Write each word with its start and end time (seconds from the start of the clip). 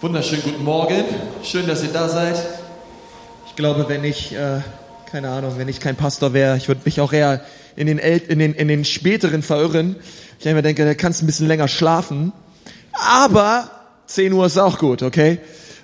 Wunderschönen 0.00 0.44
guten 0.44 0.62
Morgen. 0.62 1.02
Schön, 1.42 1.66
dass 1.66 1.82
ihr 1.82 1.88
da 1.88 2.08
seid. 2.08 2.40
Ich 3.48 3.56
glaube, 3.56 3.86
wenn 3.88 4.04
ich, 4.04 4.32
äh, 4.32 4.60
keine 5.10 5.28
Ahnung, 5.28 5.54
wenn 5.56 5.66
ich 5.66 5.80
kein 5.80 5.96
Pastor 5.96 6.32
wäre, 6.32 6.56
ich 6.56 6.68
würde 6.68 6.82
mich 6.84 7.00
auch 7.00 7.12
eher 7.12 7.40
in 7.74 7.88
den, 7.88 7.98
El 7.98 8.18
in, 8.28 8.38
den, 8.38 8.54
in 8.54 8.68
den 8.68 8.84
späteren 8.84 9.42
verirren. 9.42 9.96
Ich 10.38 10.46
immer 10.46 10.62
denke, 10.62 10.84
da 10.84 10.94
kannst 10.94 11.20
du 11.20 11.24
ein 11.24 11.26
bisschen 11.26 11.48
länger 11.48 11.66
schlafen. 11.66 12.32
Aber 12.92 13.68
10 14.06 14.32
Uhr 14.34 14.46
ist 14.46 14.56
auch 14.56 14.78
gut, 14.78 15.02
okay? 15.02 15.40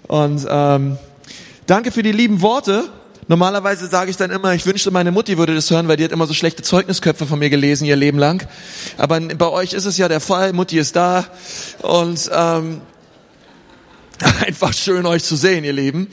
Und 0.07 0.46
ähm, 0.49 0.96
danke 1.67 1.91
für 1.91 2.05
die 2.05 2.12
lieben 2.12 2.41
Worte. 2.41 2.85
Normalerweise 3.27 3.89
sage 3.89 4.11
ich 4.11 4.17
dann 4.17 4.31
immer, 4.31 4.55
ich 4.55 4.65
wünschte, 4.65 4.93
meine 4.93 5.11
Mutti 5.11 5.39
würde 5.39 5.57
das 5.57 5.69
hören, 5.73 5.89
weil 5.89 5.96
die 5.96 6.05
hat 6.05 6.12
immer 6.12 6.29
so 6.29 6.35
schlechte 6.35 6.62
Zeugnisköpfe 6.62 7.27
von 7.27 7.41
mir 7.41 7.51
gelesen 7.51 7.85
ihr 7.85 7.96
Leben 7.96 8.19
lang. 8.19 8.46
Aber 8.96 9.19
bei 9.21 9.49
euch 9.49 9.73
ist 9.73 9.87
es 9.87 9.99
ja 9.99 10.07
der 10.07 10.21
Fall, 10.21 10.53
Mutti 10.53 10.79
ist 10.79 10.95
da 10.95 11.25
und 11.83 12.31
ähm, 12.33 12.81
einfach 14.46 14.73
schön 14.73 15.07
euch 15.07 15.25
zu 15.25 15.37
sehen, 15.37 15.65
ihr 15.65 15.73
Lieben. 15.73 16.09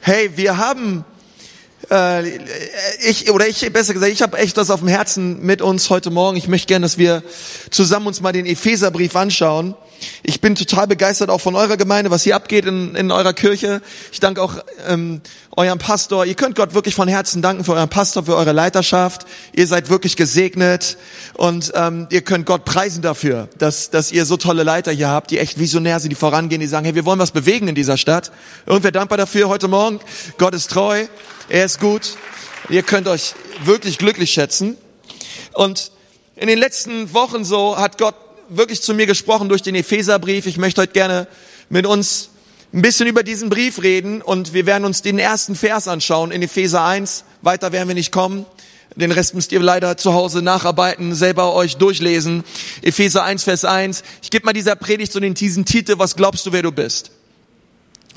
Hey, 0.00 0.30
wir 0.36 0.56
haben 0.56 1.04
äh, 1.92 2.38
ich 3.06 3.30
oder 3.30 3.46
ich 3.46 3.70
besser 3.72 3.92
gesagt, 3.92 4.12
ich 4.12 4.22
habe 4.22 4.38
echt 4.38 4.56
das 4.56 4.70
auf 4.70 4.80
dem 4.80 4.88
Herzen 4.88 5.44
mit 5.44 5.60
uns 5.60 5.90
heute 5.90 6.10
Morgen. 6.10 6.36
Ich 6.36 6.48
möchte 6.48 6.66
gerne, 6.66 6.84
dass 6.84 6.96
wir 6.96 7.22
zusammen 7.70 8.06
uns 8.06 8.20
mal 8.20 8.32
den 8.32 8.46
Epheserbrief 8.46 9.14
anschauen. 9.14 9.74
Ich 10.22 10.40
bin 10.40 10.54
total 10.54 10.86
begeistert 10.86 11.30
auch 11.30 11.40
von 11.40 11.54
eurer 11.54 11.76
Gemeinde, 11.76 12.10
was 12.10 12.24
hier 12.24 12.34
abgeht 12.34 12.64
in, 12.64 12.94
in 12.96 13.12
eurer 13.12 13.34
Kirche. 13.34 13.82
Ich 14.10 14.20
danke 14.20 14.42
auch 14.42 14.56
ähm, 14.88 15.20
eurem 15.56 15.78
Pastor. 15.78 16.24
Ihr 16.24 16.34
könnt 16.34 16.56
Gott 16.56 16.74
wirklich 16.74 16.94
von 16.94 17.08
Herzen 17.08 17.42
danken 17.42 17.64
für 17.64 17.74
euren 17.74 17.88
Pastor, 17.88 18.24
für 18.24 18.36
eure 18.36 18.52
Leiterschaft. 18.52 19.26
Ihr 19.52 19.66
seid 19.66 19.90
wirklich 19.90 20.16
gesegnet 20.16 20.96
und 21.34 21.72
ähm, 21.74 22.06
ihr 22.10 22.22
könnt 22.22 22.46
Gott 22.46 22.64
preisen 22.64 23.02
dafür, 23.02 23.48
dass, 23.58 23.90
dass 23.90 24.12
ihr 24.12 24.24
so 24.24 24.36
tolle 24.36 24.62
Leiter 24.62 24.92
hier 24.92 25.08
habt, 25.08 25.30
die 25.30 25.38
echt 25.38 25.58
visionär 25.58 26.00
sind, 26.00 26.10
die 26.10 26.16
vorangehen, 26.16 26.60
die 26.60 26.66
sagen, 26.66 26.84
hey, 26.84 26.94
wir 26.94 27.04
wollen 27.04 27.18
was 27.18 27.32
bewegen 27.32 27.68
in 27.68 27.74
dieser 27.74 27.96
Stadt. 27.96 28.32
Irgendwer 28.66 28.92
dankbar 28.92 29.18
dafür 29.18 29.48
heute 29.48 29.68
Morgen? 29.68 30.00
Gott 30.38 30.54
ist 30.54 30.70
treu, 30.70 31.04
er 31.52 31.66
ist 31.66 31.80
gut. 31.80 32.16
Ihr 32.70 32.82
könnt 32.82 33.06
euch 33.06 33.34
wirklich 33.62 33.98
glücklich 33.98 34.30
schätzen. 34.30 34.78
Und 35.52 35.92
in 36.34 36.48
den 36.48 36.58
letzten 36.58 37.12
Wochen 37.12 37.44
so 37.44 37.76
hat 37.76 37.98
Gott 37.98 38.14
wirklich 38.48 38.80
zu 38.80 38.94
mir 38.94 39.04
gesprochen 39.04 39.50
durch 39.50 39.60
den 39.60 39.74
Epheserbrief. 39.74 40.46
Ich 40.46 40.56
möchte 40.56 40.80
heute 40.80 40.94
gerne 40.94 41.28
mit 41.68 41.84
uns 41.84 42.30
ein 42.72 42.80
bisschen 42.80 43.06
über 43.06 43.22
diesen 43.22 43.50
Brief 43.50 43.82
reden 43.82 44.22
und 44.22 44.54
wir 44.54 44.64
werden 44.64 44.86
uns 44.86 45.02
den 45.02 45.18
ersten 45.18 45.54
Vers 45.54 45.88
anschauen 45.88 46.32
in 46.32 46.40
Epheser 46.40 46.84
1. 46.84 47.24
Weiter 47.42 47.70
werden 47.70 47.88
wir 47.88 47.94
nicht 47.94 48.12
kommen. 48.12 48.46
Den 48.96 49.12
Rest 49.12 49.34
müsst 49.34 49.52
ihr 49.52 49.60
leider 49.60 49.98
zu 49.98 50.14
Hause 50.14 50.40
nacharbeiten, 50.40 51.14
selber 51.14 51.52
euch 51.52 51.76
durchlesen. 51.76 52.44
Epheser 52.80 53.24
1, 53.24 53.44
Vers 53.44 53.66
1. 53.66 54.04
Ich 54.22 54.30
gebe 54.30 54.46
mal 54.46 54.54
dieser 54.54 54.74
Predigt 54.74 55.12
so 55.12 55.20
den 55.20 55.34
diesen 55.34 55.66
Titel, 55.66 55.98
was 55.98 56.16
glaubst 56.16 56.46
du, 56.46 56.52
wer 56.52 56.62
du 56.62 56.72
bist? 56.72 57.10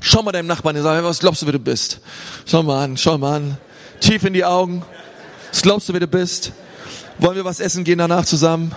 Schau 0.02 0.22
mal 0.22 0.32
deinem 0.32 0.48
Nachbarn 0.48 0.76
und 0.76 0.84
sag, 0.84 1.04
was 1.04 1.20
glaubst 1.20 1.42
du, 1.42 1.46
wer 1.46 1.54
du 1.54 1.60
bist? 1.60 2.00
Schau 2.46 2.64
mal 2.64 2.84
an, 2.84 2.98
schau 2.98 3.18
mal 3.18 3.38
an. 3.38 3.58
Tief 4.00 4.24
in 4.24 4.34
die 4.34 4.46
Augen. 4.46 4.84
Was 5.52 5.62
glaubst 5.62 5.90
du, 5.90 5.94
wer 5.94 6.00
du 6.00 6.08
bist? 6.08 6.52
Wollen 7.18 7.36
wir 7.36 7.46
was 7.46 7.60
essen 7.60 7.84
gehen 7.84 7.98
danach 7.98 8.26
zusammen? 8.26 8.74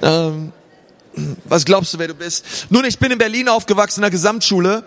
Ähm, 0.00 0.52
was 1.44 1.64
glaubst 1.64 1.92
du, 1.92 1.98
wer 1.98 2.08
du 2.08 2.14
bist? 2.14 2.66
Nun, 2.70 2.84
ich 2.84 2.98
bin 2.98 3.12
in 3.12 3.18
Berlin 3.18 3.48
aufgewachsen 3.48 4.00
in 4.00 4.02
der 4.02 4.10
Gesamtschule. 4.10 4.84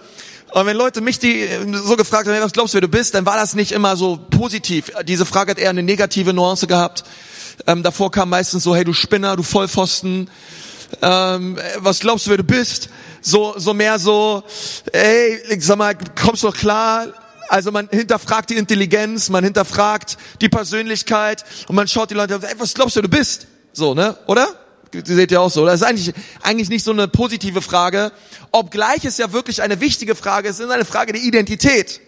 Und 0.51 0.65
wenn 0.65 0.77
Leute 0.77 1.01
mich 1.01 1.19
die 1.19 1.47
so 1.73 1.95
gefragt 1.95 2.27
haben, 2.27 2.41
was 2.41 2.53
glaubst 2.53 2.73
du, 2.73 2.77
wer 2.77 2.81
du 2.81 2.87
bist, 2.87 3.13
dann 3.13 3.25
war 3.25 3.35
das 3.35 3.55
nicht 3.55 3.71
immer 3.71 3.95
so 3.95 4.17
positiv. 4.17 4.91
Diese 5.07 5.25
Frage 5.25 5.51
hat 5.51 5.59
eher 5.59 5.69
eine 5.69 5.83
negative 5.83 6.33
Nuance 6.33 6.65
gehabt. 6.65 7.03
Ähm, 7.67 7.83
davor 7.83 8.11
kam 8.11 8.29
meistens 8.29 8.63
so, 8.63 8.75
hey 8.75 8.83
du 8.83 8.93
Spinner, 8.93 9.35
du 9.35 9.43
Vollpfosten, 9.43 10.29
ähm, 11.01 11.57
was 11.77 11.99
glaubst 11.99 12.25
du, 12.25 12.31
wer 12.31 12.37
du 12.37 12.43
bist? 12.43 12.89
So, 13.27 13.55
so 13.57 13.73
mehr 13.73 13.97
so, 13.97 14.43
ey, 14.91 15.41
sag 15.59 15.79
mal, 15.79 15.97
kommst 16.13 16.43
du 16.43 16.47
doch 16.47 16.55
klar? 16.55 17.07
Also 17.49 17.71
man 17.71 17.89
hinterfragt 17.91 18.51
die 18.51 18.55
Intelligenz, 18.55 19.29
man 19.29 19.43
hinterfragt 19.43 20.17
die 20.41 20.49
Persönlichkeit 20.49 21.43
und 21.67 21.75
man 21.75 21.87
schaut 21.87 22.11
die 22.11 22.13
Leute, 22.13 22.39
ey, 22.39 22.53
was 22.59 22.75
glaubst 22.75 22.97
du, 22.97 23.01
du 23.01 23.09
bist? 23.09 23.47
So, 23.73 23.95
ne? 23.95 24.15
Oder? 24.27 24.47
seht 25.03 25.31
ihr 25.31 25.41
auch 25.41 25.49
so. 25.49 25.65
Das 25.65 25.81
ist 25.81 25.87
eigentlich, 25.87 26.13
eigentlich 26.43 26.69
nicht 26.69 26.83
so 26.83 26.91
eine 26.91 27.07
positive 27.07 27.63
Frage, 27.63 28.11
obgleich 28.51 29.03
es 29.05 29.17
ja 29.17 29.33
wirklich 29.33 29.63
eine 29.63 29.81
wichtige 29.81 30.13
Frage 30.13 30.47
ist, 30.47 30.59
es 30.59 30.67
ist 30.67 30.71
eine 30.71 30.85
Frage 30.85 31.13
der 31.13 31.23
Identität. 31.23 32.01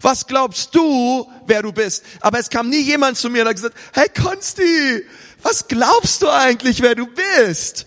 Was 0.00 0.26
glaubst 0.26 0.74
du, 0.74 1.30
wer 1.46 1.60
du 1.60 1.72
bist? 1.72 2.02
Aber 2.22 2.38
es 2.38 2.48
kam 2.48 2.70
nie 2.70 2.80
jemand 2.80 3.18
zu 3.18 3.28
mir 3.28 3.42
und 3.42 3.48
hat 3.48 3.56
gesagt, 3.56 3.76
hey 3.92 4.08
Konsti, 4.08 5.04
was 5.42 5.68
glaubst 5.68 6.22
du 6.22 6.30
eigentlich, 6.30 6.80
wer 6.80 6.94
du 6.94 7.06
bist? 7.06 7.84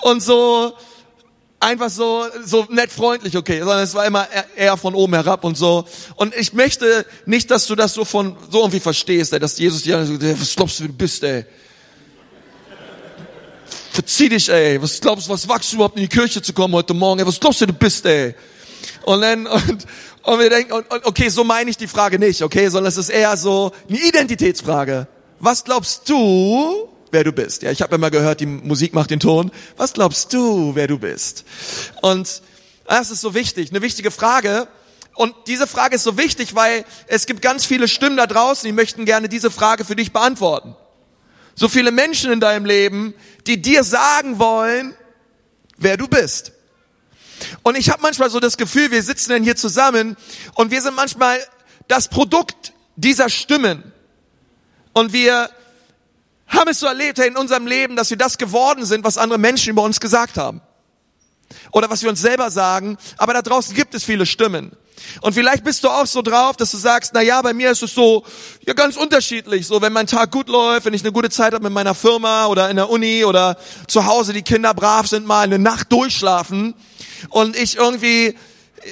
Und 0.00 0.20
so, 0.20 0.74
einfach 1.60 1.90
so, 1.90 2.24
so 2.44 2.66
nett 2.70 2.92
freundlich, 2.92 3.36
okay, 3.36 3.58
sondern 3.58 3.80
es 3.80 3.94
war 3.94 4.06
immer 4.06 4.28
eher 4.56 4.76
von 4.76 4.94
oben 4.94 5.14
herab 5.14 5.44
und 5.44 5.56
so. 5.56 5.84
Und 6.16 6.34
ich 6.36 6.52
möchte 6.52 7.04
nicht, 7.26 7.50
dass 7.50 7.66
du 7.66 7.74
das 7.74 7.94
so 7.94 8.04
von, 8.04 8.36
so 8.50 8.60
irgendwie 8.60 8.80
verstehst, 8.80 9.32
ey, 9.32 9.40
dass 9.40 9.58
Jesus 9.58 9.82
dir 9.82 9.98
was 10.40 10.54
glaubst 10.54 10.78
du, 10.78 10.84
wer 10.84 10.88
du 10.88 10.94
bist, 10.94 11.22
ey? 11.24 11.44
verzieh 13.98 14.28
dich, 14.28 14.48
ey. 14.48 14.80
Was 14.80 15.00
glaubst 15.00 15.26
du, 15.26 15.32
was 15.32 15.48
wachst 15.48 15.72
du 15.72 15.76
überhaupt 15.76 15.96
in 15.96 16.02
die 16.02 16.08
Kirche 16.08 16.40
zu 16.40 16.52
kommen 16.52 16.72
heute 16.72 16.94
Morgen? 16.94 17.18
Ey, 17.18 17.26
was 17.26 17.40
glaubst 17.40 17.60
du, 17.60 17.66
du 17.66 17.72
bist, 17.72 18.06
ey? 18.06 18.32
Und 19.02 19.22
dann, 19.22 19.46
und, 19.48 19.86
und 20.22 20.38
wir 20.38 20.50
denken, 20.50 20.72
und, 20.72 20.86
okay, 21.04 21.28
so 21.30 21.42
meine 21.42 21.68
ich 21.68 21.76
die 21.76 21.88
Frage 21.88 22.16
nicht, 22.16 22.42
okay, 22.42 22.68
sondern 22.68 22.90
es 22.90 22.96
ist 22.96 23.08
eher 23.08 23.36
so 23.36 23.72
eine 23.88 23.98
Identitätsfrage. 23.98 25.08
Was 25.40 25.64
glaubst 25.64 26.08
du, 26.08 26.88
wer 27.12 27.24
du 27.24 27.32
bist? 27.32 27.62
Ja, 27.62 27.70
ich 27.70 27.82
habe 27.82 27.94
immer 27.94 28.10
gehört, 28.10 28.40
die 28.40 28.46
Musik 28.46 28.94
macht 28.94 29.10
den 29.10 29.20
Ton. 29.20 29.50
Was 29.76 29.92
glaubst 29.92 30.32
du, 30.32 30.74
wer 30.74 30.86
du 30.86 30.98
bist? 30.98 31.44
Und 32.02 32.42
das 32.86 33.10
ist 33.10 33.20
so 33.20 33.34
wichtig, 33.34 33.70
eine 33.70 33.82
wichtige 33.82 34.10
Frage. 34.10 34.68
Und 35.14 35.34
diese 35.46 35.66
Frage 35.66 35.96
ist 35.96 36.04
so 36.04 36.16
wichtig, 36.16 36.54
weil 36.54 36.84
es 37.06 37.26
gibt 37.26 37.42
ganz 37.42 37.66
viele 37.66 37.88
Stimmen 37.88 38.16
da 38.16 38.26
draußen, 38.26 38.66
die 38.66 38.72
möchten 38.72 39.04
gerne 39.04 39.28
diese 39.28 39.50
Frage 39.50 39.84
für 39.84 39.96
dich 39.96 40.12
beantworten. 40.12 40.76
So 41.54 41.68
viele 41.68 41.90
Menschen 41.90 42.30
in 42.30 42.40
deinem 42.40 42.64
Leben, 42.64 43.14
die 43.46 43.60
dir 43.60 43.82
sagen 43.82 44.38
wollen, 44.38 44.94
wer 45.76 45.96
du 45.96 46.06
bist. 46.06 46.52
Und 47.62 47.76
ich 47.76 47.90
habe 47.90 48.02
manchmal 48.02 48.30
so 48.30 48.40
das 48.40 48.56
Gefühl, 48.56 48.90
wir 48.90 49.02
sitzen 49.02 49.30
denn 49.30 49.44
hier 49.44 49.56
zusammen 49.56 50.16
und 50.54 50.70
wir 50.70 50.82
sind 50.82 50.94
manchmal 50.94 51.38
das 51.88 52.08
Produkt 52.08 52.72
dieser 52.96 53.28
Stimmen. 53.28 53.92
Und 54.92 55.12
wir 55.12 55.50
haben 56.48 56.68
es 56.68 56.80
so 56.80 56.86
erlebt 56.86 57.18
in 57.18 57.36
unserem 57.36 57.66
Leben, 57.66 57.96
dass 57.96 58.10
wir 58.10 58.16
das 58.16 58.38
geworden 58.38 58.84
sind, 58.84 59.04
was 59.04 59.18
andere 59.18 59.38
Menschen 59.38 59.70
über 59.70 59.82
uns 59.82 60.00
gesagt 60.00 60.36
haben. 60.36 60.60
Oder 61.72 61.90
was 61.90 62.02
wir 62.02 62.10
uns 62.10 62.20
selber 62.20 62.50
sagen. 62.50 62.98
Aber 63.16 63.32
da 63.32 63.42
draußen 63.42 63.74
gibt 63.74 63.94
es 63.94 64.04
viele 64.04 64.26
Stimmen. 64.26 64.72
Und 65.20 65.32
vielleicht 65.32 65.64
bist 65.64 65.84
du 65.84 65.88
auch 65.88 66.06
so 66.06 66.22
drauf, 66.22 66.56
dass 66.56 66.70
du 66.70 66.76
sagst, 66.76 67.12
na 67.14 67.22
ja, 67.22 67.40
bei 67.42 67.52
mir 67.52 67.70
ist 67.70 67.82
es 67.82 67.94
so, 67.94 68.24
ja 68.66 68.74
ganz 68.74 68.96
unterschiedlich. 68.96 69.66
So, 69.66 69.80
wenn 69.80 69.92
mein 69.92 70.06
Tag 70.06 70.30
gut 70.30 70.48
läuft, 70.48 70.86
wenn 70.86 70.94
ich 70.94 71.02
eine 71.02 71.12
gute 71.12 71.30
Zeit 71.30 71.54
habe 71.54 71.64
mit 71.64 71.72
meiner 71.72 71.94
Firma 71.94 72.46
oder 72.46 72.68
in 72.70 72.76
der 72.76 72.90
Uni 72.90 73.24
oder 73.24 73.56
zu 73.86 74.06
Hause 74.06 74.32
die 74.32 74.42
Kinder 74.42 74.74
brav 74.74 75.06
sind, 75.06 75.26
mal 75.26 75.42
eine 75.42 75.58
Nacht 75.58 75.92
durchschlafen 75.92 76.74
und 77.30 77.56
ich 77.56 77.76
irgendwie 77.76 78.36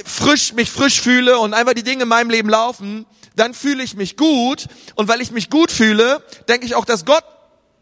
frisch, 0.05 0.53
mich 0.55 0.71
frisch 0.71 1.00
fühle 1.00 1.39
und 1.39 1.55
einfach 1.55 1.75
die 1.75 1.83
Dinge 1.83 2.05
in 2.05 2.09
meinem 2.09 2.31
Leben 2.31 2.49
laufen, 2.49 3.06
dann 3.34 3.55
fühle 3.55 3.83
ich 3.83 3.95
mich 3.95 4.16
gut. 4.16 4.66
Und 4.95 5.09
weil 5.09 5.21
ich 5.21 5.31
mich 5.31 5.50
gut 5.50 5.71
fühle, 5.71 6.22
denke 6.49 6.66
ich 6.66 6.75
auch, 6.75 6.84
dass 6.84 7.05
Gott 7.05 7.25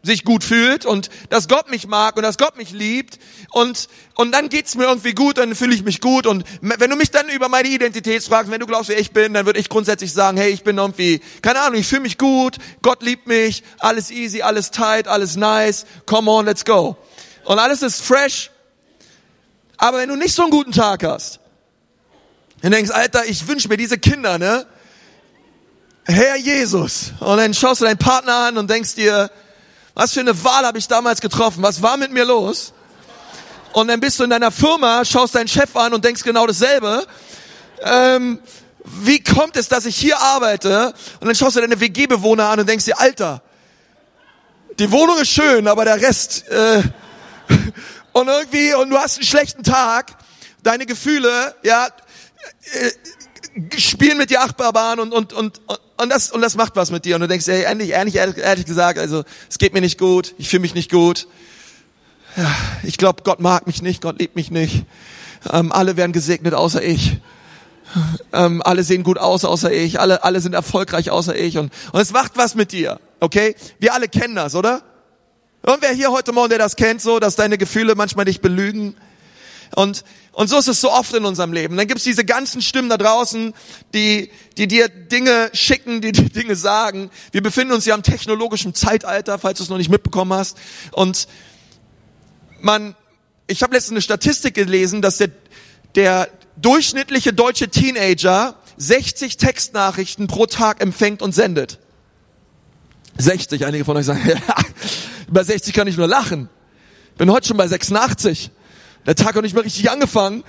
sich 0.05 0.23
gut 0.23 0.43
fühlt 0.43 0.85
und 0.85 1.09
dass 1.29 1.47
Gott 1.47 1.69
mich 1.69 1.87
mag 1.87 2.15
und 2.15 2.23
dass 2.23 2.37
Gott 2.37 2.57
mich 2.57 2.71
liebt 2.71 3.19
und 3.51 3.87
und 4.15 4.31
dann 4.31 4.49
geht's 4.49 4.75
mir 4.75 4.85
irgendwie 4.85 5.13
gut, 5.13 5.37
dann 5.37 5.55
fühle 5.55 5.73
ich 5.75 5.83
mich 5.83 5.99
gut 5.99 6.27
und 6.27 6.45
wenn 6.61 6.89
du 6.89 6.95
mich 6.95 7.11
dann 7.11 7.27
über 7.29 7.49
meine 7.49 7.67
Identität 7.67 8.23
fragst, 8.23 8.51
wenn 8.51 8.59
du 8.59 8.67
glaubst, 8.67 8.89
wer 8.89 8.99
ich 8.99 9.11
bin, 9.11 9.33
dann 9.33 9.45
würde 9.45 9.59
ich 9.59 9.67
grundsätzlich 9.67 10.13
sagen, 10.13 10.37
hey, 10.37 10.51
ich 10.51 10.63
bin 10.63 10.77
irgendwie, 10.77 11.21
keine 11.41 11.59
Ahnung, 11.61 11.79
ich 11.79 11.87
fühle 11.87 12.01
mich 12.01 12.17
gut, 12.17 12.57
Gott 12.81 13.01
liebt 13.01 13.27
mich, 13.27 13.63
alles 13.79 14.11
easy, 14.11 14.41
alles 14.41 14.71
tight, 14.71 15.07
alles 15.07 15.35
nice, 15.35 15.85
come 16.05 16.29
on, 16.29 16.45
let's 16.45 16.63
go. 16.63 16.97
Und 17.43 17.59
alles 17.59 17.81
ist 17.81 18.01
fresh. 18.01 18.51
Aber 19.77 19.97
wenn 19.97 20.09
du 20.09 20.15
nicht 20.15 20.33
so 20.33 20.43
einen 20.43 20.51
guten 20.51 20.71
Tag 20.71 21.03
hast, 21.03 21.39
dann 22.61 22.71
denkst, 22.71 22.91
Alter, 22.91 23.25
ich 23.25 23.47
wünsche 23.47 23.67
mir 23.67 23.77
diese 23.77 23.97
Kinder, 23.97 24.37
ne? 24.37 24.65
Herr 26.05 26.37
Jesus. 26.37 27.13
Und 27.19 27.37
dann 27.37 27.53
schaust 27.53 27.81
du 27.81 27.85
deinen 27.85 27.97
Partner 27.97 28.47
an 28.47 28.57
und 28.57 28.69
denkst 28.69 28.95
dir, 28.95 29.29
was 29.95 30.13
für 30.13 30.19
eine 30.19 30.43
Wahl 30.43 30.65
habe 30.65 30.77
ich 30.77 30.87
damals 30.87 31.21
getroffen? 31.21 31.63
Was 31.63 31.81
war 31.81 31.95
mit 31.95 32.11
mir 32.11 32.25
los? 32.25 32.73
Und 33.71 33.87
dann 33.87 33.99
bist 33.99 34.19
du 34.19 34.25
in 34.25 34.29
deiner 34.29 34.51
Firma, 34.51 35.03
schaust 35.05 35.35
deinen 35.35 35.47
Chef 35.47 35.75
an 35.75 35.93
und 35.93 36.03
denkst 36.03 36.21
genau 36.23 36.45
dasselbe. 36.45 37.07
Ähm, 37.81 38.39
wie 38.83 39.23
kommt 39.23 39.55
es, 39.55 39.67
dass 39.69 39.85
ich 39.85 39.95
hier 39.95 40.19
arbeite? 40.19 40.93
Und 41.19 41.27
dann 41.27 41.35
schaust 41.35 41.55
du 41.55 41.61
deine 41.61 41.79
WG-Bewohner 41.79 42.49
an 42.49 42.59
und 42.59 42.69
denkst 42.69 42.85
dir, 42.85 42.99
Alter, 42.99 43.41
die 44.77 44.91
Wohnung 44.91 45.17
ist 45.17 45.29
schön, 45.29 45.67
aber 45.67 45.85
der 45.85 45.99
Rest... 46.01 46.47
Äh, 46.49 46.83
und 48.11 48.27
irgendwie, 48.27 48.73
und 48.73 48.89
du 48.89 48.97
hast 48.97 49.17
einen 49.17 49.25
schlechten 49.25 49.63
Tag, 49.63 50.17
deine 50.61 50.85
Gefühle, 50.85 51.55
ja, 51.63 51.87
äh, 52.73 53.79
spielen 53.79 54.17
mit 54.17 54.29
dir 54.29 54.41
Achterbahn 54.41 54.99
und, 54.99 55.13
und, 55.13 55.33
und, 55.33 55.61
und 55.97 56.09
das, 56.09 56.31
und 56.31 56.41
das 56.41 56.55
macht 56.55 56.75
was 56.75 56.91
mit 56.91 57.05
dir. 57.05 57.15
Und 57.15 57.21
du 57.21 57.27
denkst, 57.27 57.47
ey, 57.47 57.63
ehrlich, 57.63 57.91
ehrlich, 57.91 58.15
ehrlich 58.15 58.65
gesagt, 58.65 58.99
also, 58.99 59.23
es 59.49 59.57
geht 59.57 59.73
mir 59.73 59.81
nicht 59.81 59.97
gut, 59.97 60.35
ich 60.37 60.49
fühle 60.49 60.61
mich 60.61 60.75
nicht 60.75 60.91
gut. 60.91 61.27
Ja, 62.35 62.53
ich 62.83 62.97
glaube, 62.97 63.23
Gott 63.23 63.39
mag 63.39 63.65
mich 63.65 63.81
nicht, 63.81 64.01
Gott 64.01 64.19
liebt 64.19 64.35
mich 64.35 64.51
nicht. 64.51 64.85
Ähm, 65.51 65.71
alle 65.71 65.95
werden 65.95 66.11
gesegnet 66.11 66.53
außer 66.53 66.83
ich. 66.83 67.17
Ähm, 68.33 68.61
alle 68.63 68.83
sehen 68.83 69.03
gut 69.03 69.17
aus 69.17 69.45
außer 69.45 69.71
ich. 69.71 69.99
Alle, 69.99 70.23
alle 70.23 70.41
sind 70.41 70.53
erfolgreich 70.53 71.11
außer 71.11 71.35
ich. 71.35 71.57
Und, 71.57 71.71
und 71.93 72.01
es 72.01 72.11
macht 72.11 72.33
was 72.35 72.55
mit 72.55 72.71
dir. 72.71 72.99
Okay? 73.19 73.55
Wir 73.79 73.93
alle 73.93 74.09
kennen 74.09 74.35
das, 74.35 74.55
oder? 74.55 74.81
Und 75.61 75.81
wer 75.81 75.91
hier 75.91 76.11
heute 76.11 76.33
Morgen, 76.33 76.49
der 76.49 76.59
das 76.59 76.75
kennt, 76.75 77.01
so, 77.01 77.19
dass 77.19 77.35
deine 77.35 77.57
Gefühle 77.57 77.95
manchmal 77.95 78.25
dich 78.25 78.41
belügen? 78.41 78.95
Und, 79.75 80.03
und 80.31 80.49
so 80.49 80.57
ist 80.57 80.67
es 80.67 80.81
so 80.81 80.91
oft 80.91 81.13
in 81.13 81.25
unserem 81.25 81.53
Leben. 81.53 81.77
Dann 81.77 81.87
gibt's 81.87 82.03
diese 82.03 82.25
ganzen 82.25 82.61
Stimmen 82.61 82.89
da 82.89 82.97
draußen, 82.97 83.53
die, 83.93 84.29
die 84.57 84.67
dir 84.67 84.89
Dinge 84.89 85.49
schicken, 85.53 86.01
die 86.01 86.11
dir 86.13 86.29
Dinge 86.29 86.55
sagen. 86.55 87.09
Wir 87.31 87.41
befinden 87.41 87.73
uns 87.73 87.85
ja 87.85 87.95
im 87.95 88.03
technologischen 88.03 88.73
Zeitalter, 88.73 89.39
falls 89.39 89.59
du 89.59 89.63
es 89.63 89.69
noch 89.69 89.77
nicht 89.77 89.89
mitbekommen 89.89 90.33
hast. 90.33 90.57
Und 90.91 91.27
man, 92.61 92.95
ich 93.47 93.63
habe 93.63 93.73
letztens 93.73 93.93
eine 93.93 94.01
Statistik 94.01 94.53
gelesen, 94.53 95.01
dass 95.01 95.17
der, 95.17 95.29
der 95.95 96.29
durchschnittliche 96.57 97.33
deutsche 97.33 97.69
Teenager 97.69 98.55
60 98.77 99.37
Textnachrichten 99.37 100.27
pro 100.27 100.45
Tag 100.45 100.81
empfängt 100.81 101.21
und 101.21 101.33
sendet. 101.33 101.79
60, 103.17 103.65
einige 103.65 103.85
von 103.85 103.95
euch 103.95 104.05
sagen, 104.05 104.21
ja, 104.27 104.55
über 105.27 105.43
60 105.43 105.73
kann 105.73 105.87
ich 105.87 105.97
nur 105.97 106.07
lachen. 106.07 106.49
Bin 107.17 107.31
heute 107.31 107.47
schon 107.47 107.57
bei 107.57 107.67
86. 107.67 108.51
Der 109.05 109.15
Tag 109.15 109.35
hat 109.35 109.43
nicht 109.43 109.55
mal 109.55 109.61
richtig 109.61 109.89
angefangen. 109.89 110.43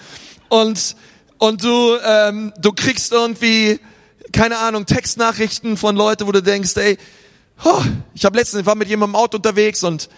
Und, 0.49 0.97
und 1.39 1.63
du, 1.63 1.97
ähm, 2.05 2.53
du 2.59 2.73
kriegst 2.73 3.13
irgendwie, 3.13 3.81
keine 4.33 4.59
Ahnung, 4.59 4.87
Textnachrichten 4.87 5.77
von 5.77 5.97
Leuten, 5.97 6.27
wo 6.27 6.33
du 6.33 6.43
denkst, 6.43 6.77
ey, 6.77 6.99
oh, 7.65 7.83
ich 8.15 8.25
habe 8.25 8.39
letztens, 8.39 8.61
ich 8.61 8.67
war 8.67 8.75
mit 8.75 8.89
jemandem 8.89 9.15
im 9.15 9.21
Auto 9.21 9.37
unterwegs 9.37 9.83
und 9.83 10.09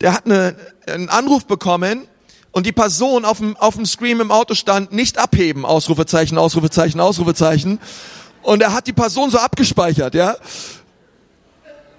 der 0.00 0.12
hat 0.12 0.26
eine, 0.26 0.56
einen 0.86 1.08
Anruf 1.08 1.46
bekommen 1.46 2.06
und 2.52 2.66
die 2.66 2.72
Person 2.72 3.24
auf 3.24 3.38
dem, 3.38 3.56
auf 3.56 3.76
dem 3.76 3.86
Screen 3.86 4.20
im 4.20 4.30
Auto 4.30 4.54
stand, 4.54 4.92
nicht 4.92 5.18
abheben, 5.18 5.64
Ausrufezeichen, 5.64 6.38
Ausrufezeichen, 6.38 7.00
Ausrufezeichen. 7.00 7.80
Und 8.42 8.62
er 8.62 8.72
hat 8.72 8.86
die 8.86 8.92
Person 8.92 9.30
so 9.30 9.38
abgespeichert, 9.38 10.14
ja. 10.14 10.36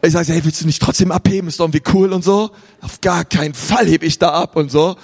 Ich 0.03 0.13
sage, 0.13 0.33
hey, 0.33 0.43
willst 0.43 0.61
du 0.61 0.65
nicht 0.65 0.81
trotzdem 0.81 1.11
abheben? 1.11 1.47
Ist 1.47 1.59
doch 1.59 1.65
irgendwie 1.65 1.83
cool 1.93 2.11
und 2.11 2.23
so. 2.23 2.49
Auf 2.81 3.01
gar 3.01 3.23
keinen 3.23 3.53
Fall 3.53 3.87
heb 3.87 4.01
ich 4.01 4.17
da 4.17 4.29
ab 4.29 4.55
und 4.55 4.71
so. 4.71 4.95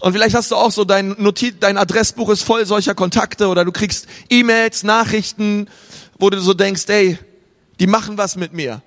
Und 0.00 0.12
vielleicht 0.14 0.34
hast 0.34 0.50
du 0.50 0.56
auch 0.56 0.70
so 0.72 0.84
dein 0.84 1.14
Notiz, 1.18 1.56
dein 1.60 1.76
Adressbuch 1.76 2.30
ist 2.30 2.42
voll 2.42 2.64
solcher 2.64 2.94
Kontakte 2.94 3.48
oder 3.48 3.66
du 3.66 3.72
kriegst 3.72 4.06
E-Mails, 4.30 4.82
Nachrichten, 4.82 5.68
wo 6.18 6.30
du 6.30 6.40
so 6.40 6.54
denkst, 6.54 6.84
ey, 6.88 7.18
die 7.80 7.86
machen 7.86 8.16
was 8.16 8.36
mit 8.36 8.54
mir. 8.54 8.82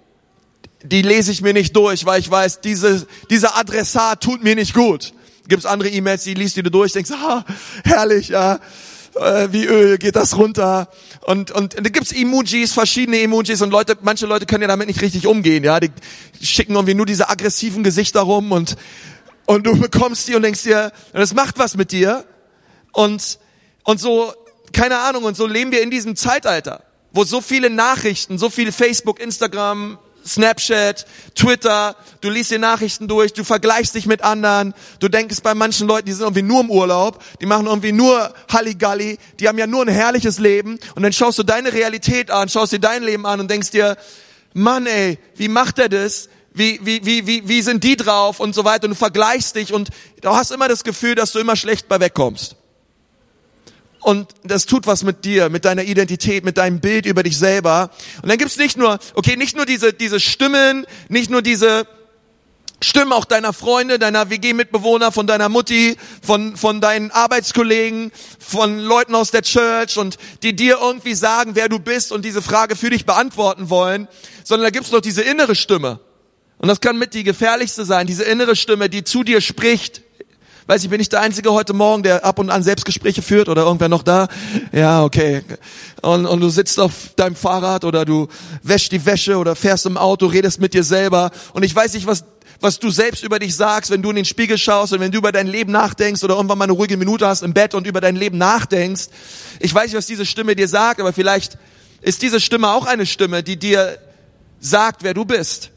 Die 0.84 1.04
lese 1.04 1.32
ich 1.32 1.42
mir 1.42 1.54
nicht 1.54 1.76
durch, 1.76 2.06
weil 2.06 2.20
ich 2.20 2.32
weiß, 2.32 2.62
diese, 2.62 3.06
dieser 3.30 3.56
Adressat 3.56 4.24
tut 4.24 4.44
mir 4.44 4.56
nicht 4.56 4.74
gut. 4.74 5.14
Gibt's 5.48 5.66
andere 5.66 5.90
E-Mails, 5.90 6.24
die 6.24 6.34
liest 6.34 6.58
du 6.58 6.64
dir 6.64 6.72
durch, 6.72 6.94
denkst, 6.94 7.12
ah, 7.12 7.44
herrlich, 7.84 8.30
ja 8.30 8.60
äh, 9.20 9.52
wie 9.52 9.66
Öl 9.66 9.98
geht 9.98 10.16
das 10.16 10.38
runter. 10.38 10.90
Und, 11.22 11.52
und, 11.52 11.76
und 11.76 11.86
da 11.86 11.90
gibt's 11.90 12.12
Emojis, 12.12 12.74
verschiedene 12.74 13.22
Emojis 13.22 13.62
und 13.62 13.72
Leute, 13.72 13.98
manche 14.02 14.26
Leute 14.26 14.46
können 14.46 14.62
ja 14.62 14.68
damit 14.68 14.88
nicht 14.88 15.02
richtig 15.02 15.28
umgehen, 15.28 15.64
ja. 15.64 15.80
Die 15.80 15.92
schicken 16.42 16.74
irgendwie 16.74 16.94
nur 16.94 17.06
diese 17.06 17.30
aggressiven 17.30 17.84
Gesichter 17.84 18.22
rum 18.22 18.52
und, 18.52 18.76
und 19.46 19.66
du 19.66 19.78
bekommst 19.78 20.28
die 20.28 20.36
und 20.36 20.42
denkst 20.42 20.64
dir, 20.64 20.92
das 21.14 21.34
macht 21.34 21.60
was 21.60 21.76
mit 21.76 21.92
dir. 21.92 22.26
Und, 22.92 23.40
und 23.84 24.00
so, 24.00 24.34
keine 24.74 25.00
Ahnung, 25.00 25.24
und 25.24 25.36
so 25.36 25.48
leben 25.48 25.72
wir 25.72 25.82
in 25.82 25.92
diesem 25.92 26.16
Zeitalter, 26.16 26.84
wo 27.12 27.24
so 27.24 27.42
viele 27.42 27.70
Nachrichten, 27.70 28.38
so 28.38 28.50
viel 28.50 28.72
Facebook, 28.72 29.20
Instagram, 29.20 29.98
Snapchat, 30.26 31.06
Twitter, 31.36 31.96
du 32.22 32.30
liest 32.30 32.52
dir 32.52 32.60
Nachrichten 32.60 33.08
durch, 33.08 33.34
du 33.34 33.44
vergleichst 33.44 33.96
dich 33.96 34.06
mit 34.06 34.22
anderen, 34.22 34.74
du 35.00 35.08
denkst 35.08 35.42
bei 35.42 35.54
manchen 35.54 35.88
Leuten, 35.88 36.06
die 36.06 36.14
sind 36.14 36.22
irgendwie 36.22 36.42
nur 36.42 36.62
im 36.62 36.70
Urlaub, 36.70 37.24
die 37.42 37.46
machen 37.46 37.68
irgendwie 37.68 37.92
nur 37.92 38.34
Halligalli, 38.52 39.18
die 39.40 39.48
haben 39.48 39.58
ja 39.58 39.68
nur 39.68 39.82
ein 39.84 39.88
herrliches 39.88 40.40
Leben 40.40 40.80
und 40.96 41.04
dann 41.04 41.14
schaust 41.14 41.40
du 41.40 41.44
deine 41.44 41.74
Realität 41.74 42.32
an, 42.32 42.50
schaust 42.50 42.74
dir 42.74 42.80
dein 42.80 43.04
Leben 43.04 43.26
an 43.26 43.40
und 43.40 43.50
denkst 43.50 43.72
dir, 43.72 43.98
Mann 44.54 44.88
ey, 44.88 45.20
wie 45.36 45.48
macht 45.48 45.80
er 45.80 45.90
das? 45.90 46.30
Wie, 46.52 46.80
wie, 46.84 47.06
wie, 47.06 47.28
wie, 47.28 47.48
wie 47.48 47.62
sind 47.62 47.84
die 47.84 47.96
drauf 47.96 48.40
und 48.40 48.56
so 48.56 48.66
weiter 48.66 48.86
und 48.86 48.92
du 48.92 48.96
vergleichst 48.96 49.56
dich 49.56 49.72
und 49.72 49.90
du 50.22 50.30
hast 50.30 50.52
immer 50.52 50.68
das 50.68 50.84
Gefühl, 50.84 51.16
dass 51.16 51.32
du 51.32 51.40
immer 51.40 51.56
schlecht 51.56 51.88
bei 51.88 52.00
wegkommst. 52.00 52.56
Und 54.02 54.30
das 54.44 54.66
tut 54.66 54.88
was 54.88 55.04
mit 55.04 55.26
dir, 55.26 55.50
mit 55.50 55.66
deiner 55.66 55.84
Identität, 55.84 56.46
mit 56.46 56.58
deinem 56.58 56.80
Bild 56.80 57.06
über 57.06 57.24
dich 57.24 57.38
selber. 57.38 57.90
Und 58.22 58.30
dann 58.30 58.38
gibt's 58.38 58.58
nicht 58.58 58.78
nur, 58.78 58.98
okay, 59.14 59.36
nicht 59.36 59.56
nur 59.56 59.66
diese, 59.66 59.94
diese 59.94 60.20
Stimmen, 60.20 60.86
nicht 61.10 61.30
nur 61.30 61.42
diese 61.42 61.86
Stimmen 62.82 63.12
auch 63.12 63.26
deiner 63.26 63.52
Freunde, 63.52 64.00
deiner 64.00 64.30
WG-Mitbewohner, 64.30 65.12
von 65.12 65.28
deiner 65.28 65.50
Mutti, 65.50 65.98
von, 66.22 66.56
von 66.56 66.80
deinen 66.80 67.12
Arbeitskollegen, 67.12 68.12
von 68.40 68.80
Leuten 68.80 69.16
aus 69.16 69.32
der 69.32 69.42
Church 69.42 69.98
und 69.98 70.18
die 70.44 70.56
dir 70.56 70.78
irgendwie 70.82 71.14
sagen, 71.14 71.56
wer 71.56 71.68
du 71.68 71.80
bist 71.80 72.14
und 72.14 72.24
diese 72.24 72.42
Frage 72.42 72.78
für 72.78 72.90
dich 72.90 73.06
beantworten 73.06 73.70
wollen, 73.70 74.08
sondern 74.46 74.68
da 74.68 74.70
gibt's 74.70 74.92
noch 74.92 75.02
diese 75.02 75.24
innere 75.24 75.56
Stimme. 75.56 76.00
Und 76.58 76.70
das 76.70 76.80
kann 76.80 76.98
mit 76.98 77.14
die 77.14 77.24
gefährlichste 77.24 77.84
sein, 77.84 78.08
diese 78.08 78.24
innere 78.24 78.56
Stimme, 78.56 78.90
die 78.90 79.04
zu 79.04 79.24
dir 79.24 79.42
spricht, 79.42 80.02
Weiß 80.70 80.84
ich, 80.84 80.90
bin 80.92 81.02
ich 81.02 81.10
der 81.10 81.22
Einzige 81.22 81.52
heute 81.52 81.74
Morgen, 81.74 82.04
der 82.04 82.24
ab 82.24 82.38
und 82.38 82.52
an 82.52 82.62
Selbstgespräche 82.62 83.24
führt 83.24 83.50
oder 83.50 83.64
irgendwer 83.64 83.90
noch 83.90 84.04
da? 84.04 84.28
Ja, 84.72 85.04
okay. 85.04 85.42
Und, 86.04 86.28
und 86.28 86.42
du 86.42 86.50
sitzt 86.50 86.80
auf 86.80 86.94
deinem 87.16 87.36
Fahrrad 87.36 87.86
oder 87.86 88.06
du 88.06 88.28
wäschst 88.62 88.92
die 88.92 89.04
Wäsche 89.04 89.38
oder 89.38 89.56
fährst 89.56 89.88
im 89.88 89.98
Auto, 89.98 90.28
redest 90.28 90.62
mit 90.62 90.76
dir 90.76 90.84
selber. 90.84 91.32
Und 91.54 91.64
ich 91.64 91.76
weiß 91.76 91.96
nicht, 91.96 92.06
was 92.06 92.24
was 92.62 92.78
du 92.78 92.92
selbst 92.92 93.24
über 93.24 93.40
dich 93.40 93.56
sagst, 93.56 93.90
wenn 93.90 94.04
du 94.04 94.12
in 94.12 94.18
den 94.18 94.26
Spiegel 94.26 94.60
schaust 94.60 94.94
und 94.94 95.00
wenn 95.00 95.12
du 95.12 95.18
über 95.18 95.32
dein 95.32 95.48
Leben 95.48 95.72
nachdenkst 95.72 96.24
oder 96.24 96.36
irgendwann 96.36 96.60
mal 96.60 96.66
eine 96.66 96.74
ruhige 96.74 96.98
Minute 96.98 97.26
hast 97.26 97.42
im 97.42 97.56
Bett 97.56 97.74
und 97.74 97.88
über 97.88 98.00
dein 98.00 98.16
Leben 98.16 98.38
nachdenkst. 98.38 99.08
Ich 99.60 99.74
weiß 99.74 99.86
nicht, 99.86 99.98
was 99.98 100.06
diese 100.06 100.28
Stimme 100.28 100.56
dir 100.56 100.68
sagt, 100.68 101.00
aber 101.00 101.14
vielleicht 101.14 101.58
ist 102.02 102.22
diese 102.22 102.40
Stimme 102.40 102.70
auch 102.70 102.86
eine 102.86 103.08
Stimme, 103.08 103.42
die 103.42 103.58
dir 103.58 103.98
sagt, 104.60 105.02
wer 105.02 105.16
du 105.16 105.26
bist. 105.26 105.72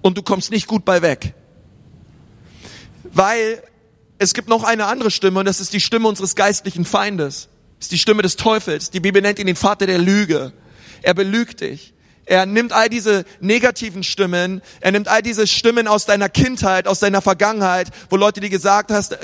Und 0.00 0.16
du 0.16 0.22
kommst 0.22 0.50
nicht 0.50 0.66
gut 0.66 0.86
bei 0.86 1.02
weg. 1.02 1.34
Weil 3.12 3.62
es 4.18 4.34
gibt 4.34 4.48
noch 4.48 4.64
eine 4.64 4.86
andere 4.86 5.10
Stimme 5.10 5.40
und 5.40 5.46
das 5.46 5.60
ist 5.60 5.72
die 5.72 5.80
Stimme 5.80 6.08
unseres 6.08 6.34
geistlichen 6.34 6.84
Feindes. 6.84 7.48
Das 7.78 7.86
ist 7.86 7.92
die 7.92 7.98
Stimme 7.98 8.22
des 8.22 8.36
Teufels. 8.36 8.90
Die 8.90 9.00
Bibel 9.00 9.20
nennt 9.22 9.38
ihn 9.38 9.46
den 9.46 9.56
Vater 9.56 9.86
der 9.86 9.98
Lüge. 9.98 10.52
Er 11.02 11.14
belügt 11.14 11.60
dich. 11.60 11.93
Er 12.26 12.46
nimmt 12.46 12.72
all 12.72 12.88
diese 12.88 13.24
negativen 13.40 14.02
Stimmen, 14.02 14.62
er 14.80 14.92
nimmt 14.92 15.08
all 15.08 15.20
diese 15.20 15.46
Stimmen 15.46 15.86
aus 15.86 16.06
deiner 16.06 16.28
Kindheit, 16.28 16.88
aus 16.88 17.00
deiner 17.00 17.20
Vergangenheit, 17.20 17.88
wo 18.08 18.16
Leute 18.16 18.40
dir 18.40 18.48
gesagt, 18.48 18.90
hast, 18.90 19.16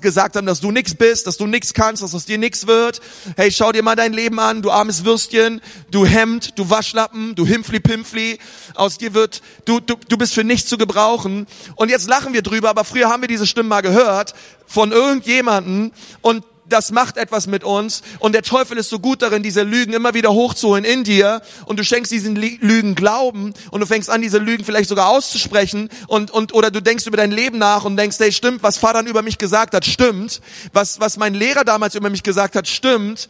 gesagt 0.00 0.36
haben, 0.36 0.46
dass 0.46 0.60
du 0.60 0.70
nichts 0.70 0.94
bist, 0.94 1.26
dass 1.26 1.36
du 1.36 1.46
nichts 1.46 1.74
kannst, 1.74 2.02
dass 2.02 2.14
aus 2.14 2.24
dir 2.24 2.38
nichts 2.38 2.66
wird. 2.66 3.00
Hey, 3.36 3.52
schau 3.52 3.72
dir 3.72 3.82
mal 3.82 3.96
dein 3.96 4.12
Leben 4.12 4.40
an, 4.40 4.62
du 4.62 4.70
armes 4.70 5.04
Würstchen, 5.04 5.60
du 5.90 6.06
Hemd, 6.06 6.58
du 6.58 6.70
Waschlappen, 6.70 7.34
du 7.34 7.46
Himpfli-Pimpfli. 7.46 8.38
Aus 8.74 8.96
dir 8.96 9.12
wird, 9.12 9.42
du, 9.66 9.80
du, 9.80 9.96
du 10.08 10.16
bist 10.16 10.32
für 10.32 10.44
nichts 10.44 10.68
zu 10.68 10.78
gebrauchen. 10.78 11.46
Und 11.74 11.90
jetzt 11.90 12.08
lachen 12.08 12.32
wir 12.32 12.42
drüber, 12.42 12.70
aber 12.70 12.84
früher 12.84 13.08
haben 13.08 13.22
wir 13.22 13.28
diese 13.28 13.46
Stimmen 13.46 13.68
mal 13.68 13.82
gehört 13.82 14.34
von 14.66 14.92
irgendjemanden 14.92 15.92
und 16.22 16.42
das 16.68 16.90
macht 16.90 17.16
etwas 17.16 17.46
mit 17.46 17.64
uns. 17.64 18.02
Und 18.18 18.32
der 18.32 18.42
Teufel 18.42 18.78
ist 18.78 18.88
so 18.88 18.98
gut 18.98 19.22
darin, 19.22 19.42
diese 19.42 19.62
Lügen 19.62 19.92
immer 19.92 20.14
wieder 20.14 20.32
hochzuholen 20.32 20.84
in 20.84 21.04
dir. 21.04 21.42
Und 21.66 21.78
du 21.78 21.84
schenkst 21.84 22.10
diesen 22.10 22.36
Lügen 22.36 22.94
Glauben. 22.94 23.54
Und 23.70 23.80
du 23.80 23.86
fängst 23.86 24.10
an, 24.10 24.22
diese 24.22 24.38
Lügen 24.38 24.64
vielleicht 24.64 24.88
sogar 24.88 25.08
auszusprechen. 25.08 25.88
Und, 26.08 26.30
und, 26.30 26.54
oder 26.54 26.70
du 26.70 26.80
denkst 26.80 27.06
über 27.06 27.16
dein 27.16 27.30
Leben 27.30 27.58
nach 27.58 27.84
und 27.84 27.96
denkst, 27.96 28.16
hey, 28.18 28.32
stimmt, 28.32 28.62
was 28.62 28.78
Vater 28.78 29.06
über 29.06 29.22
mich 29.22 29.38
gesagt 29.38 29.74
hat, 29.74 29.84
stimmt, 29.84 30.40
was, 30.72 31.00
was 31.00 31.16
mein 31.16 31.34
Lehrer 31.34 31.64
damals 31.64 31.94
über 31.94 32.10
mich 32.10 32.22
gesagt 32.22 32.56
hat, 32.56 32.66
stimmt, 32.66 33.28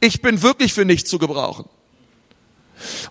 ich 0.00 0.20
bin 0.20 0.42
wirklich 0.42 0.74
für 0.74 0.84
nichts 0.84 1.08
zu 1.08 1.18
gebrauchen. 1.18 1.64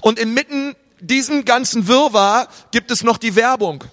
Und 0.01 0.19
inmitten 0.19 0.75
diesem 0.99 1.45
ganzen 1.45 1.87
Wirrwarr 1.87 2.47
gibt 2.71 2.91
es 2.91 3.03
noch 3.03 3.17
die 3.17 3.35
Werbung. 3.35 3.83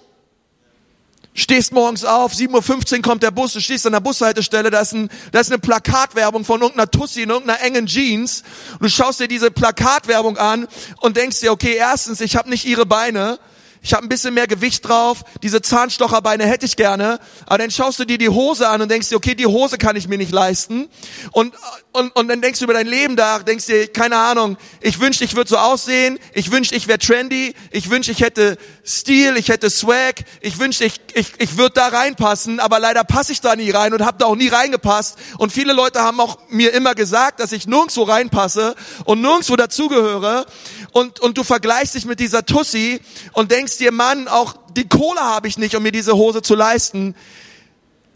Stehst 1.35 1.73
morgens 1.73 2.05
auf, 2.05 2.33
7.15 2.33 2.97
Uhr 2.97 3.01
kommt 3.01 3.23
der 3.23 3.31
Bus, 3.31 3.53
du 3.53 3.59
stehst 3.59 3.87
an 3.87 3.93
der 3.93 4.01
Bushaltestelle, 4.01 4.69
da 4.69 4.81
ist, 4.81 4.93
ein, 4.93 5.09
da 5.31 5.39
ist 5.39 5.51
eine 5.51 5.57
Plakatwerbung 5.57 6.45
von 6.45 6.61
irgendeiner 6.61 6.91
Tussi 6.91 7.23
in 7.23 7.31
irgendeiner 7.31 7.59
engen 7.61 7.87
Jeans. 7.87 8.43
Und 8.73 8.83
du 8.83 8.89
schaust 8.89 9.19
dir 9.19 9.27
diese 9.27 9.49
Plakatwerbung 9.49 10.37
an 10.37 10.67
und 11.01 11.17
denkst 11.17 11.39
dir, 11.39 11.51
okay, 11.51 11.73
erstens, 11.75 12.21
ich 12.21 12.35
habe 12.35 12.49
nicht 12.51 12.65
ihre 12.65 12.85
Beine, 12.85 13.39
ich 13.83 13.93
habe 13.93 14.05
ein 14.05 14.09
bisschen 14.09 14.33
mehr 14.33 14.47
Gewicht 14.47 14.87
drauf, 14.87 15.23
diese 15.43 15.61
Zahnstocherbeine 15.61 16.45
hätte 16.45 16.65
ich 16.65 16.77
gerne, 16.77 17.19
aber 17.45 17.57
dann 17.57 17.69
schaust 17.69 17.99
du 17.99 18.05
dir 18.05 18.17
die 18.17 18.29
Hose 18.29 18.69
an 18.69 18.81
und 18.81 18.89
denkst 18.89 19.09
dir, 19.09 19.17
okay, 19.17 19.35
die 19.35 19.45
Hose 19.45 19.77
kann 19.77 19.97
ich 19.97 20.07
mir 20.07 20.17
nicht 20.17 20.31
leisten. 20.31 20.87
Und, 21.33 21.53
und, 21.91 22.15
und 22.15 22.29
dann 22.29 22.41
denkst 22.41 22.59
du 22.59 22.63
über 22.63 22.73
dein 22.73 22.87
Leben 22.87 23.15
nach, 23.15 23.43
denkst 23.43 23.65
dir, 23.65 23.91
keine 23.91 24.15
Ahnung, 24.15 24.57
ich 24.79 25.01
wünschte, 25.01 25.25
ich 25.25 25.35
würde 25.35 25.49
so 25.49 25.57
aussehen, 25.57 26.17
ich 26.33 26.49
wünschte, 26.49 26.75
ich 26.75 26.87
wäre 26.87 26.97
trendy, 26.97 27.53
ich 27.71 27.89
wünschte, 27.89 28.13
ich 28.13 28.21
hätte 28.21 28.57
Stil, 28.85 29.35
ich 29.35 29.49
hätte 29.49 29.69
Swag, 29.69 30.23
ich 30.39 30.59
wünschte, 30.59 30.85
ich, 30.85 31.01
ich, 31.13 31.33
ich 31.39 31.57
würde 31.57 31.73
da 31.73 31.87
reinpassen, 31.89 32.61
aber 32.61 32.79
leider 32.79 33.03
passe 33.03 33.33
ich 33.33 33.41
da 33.41 33.57
nie 33.57 33.69
rein 33.69 33.93
und 33.93 34.05
habe 34.05 34.17
da 34.17 34.27
auch 34.27 34.35
nie 34.35 34.47
reingepasst. 34.47 35.17
Und 35.37 35.51
viele 35.51 35.73
Leute 35.73 36.01
haben 36.01 36.21
auch 36.21 36.37
mir 36.47 36.73
immer 36.73 36.95
gesagt, 36.95 37.41
dass 37.41 37.51
ich 37.51 37.67
nirgendwo 37.67 38.03
reinpasse 38.03 38.75
und 39.03 39.21
nirgendwo 39.21 39.57
dazugehöre. 39.57 40.45
Und, 40.93 41.19
und 41.19 41.37
du 41.37 41.43
vergleichst 41.43 41.95
dich 41.95 42.05
mit 42.05 42.19
dieser 42.19 42.45
Tussi 42.45 43.01
und 43.33 43.51
denkst 43.51 43.72
dir, 43.77 43.91
Mann, 43.91 44.27
auch 44.27 44.55
die 44.75 44.87
Kohle 44.87 45.21
habe 45.21 45.47
ich 45.47 45.57
nicht, 45.57 45.75
um 45.75 45.83
mir 45.83 45.91
diese 45.91 46.13
Hose 46.13 46.41
zu 46.41 46.55
leisten. 46.55 47.15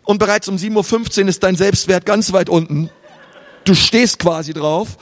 und 0.04 0.20
bereits 0.20 0.48
um 0.48 0.56
7.15 0.56 1.24
Uhr 1.24 1.30
ist 1.30 1.44
dein 1.44 1.56
Selbstwert 1.56 2.06
ganz 2.06 2.32
weit 2.34 2.50
unten. 2.50 2.90
Du 3.66 3.76
stehst 3.76 4.20
quasi 4.20 4.54
drauf 4.54 4.98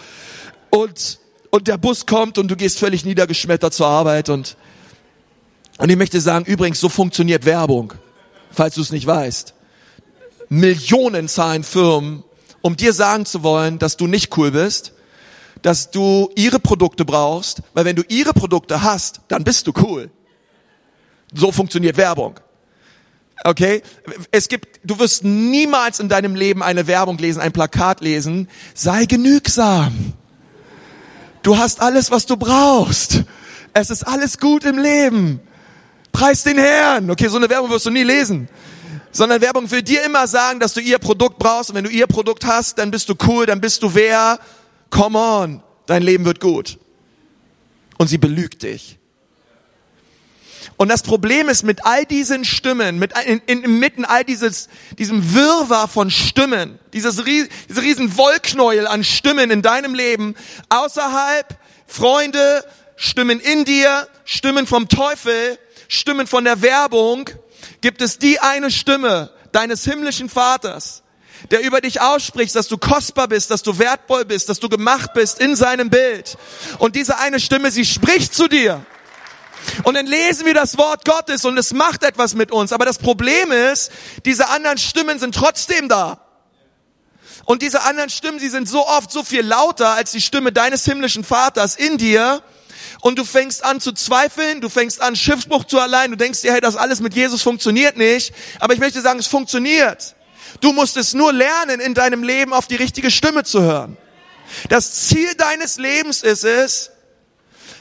und, 0.71 1.19
und 1.51 1.67
der 1.67 1.77
Bus 1.77 2.05
kommt 2.05 2.37
und 2.37 2.49
du 2.49 2.55
gehst 2.55 2.79
völlig 2.79 3.05
niedergeschmettert 3.05 3.73
zur 3.73 3.87
Arbeit 3.87 4.29
und, 4.29 4.57
und 5.77 5.89
ich 5.89 5.97
möchte 5.97 6.19
sagen, 6.19 6.45
übrigens, 6.45 6.79
so 6.79 6.89
funktioniert 6.89 7.45
Werbung, 7.45 7.93
falls 8.51 8.75
du 8.75 8.81
es 8.81 8.91
nicht 8.91 9.05
weißt. 9.05 9.53
Millionen 10.49 11.27
zahlen 11.27 11.63
Firmen, 11.63 12.23
um 12.61 12.75
dir 12.75 12.93
sagen 12.93 13.25
zu 13.25 13.43
wollen, 13.43 13.77
dass 13.77 13.97
du 13.97 14.07
nicht 14.07 14.35
cool 14.37 14.51
bist, 14.51 14.93
dass 15.61 15.91
du 15.91 16.29
ihre 16.35 16.59
Produkte 16.59 17.05
brauchst, 17.05 17.61
weil 17.73 17.85
wenn 17.85 17.95
du 17.95 18.03
ihre 18.07 18.33
Produkte 18.33 18.83
hast, 18.83 19.21
dann 19.27 19.43
bist 19.43 19.67
du 19.67 19.73
cool. 19.81 20.11
So 21.33 21.51
funktioniert 21.51 21.97
Werbung. 21.97 22.39
Okay? 23.43 23.81
Es 24.31 24.47
gibt, 24.47 24.79
du 24.83 24.97
wirst 24.99 25.23
niemals 25.23 25.99
in 25.99 26.09
deinem 26.09 26.35
Leben 26.35 26.63
eine 26.63 26.87
Werbung 26.87 27.17
lesen, 27.17 27.41
ein 27.41 27.51
Plakat 27.51 28.01
lesen. 28.01 28.47
Sei 28.73 29.05
genügsam. 29.05 30.13
Du 31.43 31.57
hast 31.57 31.81
alles, 31.81 32.09
was 32.09 32.25
du 32.25 32.37
brauchst. 32.37 33.23
Es 33.73 33.89
ist 33.89 34.03
alles 34.03 34.39
gut 34.39 34.63
im 34.63 34.79
Leben. 34.79 35.41
Preis 36.11 36.43
den 36.43 36.57
Herrn. 36.57 37.11
Okay, 37.11 37.27
so 37.27 37.37
eine 37.37 37.49
Werbung 37.49 37.69
wirst 37.69 37.85
du 37.85 37.91
nie 37.91 38.03
lesen. 38.03 38.47
Sondern 39.11 39.41
Werbung 39.41 39.69
will 39.69 39.83
dir 39.83 40.03
immer 40.03 40.27
sagen, 40.27 40.59
dass 40.59 40.73
du 40.73 40.79
ihr 40.79 40.97
Produkt 40.97 41.37
brauchst. 41.37 41.69
Und 41.69 41.75
wenn 41.75 41.83
du 41.83 41.89
ihr 41.89 42.07
Produkt 42.07 42.45
hast, 42.45 42.79
dann 42.79 42.89
bist 42.89 43.09
du 43.09 43.15
cool, 43.27 43.45
dann 43.45 43.61
bist 43.61 43.83
du 43.83 43.93
wer. 43.93 44.39
Come 44.89 45.19
on. 45.19 45.63
Dein 45.85 46.01
Leben 46.01 46.25
wird 46.25 46.39
gut. 46.39 46.79
Und 47.97 48.07
sie 48.07 48.17
belügt 48.17 48.63
dich. 48.63 48.97
Und 50.77 50.89
das 50.89 51.03
Problem 51.03 51.49
ist 51.49 51.63
mit 51.63 51.85
all 51.85 52.05
diesen 52.05 52.45
Stimmen, 52.45 52.99
mit 52.99 53.13
in, 53.25 53.41
in, 53.45 53.63
inmitten 53.63 54.05
all 54.05 54.23
dieses, 54.23 54.69
diesem 54.97 55.33
Wirrwarr 55.33 55.87
von 55.87 56.09
Stimmen, 56.09 56.79
dieses, 56.93 57.23
diese 57.23 57.81
riesen 57.81 58.17
Wollknäuel 58.17 58.87
an 58.87 59.03
Stimmen 59.03 59.51
in 59.51 59.61
deinem 59.61 59.95
Leben, 59.95 60.35
außerhalb, 60.69 61.57
Freunde, 61.87 62.63
Stimmen 62.95 63.39
in 63.39 63.65
dir, 63.65 64.07
Stimmen 64.23 64.67
vom 64.67 64.87
Teufel, 64.87 65.59
Stimmen 65.87 66.27
von 66.27 66.43
der 66.43 66.61
Werbung, 66.61 67.29
gibt 67.81 68.01
es 68.01 68.17
die 68.17 68.39
eine 68.39 68.71
Stimme 68.71 69.31
deines 69.51 69.83
himmlischen 69.83 70.29
Vaters, 70.29 71.03
der 71.51 71.61
über 71.61 71.81
dich 71.81 72.01
ausspricht, 72.01 72.55
dass 72.55 72.67
du 72.67 72.77
kostbar 72.77 73.27
bist, 73.27 73.51
dass 73.51 73.63
du 73.63 73.77
wertvoll 73.77 74.25
bist, 74.25 74.49
dass 74.49 74.59
du 74.59 74.69
gemacht 74.69 75.13
bist 75.13 75.39
in 75.39 75.55
seinem 75.55 75.89
Bild. 75.89 76.37
Und 76.79 76.95
diese 76.95 77.17
eine 77.19 77.39
Stimme, 77.39 77.71
sie 77.71 77.85
spricht 77.85 78.33
zu 78.33 78.47
dir. 78.47 78.85
Und 79.83 79.95
dann 79.95 80.05
lesen 80.05 80.45
wir 80.45 80.53
das 80.53 80.77
Wort 80.77 81.05
Gottes 81.05 81.45
und 81.45 81.57
es 81.57 81.73
macht 81.73 82.03
etwas 82.03 82.35
mit 82.35 82.51
uns. 82.51 82.71
Aber 82.71 82.85
das 82.85 82.97
Problem 82.97 83.51
ist, 83.51 83.91
diese 84.25 84.49
anderen 84.49 84.77
Stimmen 84.77 85.19
sind 85.19 85.35
trotzdem 85.35 85.89
da. 85.89 86.19
Und 87.45 87.61
diese 87.61 87.83
anderen 87.83 88.09
Stimmen, 88.09 88.39
sie 88.39 88.49
sind 88.49 88.67
so 88.67 88.87
oft 88.87 89.11
so 89.11 89.23
viel 89.23 89.45
lauter 89.45 89.89
als 89.91 90.11
die 90.11 90.21
Stimme 90.21 90.51
deines 90.51 90.83
himmlischen 90.85 91.23
Vaters 91.23 91.75
in 91.75 91.97
dir. 91.97 92.41
Und 93.01 93.19
du 93.19 93.25
fängst 93.25 93.63
an 93.63 93.79
zu 93.79 93.91
zweifeln, 93.91 94.61
du 94.61 94.69
fängst 94.69 95.01
an 95.01 95.15
Schiffsbruch 95.15 95.65
zu 95.65 95.77
erleiden, 95.77 96.11
du 96.11 96.17
denkst 96.17 96.41
dir, 96.41 96.53
hey, 96.53 96.61
das 96.61 96.75
alles 96.75 97.01
mit 97.01 97.13
Jesus 97.13 97.43
funktioniert 97.43 97.97
nicht. 97.97 98.33
Aber 98.59 98.73
ich 98.73 98.79
möchte 98.79 99.01
sagen, 99.01 99.19
es 99.19 99.27
funktioniert. 99.27 100.15
Du 100.61 100.73
musst 100.73 100.97
es 100.97 101.13
nur 101.13 101.31
lernen, 101.33 101.79
in 101.79 101.93
deinem 101.93 102.23
Leben 102.23 102.53
auf 102.53 102.67
die 102.67 102.75
richtige 102.75 103.11
Stimme 103.11 103.43
zu 103.43 103.61
hören. 103.61 103.97
Das 104.69 105.07
Ziel 105.07 105.35
deines 105.35 105.77
Lebens 105.77 106.23
ist 106.23 106.43
es, 106.43 106.91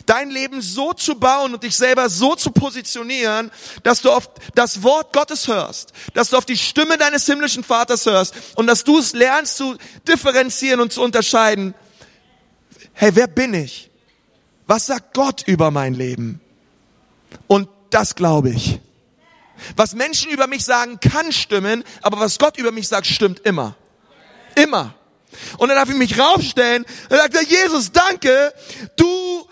dein 0.06 0.30
Leben 0.30 0.60
so 0.60 0.92
zu 0.92 1.14
bauen 1.14 1.54
und 1.54 1.62
dich 1.62 1.76
selber 1.76 2.08
so 2.08 2.34
zu 2.34 2.50
positionieren, 2.50 3.50
dass 3.82 4.02
du 4.02 4.10
auf 4.10 4.30
das 4.54 4.82
Wort 4.82 5.12
Gottes 5.12 5.48
hörst, 5.48 5.92
dass 6.14 6.30
du 6.30 6.36
auf 6.36 6.44
die 6.44 6.56
Stimme 6.56 6.98
deines 6.98 7.26
himmlischen 7.26 7.64
Vaters 7.64 8.06
hörst 8.06 8.34
und 8.56 8.66
dass 8.66 8.84
du 8.84 8.98
es 8.98 9.12
lernst 9.12 9.56
zu 9.56 9.76
differenzieren 10.06 10.80
und 10.80 10.92
zu 10.92 11.02
unterscheiden. 11.02 11.74
Hey, 12.92 13.10
wer 13.14 13.26
bin 13.26 13.54
ich? 13.54 13.90
Was 14.66 14.86
sagt 14.86 15.14
Gott 15.14 15.42
über 15.46 15.70
mein 15.70 15.94
Leben? 15.94 16.40
Und 17.46 17.68
das 17.90 18.14
glaube 18.14 18.50
ich. 18.50 18.80
Was 19.76 19.94
Menschen 19.94 20.30
über 20.30 20.46
mich 20.46 20.64
sagen, 20.64 20.98
kann 21.00 21.32
stimmen, 21.32 21.84
aber 22.02 22.20
was 22.20 22.38
Gott 22.38 22.58
über 22.58 22.72
mich 22.72 22.88
sagt, 22.88 23.06
stimmt 23.06 23.40
immer. 23.40 23.76
Immer. 24.56 24.94
Und 25.58 25.68
dann 25.68 25.76
darf 25.76 25.88
ich 25.88 25.96
mich 25.96 26.18
raufstellen, 26.18 26.84
dann 27.08 27.18
sagt 27.32 27.50
Jesus, 27.50 27.92
danke, 27.92 28.52
du 28.96 29.48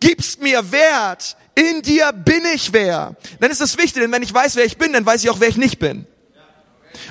gibst 0.00 0.42
mir 0.42 0.72
Wert. 0.72 1.36
In 1.54 1.82
dir 1.82 2.12
bin 2.12 2.42
ich 2.54 2.72
wer. 2.72 3.14
Dann 3.38 3.50
ist 3.50 3.60
es 3.60 3.76
wichtig, 3.76 4.02
denn 4.02 4.12
wenn 4.12 4.22
ich 4.22 4.32
weiß, 4.32 4.56
wer 4.56 4.64
ich 4.64 4.78
bin, 4.78 4.92
dann 4.92 5.04
weiß 5.04 5.22
ich 5.22 5.30
auch, 5.30 5.40
wer 5.40 5.48
ich 5.48 5.56
nicht 5.56 5.78
bin. 5.78 6.06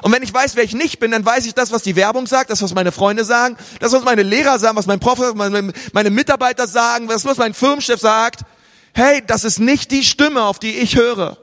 Und 0.01 0.11
wenn 0.11 0.23
ich 0.23 0.33
weiß, 0.33 0.55
wer 0.55 0.63
ich 0.63 0.73
nicht 0.73 0.99
bin, 0.99 1.11
dann 1.11 1.25
weiß 1.25 1.45
ich 1.45 1.53
das, 1.53 1.71
was 1.71 1.83
die 1.83 1.95
Werbung 1.95 2.27
sagt, 2.27 2.49
das, 2.49 2.61
was 2.61 2.73
meine 2.73 2.91
Freunde 2.91 3.25
sagen, 3.25 3.57
das, 3.79 3.91
was 3.91 4.03
meine 4.03 4.23
Lehrer 4.23 4.59
sagen, 4.59 4.77
was 4.77 4.87
mein 4.87 4.99
Prof 4.99 5.33
meine, 5.35 5.73
meine 5.93 6.09
Mitarbeiter 6.09 6.67
sagen, 6.67 7.07
das, 7.07 7.25
was 7.25 7.37
mein 7.37 7.53
Firmenchef 7.53 7.99
sagt. 7.99 8.41
Hey, 8.93 9.21
das 9.25 9.43
ist 9.43 9.59
nicht 9.59 9.91
die 9.91 10.03
Stimme, 10.03 10.43
auf 10.43 10.59
die 10.59 10.77
ich 10.77 10.95
höre. 10.95 11.37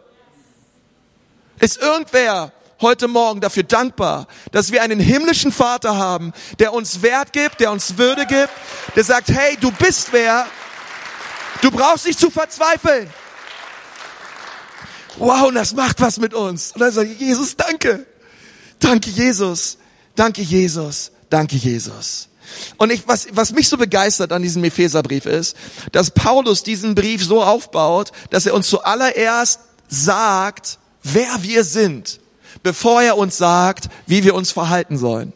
Ist 1.60 1.80
irgendwer 1.80 2.52
heute 2.80 3.08
Morgen 3.08 3.40
dafür 3.40 3.62
dankbar, 3.62 4.26
dass 4.52 4.72
wir 4.72 4.82
einen 4.82 5.00
himmlischen 5.00 5.52
Vater 5.52 5.96
haben, 5.96 6.32
der 6.58 6.74
uns 6.74 7.02
Wert 7.02 7.32
gibt, 7.32 7.60
der 7.60 7.72
uns 7.72 7.96
Würde 7.96 8.26
gibt, 8.26 8.50
der 8.94 9.04
sagt, 9.04 9.28
hey, 9.28 9.56
du 9.60 9.70
bist 9.70 10.08
wer, 10.12 10.46
Du 11.62 11.70
brauchst 11.70 12.06
nicht 12.06 12.18
zu 12.18 12.30
verzweifeln. 12.30 13.08
Wow, 15.18 15.48
und 15.48 15.54
das 15.54 15.72
macht 15.74 16.00
was 16.00 16.18
mit 16.18 16.34
uns. 16.34 16.72
Und 16.72 16.80
dann 16.80 16.92
sage 16.92 17.10
ich, 17.10 17.20
Jesus, 17.20 17.56
danke. 17.56 18.06
Danke, 18.78 19.10
Jesus. 19.10 19.78
Danke, 20.14 20.42
Jesus. 20.42 21.10
Danke, 21.30 21.56
Jesus. 21.56 22.28
Und 22.76 22.92
ich, 22.92 23.08
was, 23.08 23.26
was 23.32 23.52
mich 23.52 23.68
so 23.68 23.76
begeistert 23.76 24.32
an 24.32 24.42
diesem 24.42 24.62
Epheserbrief 24.64 25.26
ist, 25.26 25.56
dass 25.92 26.10
Paulus 26.10 26.62
diesen 26.62 26.94
Brief 26.94 27.24
so 27.24 27.42
aufbaut, 27.42 28.12
dass 28.30 28.46
er 28.46 28.54
uns 28.54 28.68
zuallererst 28.68 29.60
sagt, 29.88 30.78
wer 31.02 31.42
wir 31.42 31.64
sind, 31.64 32.20
bevor 32.62 33.02
er 33.02 33.18
uns 33.18 33.36
sagt, 33.36 33.88
wie 34.06 34.24
wir 34.24 34.34
uns 34.34 34.52
verhalten 34.52 34.98
sollen. 34.98 35.32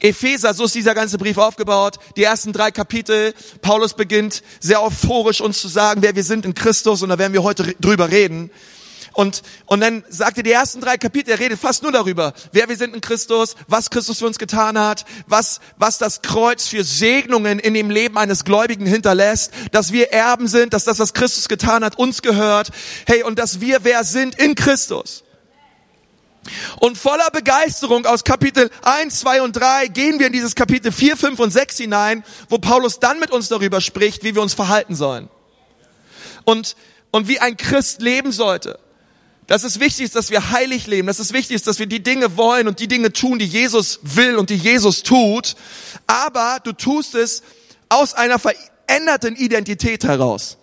Epheser, 0.00 0.54
so 0.54 0.64
ist 0.64 0.74
dieser 0.74 0.94
ganze 0.94 1.18
Brief 1.18 1.38
aufgebaut. 1.38 1.98
Die 2.16 2.24
ersten 2.24 2.52
drei 2.52 2.70
Kapitel, 2.70 3.34
Paulus 3.62 3.94
beginnt 3.94 4.42
sehr 4.60 4.82
euphorisch 4.82 5.40
uns 5.40 5.60
zu 5.60 5.68
sagen, 5.68 6.02
wer 6.02 6.14
wir 6.14 6.24
sind 6.24 6.44
in 6.44 6.54
Christus 6.54 7.02
und 7.02 7.08
da 7.08 7.18
werden 7.18 7.32
wir 7.32 7.42
heute 7.42 7.74
drüber 7.80 8.10
reden. 8.10 8.50
Und, 9.14 9.42
und 9.66 9.80
dann 9.80 10.02
sagt 10.08 10.38
er 10.38 10.42
die 10.42 10.50
ersten 10.50 10.80
drei 10.80 10.96
Kapitel, 10.96 11.30
er 11.30 11.38
redet 11.38 11.58
fast 11.58 11.82
nur 11.82 11.92
darüber, 11.92 12.34
wer 12.52 12.68
wir 12.68 12.76
sind 12.76 12.94
in 12.94 13.00
Christus, 13.00 13.54
was 13.68 13.90
Christus 13.90 14.18
für 14.18 14.26
uns 14.26 14.38
getan 14.38 14.78
hat, 14.78 15.04
was, 15.28 15.60
was 15.76 15.98
das 15.98 16.20
Kreuz 16.20 16.66
für 16.66 16.82
Segnungen 16.82 17.60
in 17.60 17.74
dem 17.74 17.90
Leben 17.90 18.18
eines 18.18 18.44
Gläubigen 18.44 18.86
hinterlässt, 18.86 19.52
dass 19.70 19.92
wir 19.92 20.12
Erben 20.12 20.48
sind, 20.48 20.74
dass 20.74 20.84
das, 20.84 20.98
was 20.98 21.14
Christus 21.14 21.48
getan 21.48 21.84
hat, 21.84 21.96
uns 21.96 22.22
gehört. 22.22 22.70
Hey, 23.06 23.22
und 23.22 23.38
dass 23.38 23.60
wir 23.60 23.84
wer 23.84 24.02
sind 24.02 24.34
in 24.34 24.56
Christus. 24.56 25.23
Und 26.80 26.98
voller 26.98 27.30
Begeisterung 27.30 28.06
aus 28.06 28.24
Kapitel 28.24 28.70
1, 28.82 29.20
2 29.20 29.42
und 29.42 29.54
3 29.54 29.88
gehen 29.88 30.18
wir 30.18 30.26
in 30.26 30.32
dieses 30.32 30.54
Kapitel 30.54 30.92
4, 30.92 31.16
5 31.16 31.40
und 31.40 31.50
6 31.50 31.78
hinein, 31.78 32.24
wo 32.48 32.58
Paulus 32.58 33.00
dann 33.00 33.18
mit 33.18 33.30
uns 33.30 33.48
darüber 33.48 33.80
spricht, 33.80 34.24
wie 34.24 34.34
wir 34.34 34.42
uns 34.42 34.54
verhalten 34.54 34.94
sollen. 34.94 35.28
Und, 36.44 36.76
und 37.10 37.28
wie 37.28 37.40
ein 37.40 37.56
Christ 37.56 38.02
leben 38.02 38.32
sollte. 38.32 38.78
Dass 39.46 39.62
es 39.62 39.80
wichtig 39.80 40.06
ist, 40.06 40.16
dass 40.16 40.30
wir 40.30 40.50
heilig 40.50 40.86
leben. 40.86 41.06
Dass 41.06 41.18
es 41.18 41.32
wichtig 41.32 41.56
ist, 41.56 41.66
dass 41.66 41.78
wir 41.78 41.86
die 41.86 42.02
Dinge 42.02 42.36
wollen 42.36 42.68
und 42.68 42.80
die 42.80 42.88
Dinge 42.88 43.12
tun, 43.12 43.38
die 43.38 43.46
Jesus 43.46 44.00
will 44.02 44.36
und 44.36 44.50
die 44.50 44.56
Jesus 44.56 45.02
tut. 45.02 45.56
Aber 46.06 46.58
du 46.62 46.72
tust 46.72 47.14
es 47.14 47.42
aus 47.88 48.14
einer 48.14 48.38
veränderten 48.38 49.36
Identität 49.36 50.04
heraus. 50.04 50.58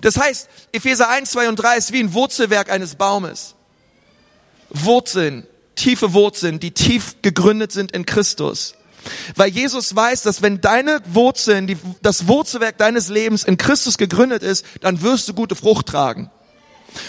Das 0.00 0.16
heißt, 0.16 0.48
Epheser 0.72 1.08
1, 1.08 1.30
2 1.30 1.48
und 1.48 1.56
3 1.56 1.76
ist 1.76 1.92
wie 1.92 2.00
ein 2.00 2.14
Wurzelwerk 2.14 2.70
eines 2.70 2.94
Baumes. 2.94 3.53
Wurzeln, 4.74 5.46
tiefe 5.76 6.12
Wurzeln, 6.12 6.60
die 6.60 6.72
tief 6.72 7.16
gegründet 7.22 7.72
sind 7.72 7.92
in 7.92 8.04
Christus. 8.04 8.74
Weil 9.36 9.50
Jesus 9.50 9.94
weiß, 9.94 10.22
dass 10.22 10.42
wenn 10.42 10.60
deine 10.60 11.00
Wurzeln, 11.06 11.66
die, 11.66 11.76
das 12.02 12.26
Wurzelwerk 12.26 12.78
deines 12.78 13.08
Lebens 13.08 13.44
in 13.44 13.56
Christus 13.56 13.98
gegründet 13.98 14.42
ist, 14.42 14.64
dann 14.80 15.02
wirst 15.02 15.28
du 15.28 15.34
gute 15.34 15.54
Frucht 15.54 15.86
tragen. 15.86 16.30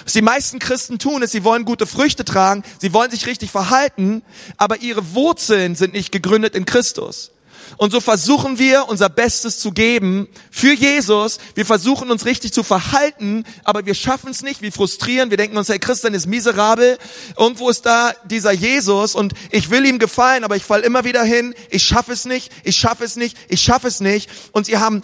Was 0.04 0.14
die 0.14 0.22
meisten 0.22 0.60
Christen 0.60 1.00
tun, 1.00 1.22
ist, 1.22 1.32
sie 1.32 1.44
wollen 1.44 1.64
gute 1.64 1.86
Früchte 1.86 2.26
tragen, 2.26 2.64
sie 2.80 2.94
wollen 2.94 3.12
sich 3.12 3.28
richtig 3.28 3.52
verhalten, 3.52 4.24
aber 4.58 4.82
ihre 4.82 5.14
Wurzeln 5.14 5.76
sind 5.76 5.94
nicht 5.94 6.12
gegründet 6.12 6.56
in 6.56 6.66
Christus. 6.66 7.32
Und 7.78 7.92
so 7.92 8.00
versuchen 8.00 8.60
wir 8.60 8.88
unser 8.88 9.10
Bestes 9.10 9.60
zu 9.60 9.72
geben 9.72 10.28
für 10.52 10.74
Jesus. 10.74 11.40
Wir 11.56 11.66
versuchen 11.66 12.12
uns 12.12 12.26
richtig 12.26 12.54
zu 12.54 12.64
verhalten, 12.64 13.44
aber 13.64 13.86
wir 13.86 13.94
schaffen 13.94 14.32
es 14.32 14.42
nicht. 14.42 14.62
Wir 14.62 14.72
frustrieren. 14.72 15.30
Wir 15.30 15.38
denken 15.38 15.58
uns, 15.58 15.70
hey, 15.70 15.80
Christian 15.80 16.14
ist 16.14 16.28
miserabel. 16.28 16.98
Irgendwo 17.38 17.70
ist 17.70 17.86
da 17.86 18.14
dieser 18.26 18.52
Jesus 18.52 19.16
und 19.16 19.34
ich 19.52 19.70
will 19.70 19.86
ihm 19.86 20.00
gefallen, 20.00 20.44
aber 20.44 20.56
ich 20.56 20.64
fall 20.64 20.82
immer 20.82 21.04
wieder 21.04 21.24
hin. 21.24 21.54
Ich 21.70 21.84
schaffe 21.84 22.14
es 22.14 22.26
nicht. 22.26 22.52
Ich 22.64 22.76
schaffe 22.76 23.04
es 23.04 23.16
nicht. 23.16 23.38
Ich 23.50 23.62
schaffe 23.62 23.88
es 23.88 24.00
nicht. 24.00 24.30
Und 24.52 24.66
sie 24.66 24.78
haben, 24.78 25.04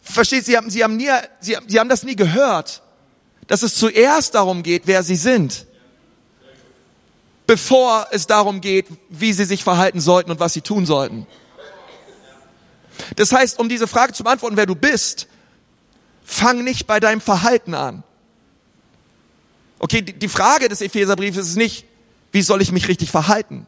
versteht, 0.00 0.44
sie 0.44 0.56
haben, 0.56 0.70
sie 0.70 0.84
haben 0.84 0.96
nie, 0.96 1.10
sie, 1.40 1.56
sie 1.66 1.80
haben 1.80 1.88
das 1.88 2.02
nie 2.02 2.16
gehört, 2.16 2.82
dass 3.46 3.62
es 3.62 3.74
zuerst 3.74 4.34
darum 4.34 4.62
geht, 4.62 4.82
wer 4.86 5.02
sie 5.02 5.16
sind 5.16 5.66
bevor 7.46 8.06
es 8.10 8.26
darum 8.26 8.62
geht, 8.62 8.86
wie 9.10 9.32
sie 9.34 9.44
sich 9.44 9.62
verhalten 9.62 10.00
sollten 10.00 10.30
und 10.30 10.40
was 10.40 10.54
sie 10.54 10.62
tun 10.62 10.86
sollten. 10.86 11.26
Das 13.16 13.32
heißt, 13.32 13.58
um 13.58 13.68
diese 13.68 13.86
Frage 13.86 14.12
zu 14.12 14.24
beantworten, 14.24 14.56
wer 14.56 14.66
du 14.66 14.74
bist, 14.74 15.26
fang 16.24 16.64
nicht 16.64 16.86
bei 16.86 17.00
deinem 17.00 17.20
Verhalten 17.20 17.74
an. 17.74 18.02
Okay, 19.78 20.02
die 20.02 20.28
Frage 20.28 20.68
des 20.68 20.80
Epheserbriefs 20.80 21.36
ist 21.36 21.56
nicht, 21.56 21.86
wie 22.30 22.42
soll 22.42 22.62
ich 22.62 22.72
mich 22.72 22.88
richtig 22.88 23.10
verhalten? 23.10 23.66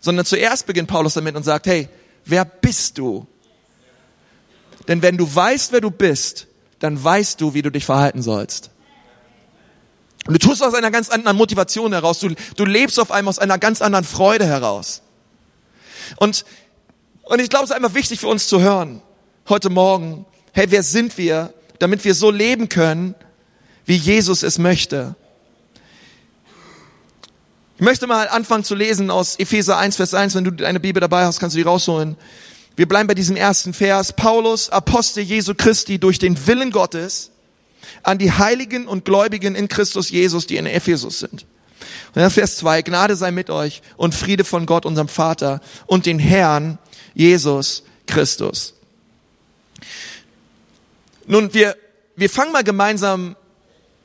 Sondern 0.00 0.26
zuerst 0.26 0.66
beginnt 0.66 0.88
Paulus 0.88 1.14
damit 1.14 1.36
und 1.36 1.44
sagt, 1.44 1.66
hey, 1.66 1.88
wer 2.24 2.44
bist 2.44 2.98
du? 2.98 3.26
Denn 4.88 5.02
wenn 5.02 5.16
du 5.16 5.32
weißt, 5.32 5.72
wer 5.72 5.80
du 5.80 5.90
bist, 5.90 6.46
dann 6.78 7.02
weißt 7.02 7.40
du, 7.40 7.54
wie 7.54 7.62
du 7.62 7.70
dich 7.70 7.84
verhalten 7.84 8.22
sollst. 8.22 8.70
Und 10.26 10.34
du 10.34 10.38
tust 10.38 10.62
aus 10.62 10.74
einer 10.74 10.90
ganz 10.90 11.08
anderen 11.08 11.36
Motivation 11.36 11.92
heraus. 11.92 12.20
Du, 12.20 12.34
du 12.56 12.64
lebst 12.64 13.00
auf 13.00 13.10
einmal 13.10 13.30
aus 13.30 13.38
einer 13.38 13.58
ganz 13.58 13.80
anderen 13.80 14.04
Freude 14.04 14.46
heraus. 14.46 15.02
Und, 16.16 16.44
und 17.28 17.40
ich 17.40 17.50
glaube, 17.50 17.64
es 17.64 17.70
ist 17.70 17.76
einfach 17.76 17.94
wichtig 17.94 18.20
für 18.20 18.28
uns 18.28 18.48
zu 18.48 18.60
hören, 18.60 19.02
heute 19.48 19.70
Morgen, 19.70 20.24
hey, 20.52 20.66
wer 20.70 20.82
sind 20.82 21.18
wir, 21.18 21.52
damit 21.78 22.04
wir 22.04 22.14
so 22.14 22.30
leben 22.30 22.68
können, 22.68 23.14
wie 23.84 23.96
Jesus 23.96 24.42
es 24.42 24.58
möchte. 24.58 25.14
Ich 27.76 27.82
möchte 27.82 28.06
mal 28.06 28.28
anfangen 28.28 28.64
zu 28.64 28.74
lesen 28.74 29.10
aus 29.10 29.38
Epheser 29.38 29.78
1, 29.78 29.96
Vers 29.96 30.14
1. 30.14 30.34
Wenn 30.34 30.44
du 30.44 30.50
deine 30.50 30.80
Bibel 30.80 31.00
dabei 31.00 31.24
hast, 31.24 31.38
kannst 31.38 31.54
du 31.54 31.58
die 31.58 31.64
rausholen. 31.64 32.16
Wir 32.76 32.88
bleiben 32.88 33.06
bei 33.06 33.14
diesem 33.14 33.36
ersten 33.36 33.72
Vers. 33.72 34.12
Paulus, 34.14 34.70
Apostel 34.70 35.22
Jesu 35.22 35.54
Christi, 35.54 35.98
durch 35.98 36.18
den 36.18 36.46
Willen 36.46 36.70
Gottes, 36.70 37.30
an 38.02 38.18
die 38.18 38.32
Heiligen 38.32 38.88
und 38.88 39.04
Gläubigen 39.04 39.54
in 39.54 39.68
Christus 39.68 40.10
Jesus, 40.10 40.46
die 40.46 40.56
in 40.56 40.66
Ephesus 40.66 41.20
sind. 41.20 41.46
Und 42.14 42.22
dann 42.22 42.30
Vers 42.30 42.56
2, 42.56 42.82
Gnade 42.82 43.16
sei 43.16 43.30
mit 43.30 43.50
euch 43.50 43.82
und 43.96 44.14
Friede 44.14 44.44
von 44.44 44.66
Gott, 44.66 44.84
unserem 44.86 45.08
Vater 45.08 45.60
und 45.86 46.06
den 46.06 46.18
Herrn 46.18 46.78
Jesus 47.18 47.82
Christus. 48.06 48.74
Nun, 51.26 51.52
wir, 51.52 51.76
wir 52.14 52.30
fangen 52.30 52.52
mal 52.52 52.62
gemeinsam 52.62 53.34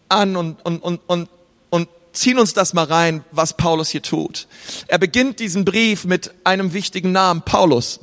an 0.10 0.36
und, 0.36 0.66
und, 0.66 0.80
und, 0.80 1.02
und, 1.06 1.30
und 1.70 1.90
ziehen 2.12 2.40
uns 2.40 2.54
das 2.54 2.74
mal 2.74 2.86
rein, 2.86 3.24
was 3.32 3.56
Paulus 3.56 3.90
hier 3.90 4.02
tut. 4.02 4.48
Er 4.88 4.98
beginnt 4.98 5.40
diesen 5.40 5.64
Brief 5.64 6.06
mit 6.06 6.32
einem 6.44 6.74
wichtigen 6.74 7.12
Namen, 7.12 7.44
Paulus. 7.44 8.00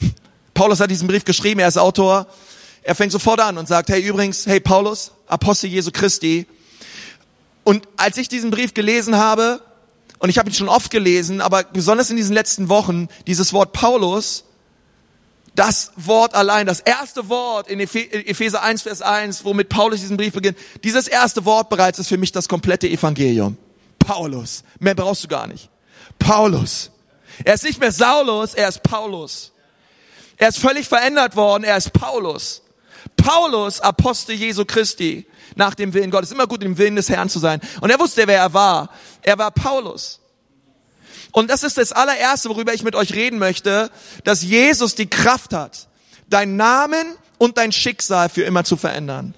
Paulus 0.54 0.78
hat 0.78 0.92
diesen 0.92 1.08
Brief 1.08 1.24
geschrieben, 1.24 1.58
er 1.58 1.68
ist 1.68 1.76
Autor. 1.76 2.28
Er 2.82 2.94
fängt 2.94 3.10
sofort 3.10 3.40
an 3.40 3.58
und 3.58 3.66
sagt, 3.66 3.88
hey 3.88 4.00
übrigens, 4.00 4.46
hey 4.46 4.60
Paulus, 4.60 5.10
Apostel 5.26 5.70
Jesu 5.70 5.90
Christi. 5.92 6.46
Und 7.64 7.88
als 7.96 8.16
ich 8.16 8.28
diesen 8.28 8.52
Brief 8.52 8.74
gelesen 8.74 9.16
habe, 9.16 9.60
und 10.22 10.28
ich 10.28 10.38
habe 10.38 10.48
ihn 10.48 10.54
schon 10.54 10.68
oft 10.68 10.92
gelesen, 10.92 11.40
aber 11.40 11.64
besonders 11.64 12.10
in 12.10 12.16
diesen 12.16 12.32
letzten 12.32 12.68
Wochen, 12.68 13.08
dieses 13.26 13.52
Wort 13.52 13.72
Paulus, 13.72 14.44
das 15.54 15.92
Wort 15.96 16.34
allein, 16.34 16.66
das 16.66 16.80
erste 16.80 17.28
Wort 17.28 17.68
in 17.68 17.78
Epheser 17.80 18.62
1, 18.62 18.82
Vers 18.82 19.02
1, 19.02 19.44
womit 19.44 19.68
Paulus 19.68 20.00
diesen 20.00 20.16
Brief 20.16 20.32
beginnt, 20.32 20.56
dieses 20.82 21.08
erste 21.08 21.44
Wort 21.44 21.68
bereits 21.68 21.98
ist 21.98 22.08
für 22.08 22.16
mich 22.16 22.32
das 22.32 22.48
komplette 22.48 22.88
Evangelium. 22.88 23.58
Paulus. 23.98 24.64
Mehr 24.78 24.94
brauchst 24.94 25.24
du 25.24 25.28
gar 25.28 25.46
nicht. 25.46 25.68
Paulus. 26.18 26.90
Er 27.44 27.54
ist 27.54 27.64
nicht 27.64 27.80
mehr 27.80 27.92
Saulus, 27.92 28.54
er 28.54 28.68
ist 28.68 28.82
Paulus. 28.82 29.52
Er 30.36 30.48
ist 30.48 30.58
völlig 30.58 30.88
verändert 30.88 31.36
worden, 31.36 31.64
er 31.64 31.76
ist 31.76 31.92
Paulus. 31.92 32.62
Paulus, 33.16 33.80
Apostel 33.80 34.34
Jesu 34.34 34.64
Christi, 34.64 35.26
nach 35.54 35.74
dem 35.74 35.92
Willen 35.92 36.10
Gottes. 36.10 36.32
Immer 36.32 36.46
gut, 36.46 36.62
im 36.64 36.78
Willen 36.78 36.96
des 36.96 37.08
Herrn 37.08 37.28
zu 37.28 37.38
sein. 37.38 37.60
Und 37.80 37.90
er 37.90 38.00
wusste, 38.00 38.26
wer 38.26 38.38
er 38.38 38.54
war. 38.54 38.90
Er 39.22 39.38
war 39.38 39.50
Paulus. 39.50 40.20
Und 41.32 41.50
das 41.50 41.62
ist 41.62 41.78
das 41.78 41.92
allererste, 41.92 42.50
worüber 42.50 42.74
ich 42.74 42.82
mit 42.82 42.94
euch 42.94 43.14
reden 43.14 43.38
möchte, 43.38 43.90
dass 44.24 44.42
Jesus 44.42 44.94
die 44.94 45.08
Kraft 45.08 45.52
hat, 45.54 45.88
deinen 46.28 46.56
Namen 46.56 47.16
und 47.38 47.58
dein 47.58 47.72
Schicksal 47.72 48.28
für 48.28 48.42
immer 48.42 48.64
zu 48.64 48.76
verändern. 48.76 49.34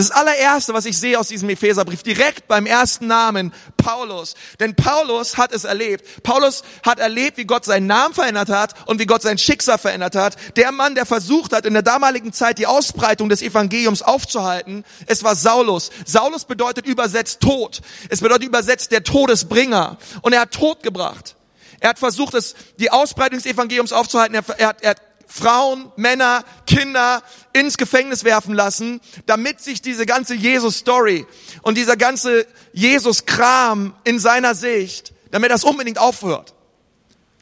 Das 0.00 0.12
allererste, 0.12 0.72
was 0.72 0.86
ich 0.86 0.96
sehe 0.98 1.20
aus 1.20 1.28
diesem 1.28 1.50
Epheserbrief, 1.50 2.02
direkt 2.02 2.48
beim 2.48 2.64
ersten 2.64 3.06
Namen, 3.06 3.52
Paulus. 3.76 4.34
Denn 4.58 4.74
Paulus 4.74 5.36
hat 5.36 5.52
es 5.52 5.64
erlebt. 5.64 6.22
Paulus 6.22 6.62
hat 6.82 6.98
erlebt, 6.98 7.36
wie 7.36 7.44
Gott 7.44 7.66
seinen 7.66 7.86
Namen 7.86 8.14
verändert 8.14 8.48
hat 8.48 8.88
und 8.88 8.98
wie 8.98 9.04
Gott 9.04 9.20
sein 9.20 9.36
Schicksal 9.36 9.76
verändert 9.76 10.14
hat. 10.14 10.38
Der 10.56 10.72
Mann, 10.72 10.94
der 10.94 11.04
versucht 11.04 11.52
hat, 11.52 11.66
in 11.66 11.74
der 11.74 11.82
damaligen 11.82 12.32
Zeit 12.32 12.56
die 12.56 12.66
Ausbreitung 12.66 13.28
des 13.28 13.42
Evangeliums 13.42 14.00
aufzuhalten, 14.00 14.86
es 15.06 15.22
war 15.22 15.36
Saulus. 15.36 15.90
Saulus 16.06 16.46
bedeutet 16.46 16.86
übersetzt 16.86 17.42
Tod. 17.42 17.82
Es 18.08 18.22
bedeutet 18.22 18.48
übersetzt 18.48 18.92
der 18.92 19.04
Todesbringer. 19.04 19.98
Und 20.22 20.32
er 20.32 20.40
hat 20.40 20.52
Tod 20.52 20.82
gebracht. 20.82 21.36
Er 21.78 21.90
hat 21.90 21.98
versucht, 21.98 22.32
es, 22.32 22.54
die 22.78 22.90
Ausbreitung 22.90 23.38
des 23.38 23.44
Evangeliums 23.44 23.92
aufzuhalten. 23.92 24.34
Er, 24.34 24.44
er, 24.58 24.76
er 24.80 24.90
hat 24.92 25.02
Frauen, 25.30 25.92
Männer, 25.96 26.44
Kinder 26.66 27.22
ins 27.52 27.78
Gefängnis 27.78 28.24
werfen 28.24 28.52
lassen, 28.52 29.00
damit 29.26 29.60
sich 29.60 29.80
diese 29.80 30.04
ganze 30.04 30.34
Jesus-Story 30.34 31.24
und 31.62 31.78
dieser 31.78 31.96
ganze 31.96 32.46
Jesus-Kram 32.72 33.94
in 34.02 34.18
seiner 34.18 34.56
Sicht, 34.56 35.12
damit 35.30 35.52
das 35.52 35.62
unbedingt 35.62 35.98
aufhört. 35.98 36.54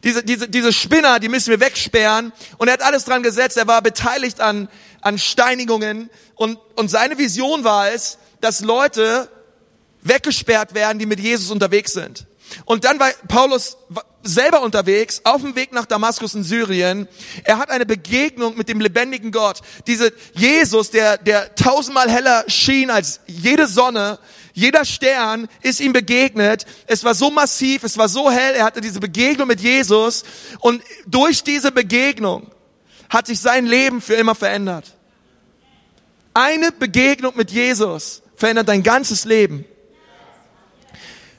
Diese, 0.05 0.23
diese, 0.23 0.49
diese 0.49 0.73
Spinner, 0.73 1.19
die 1.19 1.29
müssen 1.29 1.51
wir 1.51 1.61
wegsperren. 1.61 2.33
Und 2.59 2.69
er 2.69 2.75
hat 2.75 2.83
alles 2.83 3.05
dran 3.05 3.23
gesetzt. 3.23 3.57
Er 3.57 3.67
war 3.67 3.83
beteiligt 3.83 4.41
an, 4.41 4.69
an 5.01 5.19
Steinigungen. 5.19 6.11
Und, 6.37 6.59
und 6.77 6.89
seine 6.89 7.19
Vision 7.19 7.65
war 7.65 7.91
es, 7.91 8.19
dass 8.41 8.61
Leute 8.61 9.29
weggesperrt 10.03 10.75
werden, 10.75 10.99
die 10.99 11.07
mit 11.07 11.19
Jesus 11.19 11.51
unterwegs 11.51 11.95
sind. 11.95 12.27
Und 12.65 12.85
dann 12.85 13.01
war 13.01 13.11
Paulus 13.27 13.77
selber 14.29 14.63
unterwegs, 14.63 15.23
auf 15.25 15.43
dem 15.43 15.57
Weg 15.57 15.73
nach 15.73 15.87
Damaskus 15.87 16.35
in 16.35 16.45
Syrien. 16.45 17.09
Er 17.45 17.59
hat 17.59 17.71
eine 17.71 17.87
Begegnung 17.87 18.57
mit 18.57 18.69
dem 18.69 18.81
lebendigen 18.81 19.33
Gott. 19.33 19.61
Diese 19.87 20.13
Jesus, 20.35 20.91
der, 20.91 21.17
der 21.19 21.55
tausendmal 21.55 22.11
heller 22.11 22.45
schien 22.47 22.91
als 22.91 23.21
jede 23.27 23.67
Sonne, 23.67 24.19
jeder 24.53 24.85
Stern 24.85 25.49
ist 25.63 25.81
ihm 25.81 25.93
begegnet. 25.93 26.67
Es 26.87 27.05
war 27.05 27.15
so 27.15 27.31
massiv, 27.31 27.85
es 27.85 27.97
war 27.97 28.09
so 28.09 28.31
hell. 28.31 28.55
Er 28.55 28.65
hatte 28.65 28.81
diese 28.81 29.01
Begegnung 29.01 29.49
mit 29.49 29.61
Jesus. 29.61 30.25
Und 30.61 30.83
durch 31.07 31.45
diese 31.45 31.73
Begegnung 31.73 32.51
hat 33.09 33.27
sich 33.27 33.41
sein 33.41 33.67
Leben 33.67 34.01
für 34.01 34.15
immer 34.15 34.35
verändert. 34.35 34.97
Eine 36.35 36.73
Begegnung 36.73 37.37
mit 37.37 37.51
Jesus 37.51 38.23
verändert 38.37 38.69
dein 38.69 38.83
ganzes 38.83 39.25
Leben. 39.25 39.65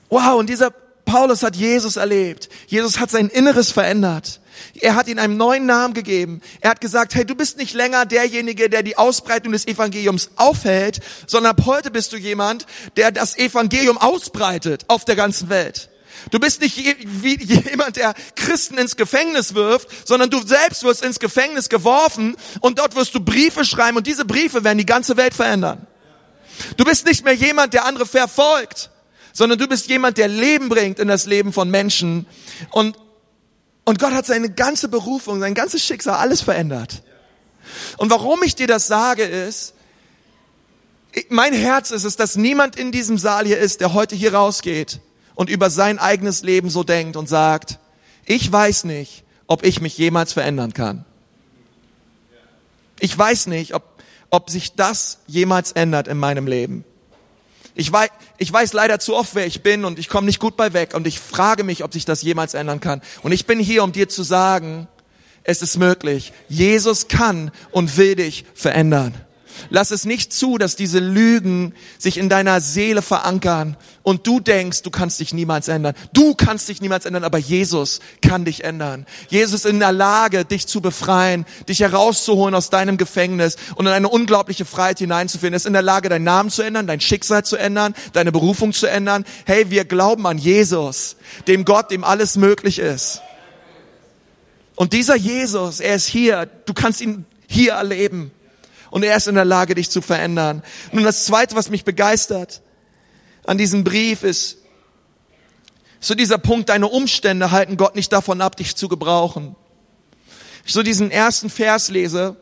Wow, 0.09 0.39
und 0.39 0.49
dieser 0.49 0.73
Paulus 1.09 1.41
hat 1.41 1.55
Jesus 1.55 1.95
erlebt. 1.95 2.49
Jesus 2.67 2.99
hat 2.99 3.09
sein 3.09 3.29
Inneres 3.29 3.71
verändert. 3.71 4.41
Er 4.79 4.93
hat 4.93 5.07
ihm 5.07 5.17
einen 5.17 5.37
neuen 5.37 5.65
Namen 5.65 5.95
gegeben. 5.95 6.39
Er 6.61 6.69
hat 6.69 6.81
gesagt, 6.81 7.15
hey, 7.15 7.25
du 7.25 7.33
bist 7.33 7.57
nicht 7.57 7.73
länger 7.73 8.05
derjenige, 8.05 8.69
der 8.69 8.83
die 8.83 8.95
Ausbreitung 8.95 9.51
des 9.51 9.67
Evangeliums 9.67 10.29
aufhält, 10.35 10.99
sondern 11.25 11.57
ab 11.57 11.65
heute 11.65 11.89
bist 11.89 12.13
du 12.13 12.17
jemand, 12.17 12.67
der 12.95 13.11
das 13.11 13.35
Evangelium 13.39 13.97
ausbreitet 13.97 14.85
auf 14.87 15.03
der 15.03 15.15
ganzen 15.15 15.49
Welt. 15.49 15.89
Du 16.29 16.39
bist 16.39 16.61
nicht 16.61 16.77
wie 16.77 17.43
jemand, 17.43 17.95
der 17.95 18.13
Christen 18.35 18.77
ins 18.77 18.95
Gefängnis 18.95 19.55
wirft, 19.55 20.07
sondern 20.07 20.29
du 20.29 20.45
selbst 20.45 20.83
wirst 20.83 21.03
ins 21.03 21.17
Gefängnis 21.17 21.69
geworfen 21.69 22.35
und 22.59 22.77
dort 22.77 22.95
wirst 22.95 23.15
du 23.15 23.19
Briefe 23.19 23.65
schreiben 23.65 23.97
und 23.97 24.05
diese 24.05 24.25
Briefe 24.25 24.63
werden 24.63 24.77
die 24.77 24.85
ganze 24.85 25.17
Welt 25.17 25.33
verändern. 25.33 25.87
Du 26.77 26.83
bist 26.83 27.07
nicht 27.07 27.25
mehr 27.25 27.33
jemand, 27.33 27.73
der 27.73 27.85
andere 27.85 28.05
verfolgt, 28.05 28.91
sondern 29.33 29.59
du 29.59 29.67
bist 29.67 29.87
jemand, 29.87 30.17
der 30.17 30.27
Leben 30.27 30.69
bringt 30.69 30.99
in 30.99 31.07
das 31.07 31.25
Leben 31.25 31.53
von 31.53 31.69
Menschen. 31.69 32.25
Und, 32.71 32.97
und 33.85 33.99
Gott 33.99 34.13
hat 34.13 34.25
seine 34.25 34.49
ganze 34.49 34.87
Berufung, 34.87 35.39
sein 35.39 35.53
ganzes 35.53 35.83
Schicksal, 35.83 36.15
alles 36.15 36.41
verändert. 36.41 37.03
Und 37.97 38.09
warum 38.09 38.43
ich 38.43 38.55
dir 38.55 38.67
das 38.67 38.87
sage, 38.87 39.23
ist, 39.23 39.73
mein 41.29 41.53
Herz 41.53 41.91
ist 41.91 42.03
es, 42.03 42.15
dass 42.15 42.35
niemand 42.35 42.75
in 42.75 42.91
diesem 42.91 43.17
Saal 43.17 43.45
hier 43.45 43.57
ist, 43.57 43.81
der 43.81 43.93
heute 43.93 44.15
hier 44.15 44.33
rausgeht 44.33 44.99
und 45.35 45.49
über 45.49 45.69
sein 45.69 45.99
eigenes 45.99 46.43
Leben 46.43 46.69
so 46.69 46.83
denkt 46.83 47.15
und 47.15 47.27
sagt, 47.27 47.79
ich 48.25 48.51
weiß 48.51 48.83
nicht, 48.83 49.23
ob 49.47 49.65
ich 49.65 49.81
mich 49.81 49.97
jemals 49.97 50.33
verändern 50.33 50.73
kann. 50.73 51.05
Ich 52.99 53.17
weiß 53.17 53.47
nicht, 53.47 53.73
ob, 53.73 53.83
ob 54.29 54.49
sich 54.49 54.75
das 54.75 55.19
jemals 55.25 55.71
ändert 55.71 56.07
in 56.07 56.17
meinem 56.17 56.45
Leben. 56.45 56.83
Ich 57.79 57.93
weiß, 57.93 58.09
ich 58.37 58.51
weiß 58.51 58.73
leider 58.73 58.99
zu 58.99 59.15
oft, 59.15 59.35
wer 59.35 59.47
ich 59.47 59.63
bin 59.63 59.85
und 59.85 59.99
ich 59.99 60.09
komme 60.09 60.25
nicht 60.25 60.41
gut 60.41 60.57
bei 60.57 60.73
weg 60.73 60.93
und 60.95 61.07
ich 61.07 61.17
frage 61.17 61.63
mich, 61.63 61.81
ob 61.85 61.93
sich 61.93 62.03
das 62.03 62.21
jemals 62.21 62.53
ändern 62.53 62.81
kann. 62.81 63.01
Und 63.23 63.31
ich 63.31 63.45
bin 63.45 63.57
hier, 63.57 63.85
um 63.85 63.93
dir 63.93 64.09
zu 64.09 64.21
sagen, 64.21 64.89
es 65.45 65.61
ist 65.61 65.77
möglich. 65.77 66.33
Jesus 66.49 67.07
kann 67.07 67.51
und 67.71 67.95
will 67.95 68.15
dich 68.15 68.43
verändern. 68.53 69.13
Lass 69.69 69.91
es 69.91 70.05
nicht 70.05 70.33
zu, 70.33 70.57
dass 70.57 70.75
diese 70.75 70.99
Lügen 70.99 71.73
sich 71.97 72.17
in 72.17 72.29
deiner 72.29 72.61
Seele 72.61 73.01
verankern 73.01 73.77
und 74.03 74.25
du 74.25 74.39
denkst, 74.39 74.81
du 74.81 74.89
kannst 74.89 75.19
dich 75.19 75.33
niemals 75.33 75.67
ändern. 75.67 75.93
Du 76.13 76.33
kannst 76.33 76.69
dich 76.69 76.81
niemals 76.81 77.05
ändern, 77.05 77.23
aber 77.23 77.37
Jesus 77.37 77.99
kann 78.21 78.45
dich 78.45 78.63
ändern. 78.63 79.05
Jesus 79.29 79.53
ist 79.53 79.65
in 79.65 79.79
der 79.79 79.91
Lage, 79.91 80.45
dich 80.45 80.67
zu 80.67 80.81
befreien, 80.81 81.45
dich 81.67 81.81
herauszuholen 81.81 82.55
aus 82.55 82.69
deinem 82.69 82.97
Gefängnis 82.97 83.57
und 83.75 83.85
in 83.85 83.91
eine 83.91 84.09
unglaubliche 84.09 84.65
Freiheit 84.65 84.99
hineinzuführen. 84.99 85.53
Er 85.53 85.57
ist 85.57 85.65
in 85.65 85.73
der 85.73 85.81
Lage, 85.81 86.09
deinen 86.09 86.23
Namen 86.23 86.49
zu 86.49 86.61
ändern, 86.61 86.87
dein 86.87 87.01
Schicksal 87.01 87.43
zu 87.43 87.55
ändern, 87.55 87.93
deine 88.13 88.31
Berufung 88.31 88.73
zu 88.73 88.87
ändern. 88.87 89.25
Hey, 89.45 89.69
wir 89.69 89.85
glauben 89.85 90.25
an 90.25 90.37
Jesus, 90.37 91.15
dem 91.47 91.65
Gott, 91.65 91.91
dem 91.91 92.03
alles 92.03 92.35
möglich 92.35 92.79
ist. 92.79 93.21
Und 94.75 94.93
dieser 94.93 95.17
Jesus, 95.17 95.81
er 95.81 95.95
ist 95.95 96.07
hier. 96.07 96.49
Du 96.65 96.73
kannst 96.73 97.01
ihn 97.01 97.25
hier 97.47 97.73
erleben. 97.73 98.31
Und 98.91 99.03
er 99.03 99.15
ist 99.15 99.27
in 99.27 99.35
der 99.35 99.45
Lage, 99.45 99.75
dich 99.75 99.89
zu 99.89 100.01
verändern. 100.01 100.63
Nun, 100.91 101.03
das 101.03 101.25
Zweite, 101.25 101.55
was 101.55 101.69
mich 101.69 101.85
begeistert 101.85 102.61
an 103.45 103.57
diesem 103.57 103.83
Brief 103.83 104.23
ist, 104.23 104.57
so 105.99 106.15
dieser 106.15 106.37
Punkt, 106.37 106.69
deine 106.69 106.87
Umstände 106.87 107.51
halten 107.51 107.77
Gott 107.77 107.95
nicht 107.95 108.11
davon 108.13 108.41
ab, 108.41 108.55
dich 108.55 108.75
zu 108.75 108.87
gebrauchen. 108.87 109.55
Ich 110.65 110.73
so 110.73 110.81
diesen 110.81 111.11
ersten 111.11 111.49
Vers 111.49 111.89
lese 111.89 112.37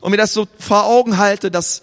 und 0.00 0.10
mir 0.10 0.16
das 0.16 0.32
so 0.32 0.48
vor 0.58 0.84
Augen 0.84 1.18
halte, 1.18 1.50
dass 1.50 1.82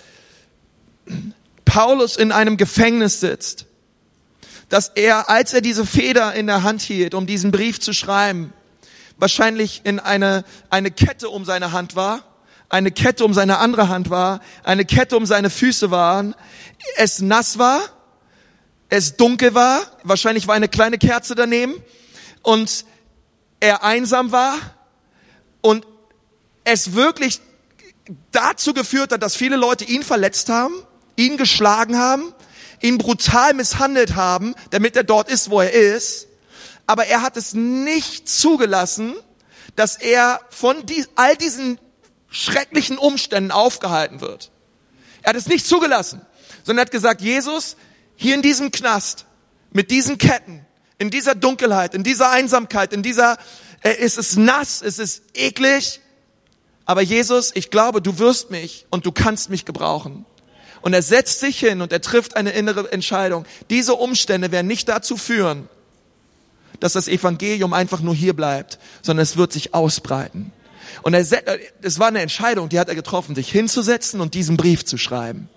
Paulus 1.65 2.15
in 2.15 2.31
einem 2.31 2.57
Gefängnis 2.57 3.19
sitzt, 3.19 3.65
dass 4.69 4.89
er, 4.95 5.29
als 5.29 5.53
er 5.53 5.61
diese 5.61 5.85
Feder 5.85 6.33
in 6.33 6.47
der 6.47 6.63
Hand 6.63 6.81
hielt, 6.81 7.13
um 7.13 7.27
diesen 7.27 7.51
Brief 7.51 7.79
zu 7.79 7.93
schreiben, 7.93 8.53
wahrscheinlich 9.17 9.81
in 9.83 9.99
eine, 9.99 10.45
eine 10.69 10.89
Kette 10.89 11.29
um 11.29 11.45
seine 11.45 11.71
Hand 11.71 11.95
war 11.95 12.28
eine 12.69 12.91
Kette 12.91 13.25
um 13.25 13.33
seine 13.33 13.57
andere 13.57 13.89
Hand 13.89 14.09
war, 14.09 14.41
eine 14.63 14.85
Kette 14.85 15.17
um 15.17 15.25
seine 15.25 15.49
Füße 15.49 15.91
waren, 15.91 16.35
es 16.95 17.19
nass 17.19 17.57
war, 17.57 17.81
es 18.89 19.17
dunkel 19.17 19.53
war, 19.53 19.81
wahrscheinlich 20.03 20.47
war 20.47 20.55
eine 20.55 20.69
kleine 20.69 20.97
Kerze 20.97 21.35
daneben 21.35 21.73
und 22.43 22.85
er 23.59 23.83
einsam 23.83 24.31
war 24.31 24.55
und 25.61 25.85
es 26.63 26.93
wirklich 26.93 27.41
dazu 28.31 28.73
geführt 28.73 29.11
hat, 29.11 29.21
dass 29.21 29.35
viele 29.35 29.55
Leute 29.55 29.85
ihn 29.85 30.03
verletzt 30.03 30.49
haben, 30.49 30.73
ihn 31.15 31.37
geschlagen 31.37 31.97
haben, 31.97 32.33
ihn 32.81 32.97
brutal 32.97 33.53
misshandelt 33.53 34.15
haben, 34.15 34.55
damit 34.69 34.95
er 34.95 35.03
dort 35.03 35.29
ist, 35.29 35.49
wo 35.49 35.59
er 35.59 35.71
ist. 35.71 36.27
Aber 36.87 37.05
er 37.05 37.21
hat 37.21 37.37
es 37.37 37.53
nicht 37.53 38.29
zugelassen, 38.29 39.15
dass 39.75 39.95
er 39.95 40.39
von 40.49 40.77
all 41.15 41.35
diesen 41.35 41.77
schrecklichen 42.29 42.97
Umständen 42.97 43.51
aufgehalten 43.51 44.21
wird. 44.21 44.51
Er 45.21 45.29
hat 45.29 45.35
es 45.35 45.47
nicht 45.47 45.65
zugelassen, 45.65 46.21
sondern 46.63 46.85
hat 46.85 46.91
gesagt, 46.91 47.21
Jesus, 47.21 47.75
hier 48.15 48.35
in 48.35 48.41
diesem 48.41 48.71
Knast, 48.71 49.25
mit 49.71 49.91
diesen 49.91 50.17
Ketten, 50.17 50.65
in 50.97 51.09
dieser 51.09 51.35
Dunkelheit, 51.35 51.95
in 51.95 52.03
dieser 52.03 52.31
Einsamkeit, 52.31 52.93
in 52.93 53.03
dieser, 53.03 53.37
äh, 53.81 53.95
es 53.99 54.17
ist 54.17 54.37
nass, 54.37 54.81
es 54.81 54.99
ist 54.99 55.23
eklig, 55.33 56.01
aber 56.85 57.01
Jesus, 57.01 57.51
ich 57.53 57.69
glaube, 57.69 58.01
du 58.01 58.17
wirst 58.19 58.51
mich 58.51 58.85
und 58.89 59.05
du 59.05 59.11
kannst 59.11 59.49
mich 59.49 59.65
gebrauchen. 59.65 60.25
Und 60.81 60.93
er 60.93 61.01
setzt 61.01 61.39
sich 61.39 61.59
hin 61.59 61.81
und 61.81 61.91
er 61.91 62.01
trifft 62.01 62.35
eine 62.35 62.51
innere 62.51 62.91
Entscheidung. 62.91 63.45
Diese 63.69 63.93
Umstände 63.95 64.51
werden 64.51 64.67
nicht 64.67 64.87
dazu 64.87 65.17
führen, 65.17 65.69
dass 66.79 66.93
das 66.93 67.07
Evangelium 67.07 67.73
einfach 67.73 68.01
nur 68.01 68.15
hier 68.15 68.33
bleibt, 68.33 68.79
sondern 69.01 69.23
es 69.23 69.37
wird 69.37 69.51
sich 69.51 69.73
ausbreiten. 69.73 70.51
Und 71.01 71.13
er, 71.13 71.25
es 71.81 71.99
war 71.99 72.07
eine 72.07 72.21
Entscheidung, 72.21 72.69
die 72.69 72.79
hat 72.79 72.89
er 72.89 72.95
getroffen, 72.95 73.35
sich 73.35 73.51
hinzusetzen 73.51 74.21
und 74.21 74.33
diesen 74.33 74.57
Brief 74.57 74.85
zu 74.85 74.97
schreiben. 74.97 75.49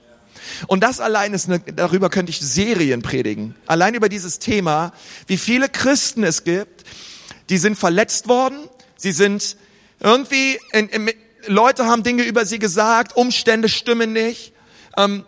Und 0.66 0.82
das 0.82 1.00
allein 1.00 1.34
ist 1.34 1.48
eine, 1.48 1.60
darüber 1.60 2.10
könnte 2.10 2.30
ich 2.30 2.40
Serien 2.40 3.02
predigen. 3.02 3.54
Allein 3.66 3.94
über 3.94 4.08
dieses 4.08 4.38
Thema, 4.38 4.92
wie 5.26 5.36
viele 5.36 5.68
Christen 5.68 6.24
es 6.24 6.44
gibt, 6.44 6.84
die 7.48 7.58
sind 7.58 7.78
verletzt 7.78 8.28
worden, 8.28 8.58
sie 8.96 9.12
sind 9.12 9.56
irgendwie, 10.00 10.58
in, 10.72 10.88
in, 10.88 11.10
Leute 11.46 11.86
haben 11.86 12.02
Dinge 12.02 12.24
über 12.24 12.46
sie 12.46 12.58
gesagt, 12.58 13.16
Umstände 13.16 13.68
stimmen 13.68 14.12
nicht. 14.12 14.52
Ähm, 14.96 15.24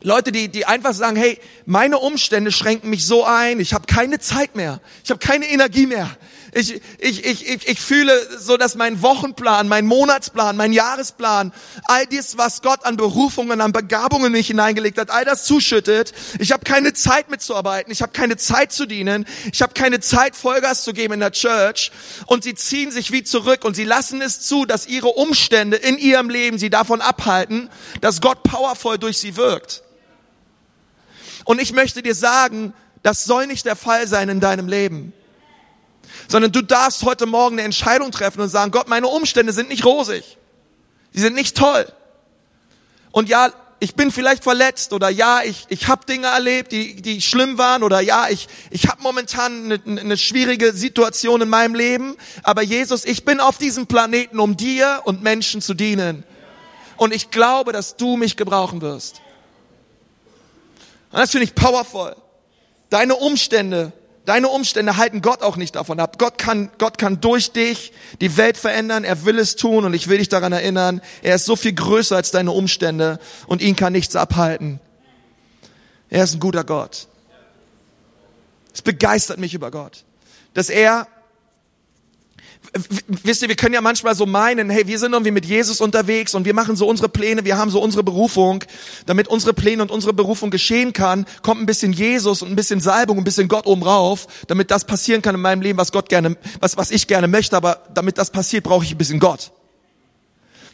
Leute, 0.00 0.30
die, 0.30 0.48
die 0.48 0.64
einfach 0.64 0.94
sagen, 0.94 1.16
hey, 1.16 1.38
meine 1.66 1.98
Umstände 1.98 2.52
schränken 2.52 2.90
mich 2.90 3.04
so 3.04 3.24
ein, 3.24 3.58
ich 3.58 3.74
habe 3.74 3.86
keine 3.86 4.20
Zeit 4.20 4.54
mehr, 4.54 4.80
ich 5.02 5.10
habe 5.10 5.18
keine 5.18 5.46
Energie 5.46 5.86
mehr, 5.86 6.16
ich, 6.52 6.80
ich, 6.98 7.24
ich, 7.24 7.46
ich, 7.46 7.68
ich 7.68 7.80
fühle 7.80 8.12
so, 8.38 8.56
dass 8.56 8.74
mein 8.74 9.02
Wochenplan, 9.02 9.68
mein 9.68 9.84
Monatsplan, 9.86 10.56
mein 10.56 10.72
Jahresplan, 10.72 11.52
all 11.84 12.06
dies, 12.06 12.38
was 12.38 12.62
Gott 12.62 12.84
an 12.86 12.96
Berufungen, 12.96 13.60
an 13.60 13.72
Begabungen 13.72 14.26
in 14.26 14.32
mich 14.32 14.46
hineingelegt 14.46 14.98
hat, 14.98 15.10
all 15.10 15.24
das 15.24 15.44
zuschüttet. 15.44 16.12
Ich 16.38 16.52
habe 16.52 16.64
keine 16.64 16.94
Zeit 16.94 17.30
mitzuarbeiten, 17.30 17.92
ich 17.92 18.00
habe 18.00 18.12
keine 18.12 18.36
Zeit 18.36 18.72
zu 18.72 18.86
dienen, 18.86 19.26
ich 19.52 19.60
habe 19.60 19.74
keine 19.74 20.00
Zeit, 20.00 20.36
Vollgas 20.36 20.84
zu 20.84 20.92
geben 20.92 21.14
in 21.14 21.20
der 21.20 21.32
Church. 21.32 21.92
Und 22.26 22.44
sie 22.44 22.54
ziehen 22.54 22.90
sich 22.90 23.12
wie 23.12 23.22
zurück 23.22 23.64
und 23.64 23.76
sie 23.76 23.84
lassen 23.84 24.22
es 24.22 24.40
zu, 24.40 24.64
dass 24.64 24.86
ihre 24.86 25.08
Umstände 25.08 25.76
in 25.76 25.98
ihrem 25.98 26.30
Leben 26.30 26.58
sie 26.58 26.70
davon 26.70 27.00
abhalten, 27.00 27.68
dass 28.00 28.20
Gott 28.20 28.42
powervoll 28.42 28.98
durch 28.98 29.18
sie 29.18 29.36
wirkt. 29.36 29.82
Und 31.44 31.60
ich 31.60 31.72
möchte 31.72 32.02
dir 32.02 32.14
sagen, 32.14 32.72
das 33.02 33.24
soll 33.24 33.46
nicht 33.46 33.66
der 33.66 33.76
Fall 33.76 34.06
sein 34.06 34.28
in 34.28 34.40
deinem 34.40 34.68
Leben 34.68 35.12
sondern 36.28 36.52
du 36.52 36.62
darfst 36.62 37.02
heute 37.02 37.26
Morgen 37.26 37.56
eine 37.56 37.62
Entscheidung 37.62 38.12
treffen 38.12 38.42
und 38.42 38.50
sagen, 38.50 38.70
Gott, 38.70 38.86
meine 38.86 39.08
Umstände 39.08 39.52
sind 39.52 39.70
nicht 39.70 39.84
rosig. 39.84 40.36
Sie 41.12 41.20
sind 41.20 41.34
nicht 41.34 41.56
toll. 41.56 41.90
Und 43.10 43.28
ja, 43.28 43.50
ich 43.80 43.94
bin 43.94 44.10
vielleicht 44.10 44.42
verletzt 44.42 44.92
oder 44.92 45.08
ja, 45.08 45.42
ich, 45.42 45.66
ich 45.68 45.88
habe 45.88 46.04
Dinge 46.04 46.26
erlebt, 46.26 46.72
die, 46.72 47.00
die 47.00 47.22
schlimm 47.22 47.58
waren 47.58 47.82
oder 47.82 48.00
ja, 48.00 48.28
ich, 48.28 48.48
ich 48.70 48.88
habe 48.88 49.02
momentan 49.02 49.72
eine, 49.72 50.00
eine 50.00 50.16
schwierige 50.16 50.72
Situation 50.72 51.40
in 51.40 51.48
meinem 51.48 51.74
Leben. 51.74 52.16
Aber 52.42 52.62
Jesus, 52.62 53.04
ich 53.04 53.24
bin 53.24 53.40
auf 53.40 53.56
diesem 53.56 53.86
Planeten, 53.86 54.38
um 54.38 54.56
dir 54.56 55.02
und 55.04 55.22
Menschen 55.22 55.62
zu 55.62 55.74
dienen. 55.74 56.24
Und 56.96 57.14
ich 57.14 57.30
glaube, 57.30 57.72
dass 57.72 57.96
du 57.96 58.16
mich 58.16 58.36
gebrauchen 58.36 58.82
wirst. 58.82 59.22
Und 61.10 61.20
das 61.20 61.30
finde 61.30 61.44
ich 61.44 61.54
powerful. 61.54 62.16
Deine 62.90 63.14
Umstände 63.14 63.92
Deine 64.28 64.48
Umstände 64.48 64.98
halten 64.98 65.22
Gott 65.22 65.40
auch 65.40 65.56
nicht 65.56 65.74
davon 65.74 65.98
ab. 65.98 66.18
Gott 66.18 66.36
kann, 66.36 66.70
Gott 66.76 66.98
kann 66.98 67.18
durch 67.18 67.52
dich 67.52 67.94
die 68.20 68.36
Welt 68.36 68.58
verändern. 68.58 69.02
Er 69.02 69.24
will 69.24 69.38
es 69.38 69.56
tun 69.56 69.86
und 69.86 69.94
ich 69.94 70.08
will 70.08 70.18
dich 70.18 70.28
daran 70.28 70.52
erinnern. 70.52 71.00
Er 71.22 71.36
ist 71.36 71.46
so 71.46 71.56
viel 71.56 71.72
größer 71.72 72.14
als 72.14 72.30
deine 72.30 72.50
Umstände 72.50 73.20
und 73.46 73.62
ihn 73.62 73.74
kann 73.74 73.94
nichts 73.94 74.16
abhalten. 74.16 74.80
Er 76.10 76.24
ist 76.24 76.34
ein 76.34 76.40
guter 76.40 76.62
Gott. 76.64 77.08
Es 78.74 78.82
begeistert 78.82 79.38
mich 79.38 79.54
über 79.54 79.70
Gott, 79.70 80.04
dass 80.52 80.68
er 80.68 81.06
wisst 83.22 83.42
ihr, 83.42 83.48
wir 83.48 83.56
können 83.56 83.74
ja 83.74 83.80
manchmal 83.80 84.14
so 84.14 84.26
meinen, 84.26 84.70
hey, 84.70 84.86
wir 84.86 84.98
sind 84.98 85.12
irgendwie 85.12 85.30
mit 85.30 85.46
Jesus 85.46 85.80
unterwegs 85.80 86.34
und 86.34 86.44
wir 86.44 86.54
machen 86.54 86.76
so 86.76 86.86
unsere 86.88 87.08
Pläne, 87.08 87.44
wir 87.44 87.56
haben 87.56 87.70
so 87.70 87.80
unsere 87.80 88.02
Berufung. 88.02 88.64
Damit 89.06 89.28
unsere 89.28 89.54
Pläne 89.54 89.82
und 89.82 89.90
unsere 89.90 90.12
Berufung 90.12 90.50
geschehen 90.50 90.92
kann, 90.92 91.26
kommt 91.42 91.60
ein 91.60 91.66
bisschen 91.66 91.92
Jesus 91.92 92.42
und 92.42 92.50
ein 92.50 92.56
bisschen 92.56 92.80
Salbung, 92.80 93.18
ein 93.18 93.24
bisschen 93.24 93.48
Gott 93.48 93.66
oben 93.66 93.82
rauf, 93.82 94.26
damit 94.46 94.70
das 94.70 94.84
passieren 94.84 95.22
kann 95.22 95.34
in 95.34 95.40
meinem 95.40 95.62
Leben, 95.62 95.78
was 95.78 95.92
Gott 95.92 96.08
gerne, 96.08 96.36
was, 96.60 96.76
was 96.76 96.90
ich 96.90 97.06
gerne 97.06 97.28
möchte, 97.28 97.56
aber 97.56 97.82
damit 97.94 98.18
das 98.18 98.30
passiert, 98.30 98.64
brauche 98.64 98.84
ich 98.84 98.92
ein 98.92 98.98
bisschen 98.98 99.20
Gott. 99.20 99.52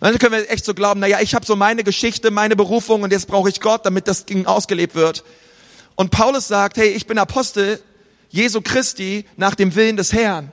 Dann 0.01 0.19
können 0.19 0.33
wir 0.33 0.51
echt 0.51 0.65
so 0.65 0.75
glauben, 0.75 1.01
na 1.01 1.07
ja, 1.07 1.21
ich 1.21 1.35
habe 1.35 1.47
so 1.47 1.57
meine 1.57 1.85
Geschichte, 1.85 2.31
meine 2.31 2.57
Berufung 2.57 3.03
und 3.03 3.13
jetzt 3.13 3.27
brauche 3.27 3.49
ich 3.49 3.61
Gott, 3.61 3.87
damit 3.87 4.09
das 4.09 4.27
Ding 4.27 4.47
ausgelebt 4.47 4.95
wird. 4.95 5.25
Und 5.95 6.11
Paulus 6.11 6.49
sagt, 6.49 6.77
hey, 6.77 6.89
ich 6.89 7.07
bin 7.07 7.19
Apostel 7.19 7.81
Jesu 8.29 8.61
Christi 8.61 9.25
nach 9.37 9.55
dem 9.55 9.75
Willen 9.75 9.97
des 9.97 10.13
Herrn. 10.13 10.53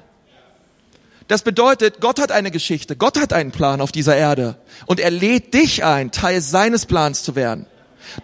Das 1.31 1.43
bedeutet, 1.43 2.01
Gott 2.01 2.19
hat 2.19 2.29
eine 2.29 2.51
Geschichte, 2.51 2.97
Gott 2.97 3.17
hat 3.17 3.31
einen 3.31 3.53
Plan 3.53 3.79
auf 3.79 3.93
dieser 3.93 4.17
Erde 4.17 4.57
und 4.85 4.99
er 4.99 5.11
lädt 5.11 5.53
dich 5.53 5.81
ein, 5.85 6.11
Teil 6.11 6.41
seines 6.41 6.85
Plans 6.85 7.23
zu 7.23 7.35
werden. 7.35 7.67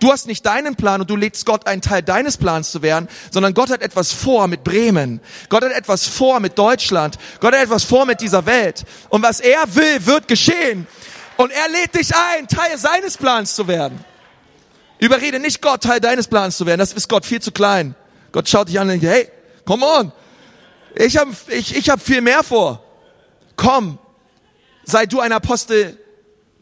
Du 0.02 0.12
hast 0.12 0.28
nicht 0.28 0.46
deinen 0.46 0.76
Plan 0.76 1.00
und 1.00 1.10
du 1.10 1.16
lädst 1.16 1.46
Gott 1.46 1.68
ein, 1.68 1.82
Teil 1.82 2.04
deines 2.04 2.36
Plans 2.36 2.70
zu 2.70 2.82
werden, 2.82 3.08
sondern 3.32 3.54
Gott 3.54 3.70
hat 3.70 3.82
etwas 3.82 4.12
vor 4.12 4.50
mit 4.50 4.66
Bremen. 4.66 5.22
Gott 5.48 5.64
hat 5.64 5.72
etwas 5.72 6.06
vor 6.06 6.42
mit 6.42 6.58
Deutschland. 6.58 7.18
Gott 7.40 7.54
hat 7.54 7.64
etwas 7.64 7.86
vor 7.86 8.06
mit 8.06 8.20
dieser 8.20 8.46
Welt. 8.46 8.84
Und 9.08 9.24
was 9.24 9.40
er 9.40 9.74
will, 9.74 10.06
wird 10.06 10.28
geschehen. 10.28 10.86
Und 11.38 11.54
er 11.54 11.70
lädt 11.70 11.96
dich 11.96 12.14
ein, 12.14 12.50
Teil 12.50 12.78
seines 12.78 13.16
Plans 13.16 13.56
zu 13.56 13.70
werden. 13.70 14.04
Überrede 15.00 15.40
nicht 15.40 15.62
Gott, 15.62 15.82
Teil 15.82 16.02
deines 16.02 16.28
Plans 16.28 16.58
zu 16.58 16.66
werden. 16.66 16.80
Das 16.80 16.92
ist 16.92 17.08
Gott 17.08 17.26
viel 17.26 17.42
zu 17.42 17.54
klein. 17.54 17.96
Gott 18.34 18.50
schaut 18.50 18.68
dich 18.68 18.78
an 18.78 18.90
und 18.90 19.02
denkt, 19.02 19.06
hey, 19.06 19.30
come 19.64 19.86
on. 19.86 20.12
Ich 20.94 21.16
habe 21.16 21.32
ich, 21.48 21.74
ich 21.74 21.90
hab 21.90 22.02
viel 22.02 22.20
mehr 22.20 22.44
vor 22.44 22.84
komm, 23.58 24.00
sei 24.86 25.06
du 25.06 25.20
ein 25.20 25.34
Apostel 25.34 25.98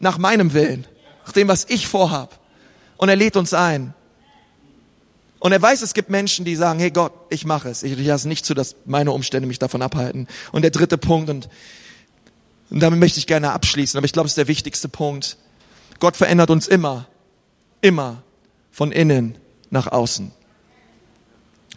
nach 0.00 0.18
meinem 0.18 0.52
Willen, 0.52 0.86
nach 1.24 1.32
dem, 1.32 1.46
was 1.46 1.66
ich 1.68 1.86
vorhab. 1.86 2.40
Und 2.96 3.08
er 3.08 3.16
lädt 3.16 3.36
uns 3.36 3.54
ein. 3.54 3.94
Und 5.38 5.52
er 5.52 5.62
weiß, 5.62 5.82
es 5.82 5.94
gibt 5.94 6.10
Menschen, 6.10 6.44
die 6.44 6.56
sagen, 6.56 6.80
hey 6.80 6.90
Gott, 6.90 7.12
ich 7.30 7.44
mache 7.44 7.68
es. 7.68 7.82
Ich 7.82 7.96
lasse 8.04 8.26
nicht 8.26 8.44
zu, 8.44 8.54
dass 8.54 8.74
meine 8.84 9.12
Umstände 9.12 9.46
mich 9.46 9.58
davon 9.58 9.82
abhalten. 9.82 10.26
Und 10.50 10.62
der 10.62 10.70
dritte 10.70 10.98
Punkt, 10.98 11.30
und, 11.30 11.48
und 12.70 12.80
damit 12.80 12.98
möchte 12.98 13.18
ich 13.18 13.26
gerne 13.26 13.52
abschließen, 13.52 13.96
aber 13.96 14.06
ich 14.06 14.12
glaube, 14.12 14.26
es 14.26 14.32
ist 14.32 14.38
der 14.38 14.48
wichtigste 14.48 14.88
Punkt. 14.88 15.36
Gott 16.00 16.16
verändert 16.16 16.50
uns 16.50 16.66
immer, 16.66 17.06
immer 17.80 18.22
von 18.72 18.92
innen 18.92 19.38
nach 19.70 19.86
außen. 19.86 20.32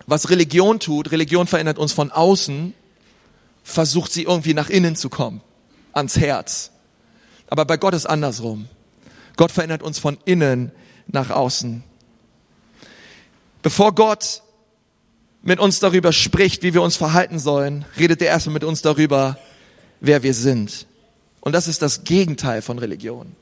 Was 0.08 0.29
Religion 0.29 0.79
tut, 0.79 1.12
Religion 1.12 1.45
verändert 1.45 1.77
uns 1.77 1.93
von 1.93 2.12
außen, 2.12 2.73
versucht 3.69 4.12
sie 4.12 4.23
irgendwie 4.23 4.53
nach 4.53 4.69
innen 4.69 4.95
zu 4.95 5.10
kommen, 5.10 5.41
ans 5.93 6.17
Herz. 6.17 6.71
Aber 7.47 7.65
bei 7.65 7.77
Gott 7.77 7.93
ist 7.93 8.05
andersrum. 8.05 8.67
Gott 9.38 9.51
verändert 9.51 9.84
uns 9.84 9.99
von 9.99 10.17
innen 10.25 10.71
nach 11.08 11.29
außen. 11.29 11.84
Bevor 13.62 13.93
Gott 13.95 14.41
mit 15.41 15.60
uns 15.60 15.79
darüber 15.79 16.12
spricht, 16.12 16.63
wie 16.63 16.73
wir 16.73 16.82
uns 16.82 16.97
verhalten 16.97 17.39
sollen, 17.39 17.86
redet 17.97 18.21
er 18.21 18.27
erstmal 18.29 18.53
mit 18.53 18.63
uns 18.63 18.82
darüber, 18.82 19.38
wer 19.99 20.23
wir 20.23 20.34
sind. 20.34 20.86
Und 21.39 21.53
das 21.53 21.67
ist 21.67 21.82
das 21.82 22.03
Gegenteil 22.03 22.62
von 22.62 22.79
Religion. 22.79 23.36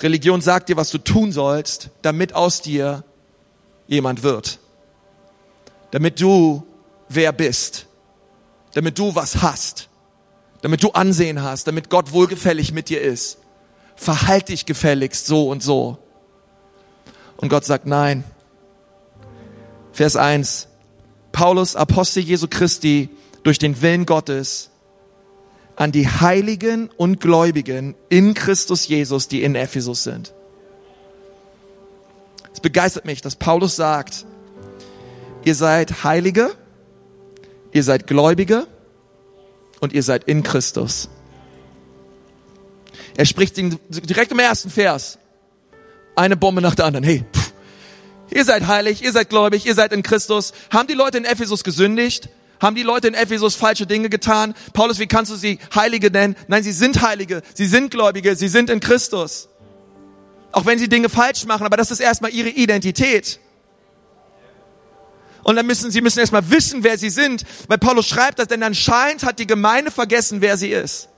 Religion 0.00 0.40
sagt 0.40 0.68
dir, 0.68 0.76
was 0.76 0.90
du 0.90 0.98
tun 0.98 1.32
sollst, 1.32 1.90
damit 2.02 2.34
aus 2.34 2.62
dir 2.62 3.04
jemand 3.86 4.22
wird. 4.22 4.58
Damit 5.90 6.20
du 6.20 6.66
wer 7.08 7.32
bist. 7.32 7.86
Damit 8.74 8.98
du 8.98 9.14
was 9.14 9.42
hast. 9.42 9.88
Damit 10.62 10.82
du 10.82 10.90
Ansehen 10.92 11.42
hast. 11.42 11.66
Damit 11.66 11.90
Gott 11.90 12.12
wohlgefällig 12.12 12.72
mit 12.72 12.88
dir 12.88 13.00
ist. 13.00 13.38
Verhalt 13.96 14.48
dich 14.48 14.66
gefälligst 14.66 15.26
so 15.26 15.48
und 15.48 15.62
so. 15.62 15.98
Und 17.36 17.48
Gott 17.48 17.64
sagt 17.64 17.86
nein. 17.86 18.24
Vers 19.92 20.16
1. 20.16 20.68
Paulus, 21.32 21.76
Apostel 21.76 22.22
Jesu 22.22 22.46
Christi, 22.48 23.08
durch 23.42 23.58
den 23.58 23.82
Willen 23.82 24.06
Gottes, 24.06 24.70
an 25.76 25.92
die 25.92 26.06
Heiligen 26.06 26.90
und 26.96 27.20
Gläubigen 27.20 27.94
in 28.08 28.34
Christus 28.34 28.86
Jesus, 28.86 29.28
die 29.28 29.42
in 29.42 29.54
Ephesus 29.54 30.04
sind. 30.04 30.34
Es 32.52 32.60
begeistert 32.60 33.04
mich, 33.04 33.22
dass 33.22 33.36
Paulus 33.36 33.76
sagt, 33.76 34.26
ihr 35.44 35.54
seid 35.54 36.04
Heilige, 36.04 36.54
ihr 37.72 37.82
seid 37.82 38.06
Gläubige 38.06 38.66
und 39.80 39.92
ihr 39.92 40.02
seid 40.02 40.24
in 40.24 40.42
Christus. 40.42 41.08
Er 43.16 43.26
spricht 43.26 43.56
direkt 43.56 44.32
im 44.32 44.38
ersten 44.38 44.70
Vers 44.70 45.18
eine 46.14 46.36
Bombe 46.36 46.62
nach 46.62 46.74
der 46.74 46.86
anderen. 46.86 47.04
Hey, 47.04 47.24
pff, 47.32 47.52
ihr 48.30 48.44
seid 48.44 48.66
heilig, 48.66 49.02
ihr 49.02 49.12
seid 49.12 49.28
gläubig, 49.28 49.66
ihr 49.66 49.74
seid 49.74 49.92
in 49.92 50.02
Christus. 50.02 50.52
Haben 50.70 50.86
die 50.86 50.94
Leute 50.94 51.18
in 51.18 51.24
Ephesus 51.24 51.64
gesündigt? 51.64 52.28
Haben 52.60 52.76
die 52.76 52.82
Leute 52.82 53.08
in 53.08 53.14
Ephesus 53.14 53.56
falsche 53.56 53.86
Dinge 53.86 54.08
getan? 54.08 54.54
Paulus, 54.72 54.98
wie 55.00 55.08
kannst 55.08 55.32
du 55.32 55.36
sie 55.36 55.58
Heilige 55.74 56.10
nennen? 56.10 56.36
Nein, 56.46 56.62
sie 56.62 56.72
sind 56.72 57.02
Heilige, 57.02 57.42
sie 57.54 57.66
sind 57.66 57.90
Gläubige, 57.90 58.36
sie 58.36 58.48
sind 58.48 58.70
in 58.70 58.78
Christus. 58.80 59.48
Auch 60.52 60.64
wenn 60.64 60.78
sie 60.78 60.88
Dinge 60.88 61.08
falsch 61.08 61.44
machen, 61.44 61.66
aber 61.66 61.76
das 61.76 61.90
ist 61.90 62.00
erstmal 62.00 62.32
ihre 62.32 62.50
Identität. 62.50 63.40
Und 65.42 65.56
dann 65.56 65.66
müssen 65.66 65.90
sie 65.90 66.00
müssen 66.00 66.20
erstmal 66.20 66.50
wissen, 66.50 66.84
wer 66.84 66.96
sie 66.98 67.10
sind, 67.10 67.44
weil 67.68 67.78
Paulus 67.78 68.06
schreibt 68.06 68.38
das, 68.38 68.48
denn 68.48 68.62
anscheinend 68.62 69.24
hat 69.24 69.38
die 69.38 69.46
Gemeinde 69.46 69.90
vergessen, 69.90 70.40
wer 70.40 70.56
sie 70.56 70.70
ist. 70.70 71.08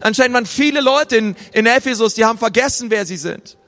Anscheinend 0.00 0.34
waren 0.34 0.46
viele 0.46 0.80
Leute 0.80 1.16
in, 1.16 1.36
in 1.52 1.66
Ephesus, 1.66 2.14
die 2.14 2.24
haben 2.24 2.38
vergessen, 2.38 2.90
wer 2.90 3.04
sie 3.04 3.18
sind. 3.18 3.58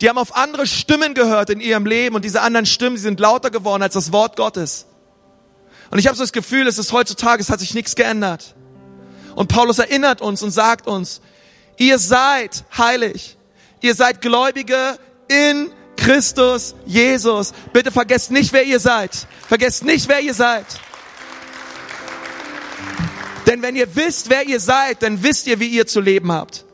Die 0.00 0.08
haben 0.08 0.18
auf 0.18 0.36
andere 0.36 0.66
Stimmen 0.66 1.14
gehört 1.14 1.48
in 1.50 1.60
ihrem 1.60 1.86
Leben 1.86 2.16
und 2.16 2.24
diese 2.24 2.42
anderen 2.42 2.66
Stimmen, 2.66 2.96
die 2.96 3.02
sind 3.02 3.20
lauter 3.20 3.50
geworden 3.50 3.82
als 3.82 3.94
das 3.94 4.12
Wort 4.12 4.36
Gottes. 4.36 4.86
Und 5.90 5.98
ich 5.98 6.06
habe 6.06 6.16
so 6.16 6.22
das 6.22 6.32
Gefühl, 6.32 6.66
es 6.66 6.78
ist 6.78 6.92
heutzutage, 6.92 7.40
es 7.40 7.48
hat 7.48 7.60
sich 7.60 7.72
nichts 7.72 7.94
geändert. 7.94 8.54
Und 9.34 9.48
Paulus 9.48 9.78
erinnert 9.78 10.20
uns 10.20 10.42
und 10.42 10.50
sagt 10.50 10.86
uns, 10.86 11.22
ihr 11.78 11.98
seid 11.98 12.64
heilig. 12.76 13.38
Ihr 13.80 13.94
seid 13.94 14.20
Gläubige 14.20 14.98
in 15.28 15.70
Christus 16.08 16.74
Jesus. 16.86 17.52
Bitte 17.74 17.92
vergesst 17.92 18.30
nicht, 18.30 18.54
wer 18.54 18.64
ihr 18.64 18.80
seid. 18.80 19.26
Vergesst 19.46 19.84
nicht, 19.84 20.08
wer 20.08 20.20
ihr 20.20 20.32
seid. 20.32 20.64
Denn 23.46 23.60
wenn 23.60 23.76
ihr 23.76 23.94
wisst, 23.94 24.30
wer 24.30 24.46
ihr 24.46 24.58
seid, 24.58 25.02
dann 25.02 25.22
wisst 25.22 25.46
ihr, 25.46 25.60
wie 25.60 25.68
ihr 25.68 25.86
zu 25.86 26.00
leben 26.00 26.32
habt. 26.32 26.64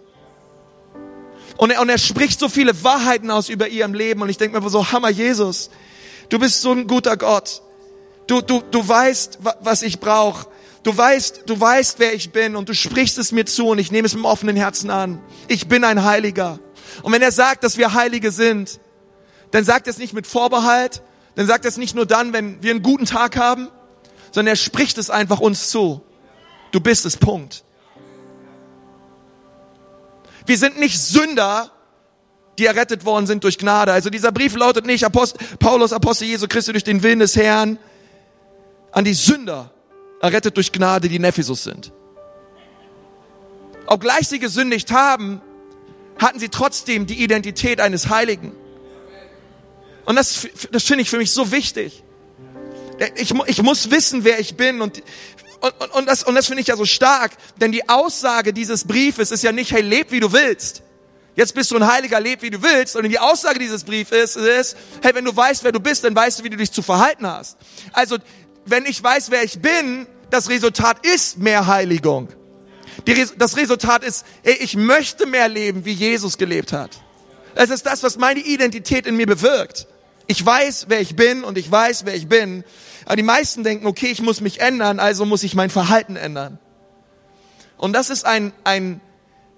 Und 1.57 1.73
er, 1.73 1.81
und 1.81 1.88
er 1.88 1.99
spricht 1.99 2.38
so 2.38 2.49
viele 2.49 2.85
Wahrheiten 2.85 3.33
aus 3.33 3.49
über 3.49 3.66
ihrem 3.66 3.92
Leben. 3.92 4.23
Und 4.23 4.29
ich 4.29 4.37
denke 4.37 4.61
mir 4.61 4.70
so, 4.70 4.92
Hammer, 4.92 5.11
Jesus, 5.11 5.68
du 6.29 6.38
bist 6.38 6.62
so 6.62 6.70
ein 6.70 6.87
guter 6.87 7.16
Gott. 7.16 7.61
Du, 8.29 8.40
du, 8.40 8.62
du 8.70 8.87
weißt, 8.87 9.40
was 9.62 9.83
ich 9.83 9.99
brauche. 9.99 10.47
Du 10.85 10.97
weißt, 10.97 11.42
du 11.47 11.59
weißt, 11.59 11.99
wer 11.99 12.14
ich 12.14 12.31
bin 12.31 12.55
und 12.55 12.68
du 12.68 12.75
sprichst 12.75 13.18
es 13.18 13.33
mir 13.33 13.47
zu 13.47 13.66
und 13.66 13.81
ich 13.81 13.90
nehme 13.90 14.07
es 14.07 14.14
mit 14.14 14.27
offenen 14.27 14.55
Herzen 14.55 14.90
an. 14.90 15.20
Ich 15.49 15.66
bin 15.66 15.83
ein 15.83 16.05
Heiliger. 16.05 16.61
Und 17.03 17.12
wenn 17.12 17.23
er 17.23 17.33
sagt, 17.33 17.64
dass 17.64 17.79
wir 17.79 17.94
Heilige 17.94 18.31
sind, 18.31 18.79
dann 19.55 19.64
sagt 19.64 19.87
er 19.87 19.93
es 19.93 19.99
nicht 19.99 20.14
mit 20.14 20.27
Vorbehalt, 20.27 21.01
dann 21.37 21.47
sagt 21.47 21.64
er 21.64 21.69
es 21.69 21.77
nicht 21.77 21.95
nur 21.95 22.07
dann, 22.07 22.33
wenn 22.33 22.61
wir 22.61 22.73
einen 22.73 22.83
guten 22.83 23.05
Tag 23.05 23.37
haben, 23.37 23.69
sondern 24.33 24.55
er 24.55 24.57
spricht 24.57 24.99
es 24.99 25.11
einfach 25.11 25.38
uns 25.38 25.71
zu. 25.71 26.03
Du 26.73 26.81
bist 26.81 27.07
es, 27.07 27.17
Punkt. 27.17 27.62
Wir 30.45 30.59
sind 30.59 30.81
nicht 30.81 30.99
Sünder, 30.99 31.71
die 32.59 32.67
errettet 32.67 33.05
worden 33.05 33.29
sind 33.29 33.45
durch 33.45 33.57
Gnade. 33.57 33.93
Also 33.93 34.11
dieser 34.11 34.33
Brief 34.33 34.57
lautet 34.57 34.87
nicht 34.87 35.05
Apost 35.05 35.37
Paulus, 35.61 35.93
Apostel 35.93 36.27
Jesu 36.27 36.49
Christi 36.49 36.73
durch 36.73 36.83
den 36.83 37.05
Willen 37.05 37.21
des 37.21 37.37
Herrn 37.37 37.79
an 38.90 39.05
die 39.05 39.14
Sünder, 39.14 39.71
errettet 40.21 40.57
durch 40.57 40.73
Gnade, 40.73 41.09
die 41.09 41.14
in 41.14 41.23
Ephesus 41.23 41.62
sind. 41.62 41.93
Obgleich 43.87 44.27
sie 44.27 44.40
gesündigt 44.40 44.90
haben, 44.90 45.40
hatten 46.19 46.40
sie 46.40 46.49
trotzdem 46.49 47.07
die 47.07 47.23
Identität 47.23 47.81
eines 47.81 48.09
Heiligen. 48.09 48.63
Und 50.05 50.17
das, 50.17 50.47
das 50.71 50.83
finde 50.85 51.03
ich 51.03 51.11
für 51.11 51.19
mich 51.19 51.31
so 51.31 51.51
wichtig. 51.51 52.03
Ich, 53.17 53.35
ich 53.47 53.62
muss 53.62 53.90
wissen, 53.90 54.25
wer 54.25 54.38
ich 54.38 54.57
bin 54.57 54.81
und, 54.81 55.03
und, 55.61 55.95
und 55.95 56.07
das, 56.07 56.23
und 56.23 56.35
das 56.35 56.47
finde 56.47 56.61
ich 56.61 56.69
ja 56.69 56.77
so 56.77 56.85
stark, 56.85 57.33
denn 57.61 57.73
die 57.73 57.88
Aussage 57.88 58.53
dieses 58.53 58.85
Briefes 58.85 59.31
ist 59.31 59.43
ja 59.43 59.51
nicht, 59.51 59.73
hey, 59.73 59.83
leb 59.83 60.12
wie 60.12 60.21
du 60.21 60.33
willst. 60.33 60.83
Jetzt 61.37 61.55
bist 61.55 61.71
du 61.71 61.77
ein 61.77 61.87
Heiliger, 61.87 62.21
leb 62.21 62.43
wie 62.43 62.51
du 62.51 62.62
willst. 62.62 62.95
Und 62.95 63.09
die 63.09 63.19
Aussage 63.19 63.59
dieses 63.59 63.83
Briefes 63.83 64.37
ist, 64.37 64.47
ist, 64.47 64.77
hey, 65.03 65.14
wenn 65.14 65.25
du 65.25 65.35
weißt, 65.35 65.64
wer 65.64 65.73
du 65.73 65.81
bist, 65.81 66.05
dann 66.05 66.14
weißt 66.14 66.38
du, 66.38 66.45
wie 66.45 66.51
du 66.51 66.57
dich 66.57 66.71
zu 66.71 66.83
verhalten 66.83 67.27
hast. 67.27 67.57
Also 67.93 68.19
wenn 68.67 68.87
ich 68.87 69.03
weiß, 69.03 69.31
wer 69.31 69.43
ich 69.43 69.61
bin, 69.61 70.07
das 70.31 70.49
Resultat 70.49 71.05
ist 71.05 71.38
mehr 71.38 71.67
Heiligung. 71.67 72.29
Die, 73.07 73.27
das 73.37 73.57
Resultat 73.57 74.05
ist, 74.05 74.25
ey, 74.45 74.55
ich 74.55 74.77
möchte 74.77 75.27
mehr 75.27 75.49
leben, 75.49 75.85
wie 75.85 75.93
Jesus 75.93 76.38
gelebt 76.38 76.73
hat. 76.73 76.90
Es 77.57 77.71
ist 77.71 77.87
das, 77.87 78.03
was 78.03 78.17
meine 78.17 78.40
Identität 78.40 79.07
in 79.07 79.17
mir 79.17 79.27
bewirkt. 79.27 79.87
Ich 80.27 80.45
weiß, 80.45 80.87
wer 80.89 81.01
ich 81.01 81.17
bin 81.17 81.45
und 81.45 81.59
ich 81.59 81.71
weiß, 81.71 82.07
wer 82.07 82.15
ich 82.15 82.29
bin. 82.29 82.65
Aber 83.05 83.17
die 83.17 83.23
meisten 83.23 83.65
denken, 83.65 83.87
okay, 83.87 84.07
ich 84.07 84.23
muss 84.23 84.41
mich 84.41 84.61
ändern, 84.61 84.99
also 84.99 85.25
muss 85.25 85.43
ich 85.43 85.55
mein 85.55 85.71
Verhalten 85.71 86.17
ändern. 86.17 86.59
Und 87.77 87.93
das 87.93 88.09
ist 88.11 88.25
ein, 88.25 88.53
ein, 88.65 89.01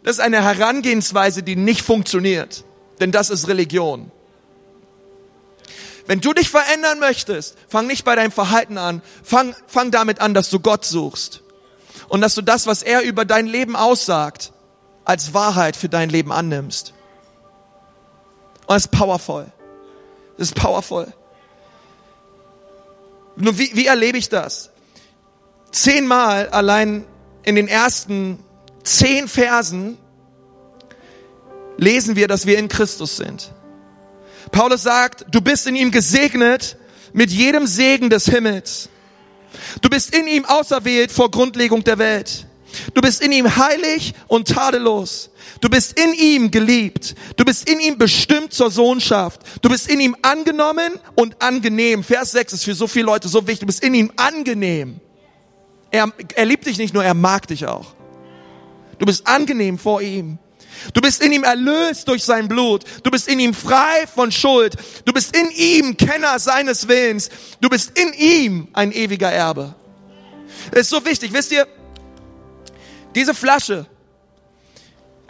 das 0.03 0.17
ist 0.17 0.21
eine 0.21 0.43
Herangehensweise, 0.43 1.43
die 1.43 1.57
nicht 1.57 1.83
funktioniert. 1.83 2.65
Denn 2.99 3.13
das 3.13 3.31
ist 3.31 3.47
Religion. 3.47 4.11
Wenn 6.07 6.21
du 6.21 6.33
dich 6.33 6.51
verändern 6.51 6.99
möchtest, 6.99 7.57
fang 7.69 7.87
nicht 7.87 8.05
bei 8.05 8.15
deinem 8.15 8.33
Verhalten 8.33 8.79
an. 8.79 9.03
Fang, 9.23 9.55
fang 9.67 9.91
damit 9.91 10.21
an, 10.21 10.35
dass 10.35 10.51
du 10.51 10.61
Gott 10.61 10.85
suchst. 10.85 11.43
Und 12.09 12.21
dass 12.21 12.35
du 12.35 12.43
das, 12.43 12.67
was 12.67 12.83
er 12.83 13.03
über 13.03 13.25
dein 13.25 13.47
Leben 13.47 13.77
aussagt, 13.77 14.53
als 15.05 15.35
Wahrheit 15.35 15.77
für 15.77 15.89
dein 15.89 16.09
Leben 16.09 16.33
annimmst. 16.33 16.95
Und 18.63 18.75
das 18.75 18.87
ist 18.87 18.93
powerful. 18.93 19.47
Das 20.39 20.49
ist 20.49 20.55
powerful. 20.55 21.13
Nun, 23.37 23.59
wie, 23.59 23.71
wie 23.75 23.87
erlebe 23.87 24.19
ich 24.19 24.29
das? 24.29 24.71
Zehnmal 25.71 26.49
allein 26.49 27.05
in 27.43 27.55
den 27.55 27.69
ersten 27.69 28.39
zehn 28.83 29.29
Versen 29.29 29.99
lesen 31.77 32.17
wir, 32.17 32.29
dass 32.29 32.47
wir 32.47 32.59
in 32.59 32.69
Christus 32.69 33.17
sind. 33.17 33.53
Paulus 34.53 34.83
sagt, 34.83 35.27
du 35.31 35.41
bist 35.41 35.67
in 35.67 35.77
ihm 35.77 35.91
gesegnet 35.91 36.77
mit 37.13 37.31
jedem 37.31 37.67
Segen 37.67 38.11
des 38.11 38.27
Himmels. 38.27 38.89
Du 39.81 39.89
bist 39.89 40.15
in 40.15 40.27
ihm 40.27 40.45
auserwählt 40.45 41.13
vor 41.13 41.31
Grundlegung 41.31 41.85
der 41.85 41.99
Welt. 41.99 42.46
Du 42.95 43.01
bist 43.01 43.23
in 43.23 43.33
ihm 43.33 43.57
heilig 43.57 44.15
und 44.29 44.49
tadellos. 44.49 45.31
Du 45.61 45.69
bist 45.69 45.99
in 45.99 46.13
ihm 46.15 46.51
geliebt. 46.51 47.15
Du 47.37 47.45
bist 47.45 47.69
in 47.69 47.81
ihm 47.81 47.99
bestimmt 47.99 48.53
zur 48.53 48.71
Sohnschaft. 48.71 49.41
Du 49.63 49.69
bist 49.69 49.89
in 49.89 50.01
ihm 50.01 50.17
angenommen 50.23 50.95
und 51.15 51.41
angenehm. 51.43 52.05
Vers 52.05 52.33
6 52.33 52.55
ist 52.55 52.65
für 52.65 52.75
so 52.75 52.87
viele 52.87 53.07
Leute 53.07 53.29
so 53.29 53.47
wichtig. 53.47 53.61
Du 53.61 53.67
bist 53.67 53.83
in 53.83 53.95
ihm 53.95 54.13
angenehm. 54.17 55.01
Er, 55.91 56.13
er 56.35 56.45
liebt 56.45 56.67
dich 56.67 56.79
nicht 56.79 56.95
nur, 56.95 57.05
er 57.05 57.15
mag 57.15 57.47
dich 57.47 57.67
auch. 57.67 57.95
Du 58.99 59.07
bist 59.07 59.27
angenehm 59.27 59.79
vor 59.79 60.03
ihm. 60.03 60.39
Du 60.93 61.01
bist 61.01 61.23
in 61.23 61.33
ihm 61.33 61.45
erlöst 61.45 62.09
durch 62.09 62.25
sein 62.25 62.49
Blut. 62.49 62.85
Du 63.03 63.11
bist 63.11 63.29
in 63.29 63.39
ihm 63.41 63.55
frei 63.55 64.07
von 64.13 64.31
Schuld. 64.31 64.77
Du 65.05 65.13
bist 65.13 65.37
in 65.37 65.51
ihm 65.51 65.97
Kenner 65.97 66.39
seines 66.39 66.89
Willens. 66.89 67.31
Du 67.61 67.69
bist 67.69 67.99
in 67.99 68.13
ihm 68.13 68.69
ein 68.73 68.93
ewiger 68.93 69.31
Erbe. 69.31 69.75
Das 70.71 70.83
ist 70.83 70.91
so 70.91 71.05
wichtig. 71.05 71.33
Wisst 71.33 71.53
ihr, 71.53 71.67
diese 73.17 73.35
Flasche 73.35 73.87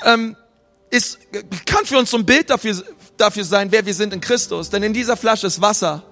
ähm, 0.05 0.37
ist, 0.91 1.19
kann 1.65 1.87
für 1.87 1.99
uns 1.99 2.11
so 2.11 2.19
ein 2.19 2.27
Bild 2.27 2.51
dafür 2.51 2.75
dafür 3.17 3.45
sein, 3.45 3.73
wer 3.73 3.87
wir 3.87 3.95
sind 3.95 4.13
in 4.13 4.21
Christus. 4.21 4.71
Denn 4.71 4.83
in 4.83 4.93
dieser 4.93 5.17
Flasche 5.17 5.47
ist 5.47 5.61
Wasser. 5.61 6.03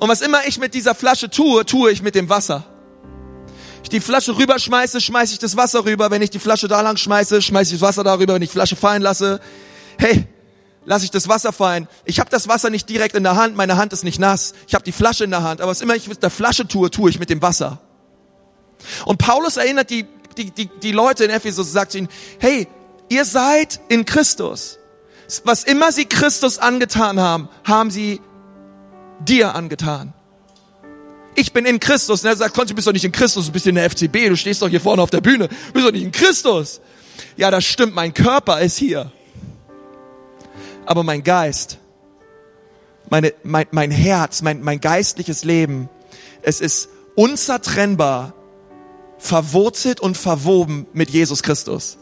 Und 0.00 0.08
was 0.08 0.20
immer 0.20 0.46
ich 0.46 0.58
mit 0.58 0.74
dieser 0.74 0.94
Flasche 0.94 1.28
tue, 1.28 1.64
tue 1.66 1.90
ich 1.90 2.02
mit 2.02 2.14
dem 2.14 2.28
Wasser. 2.28 2.64
Ich 3.82 3.88
die 3.88 4.00
Flasche 4.00 4.36
rüberschmeiße, 4.36 5.00
schmeiße 5.00 5.32
ich 5.32 5.38
das 5.38 5.56
Wasser 5.56 5.84
rüber. 5.84 6.10
Wenn 6.10 6.22
ich 6.22 6.30
die 6.30 6.38
Flasche 6.38 6.68
da 6.68 6.80
lang 6.80 6.96
schmeiße, 6.96 7.42
schmeiße 7.42 7.74
ich 7.74 7.80
das 7.80 7.88
Wasser 7.88 8.04
darüber. 8.04 8.34
Wenn 8.34 8.42
ich 8.42 8.50
die 8.50 8.54
Flasche 8.54 8.76
fallen 8.76 9.02
lasse, 9.02 9.40
hey, 9.98 10.26
lasse 10.84 11.04
ich 11.04 11.10
das 11.10 11.28
Wasser 11.28 11.52
fallen. 11.52 11.88
Ich 12.04 12.20
habe 12.20 12.30
das 12.30 12.48
Wasser 12.48 12.70
nicht 12.70 12.88
direkt 12.88 13.14
in 13.14 13.22
der 13.22 13.36
Hand, 13.36 13.56
meine 13.56 13.76
Hand 13.76 13.92
ist 13.92 14.04
nicht 14.04 14.18
nass. 14.18 14.54
Ich 14.66 14.74
habe 14.74 14.84
die 14.84 14.92
Flasche 14.92 15.24
in 15.24 15.30
der 15.30 15.42
Hand, 15.42 15.60
aber 15.60 15.70
was 15.70 15.80
immer 15.80 15.96
ich 15.96 16.08
mit 16.08 16.22
der 16.22 16.30
Flasche 16.30 16.66
tue, 16.66 16.90
tue 16.90 17.10
ich 17.10 17.18
mit 17.18 17.30
dem 17.30 17.42
Wasser. 17.42 17.80
Und 19.04 19.18
Paulus 19.18 19.56
erinnert 19.56 19.90
die, 19.90 20.06
die, 20.38 20.50
die, 20.50 20.66
die 20.66 20.92
Leute 20.92 21.24
in 21.24 21.30
Ephesus, 21.30 21.72
sagt 21.72 21.94
ihnen, 21.94 22.08
hey, 22.38 22.68
ihr 23.08 23.24
seid 23.24 23.80
in 23.88 24.04
Christus. 24.04 24.78
Was 25.44 25.64
immer 25.64 25.92
sie 25.92 26.06
Christus 26.06 26.58
angetan 26.58 27.20
haben, 27.20 27.48
haben 27.64 27.90
sie 27.90 28.20
dir 29.20 29.54
angetan. 29.54 30.14
Ich 31.34 31.52
bin 31.52 31.66
in 31.66 31.80
Christus. 31.80 32.24
Und 32.24 32.30
er 32.30 32.36
sagt, 32.36 32.54
Konzi, 32.54 32.72
du 32.72 32.76
bist 32.76 32.86
doch 32.86 32.92
nicht 32.92 33.04
in 33.04 33.12
Christus, 33.12 33.46
du 33.46 33.52
bist 33.52 33.66
in 33.66 33.74
der 33.74 33.90
FCB, 33.90 34.28
du 34.28 34.36
stehst 34.36 34.62
doch 34.62 34.68
hier 34.68 34.80
vorne 34.80 35.02
auf 35.02 35.10
der 35.10 35.20
Bühne, 35.20 35.48
du 35.48 35.72
bist 35.72 35.86
doch 35.86 35.92
nicht 35.92 36.02
in 36.02 36.12
Christus. 36.12 36.80
Ja, 37.36 37.50
das 37.50 37.64
stimmt, 37.64 37.94
mein 37.94 38.14
Körper 38.14 38.60
ist 38.60 38.76
hier. 38.76 39.12
Aber 40.86 41.02
mein 41.02 41.22
Geist, 41.22 41.78
meine, 43.10 43.34
mein, 43.42 43.66
mein 43.72 43.90
Herz, 43.90 44.40
mein, 44.42 44.62
mein 44.62 44.80
geistliches 44.80 45.44
Leben, 45.44 45.88
es 46.42 46.60
ist 46.60 46.88
unzertrennbar 47.14 48.32
verwurzelt 49.18 50.00
und 50.00 50.16
verwoben 50.16 50.86
mit 50.92 51.10
Jesus 51.10 51.42
Christus. 51.42 51.98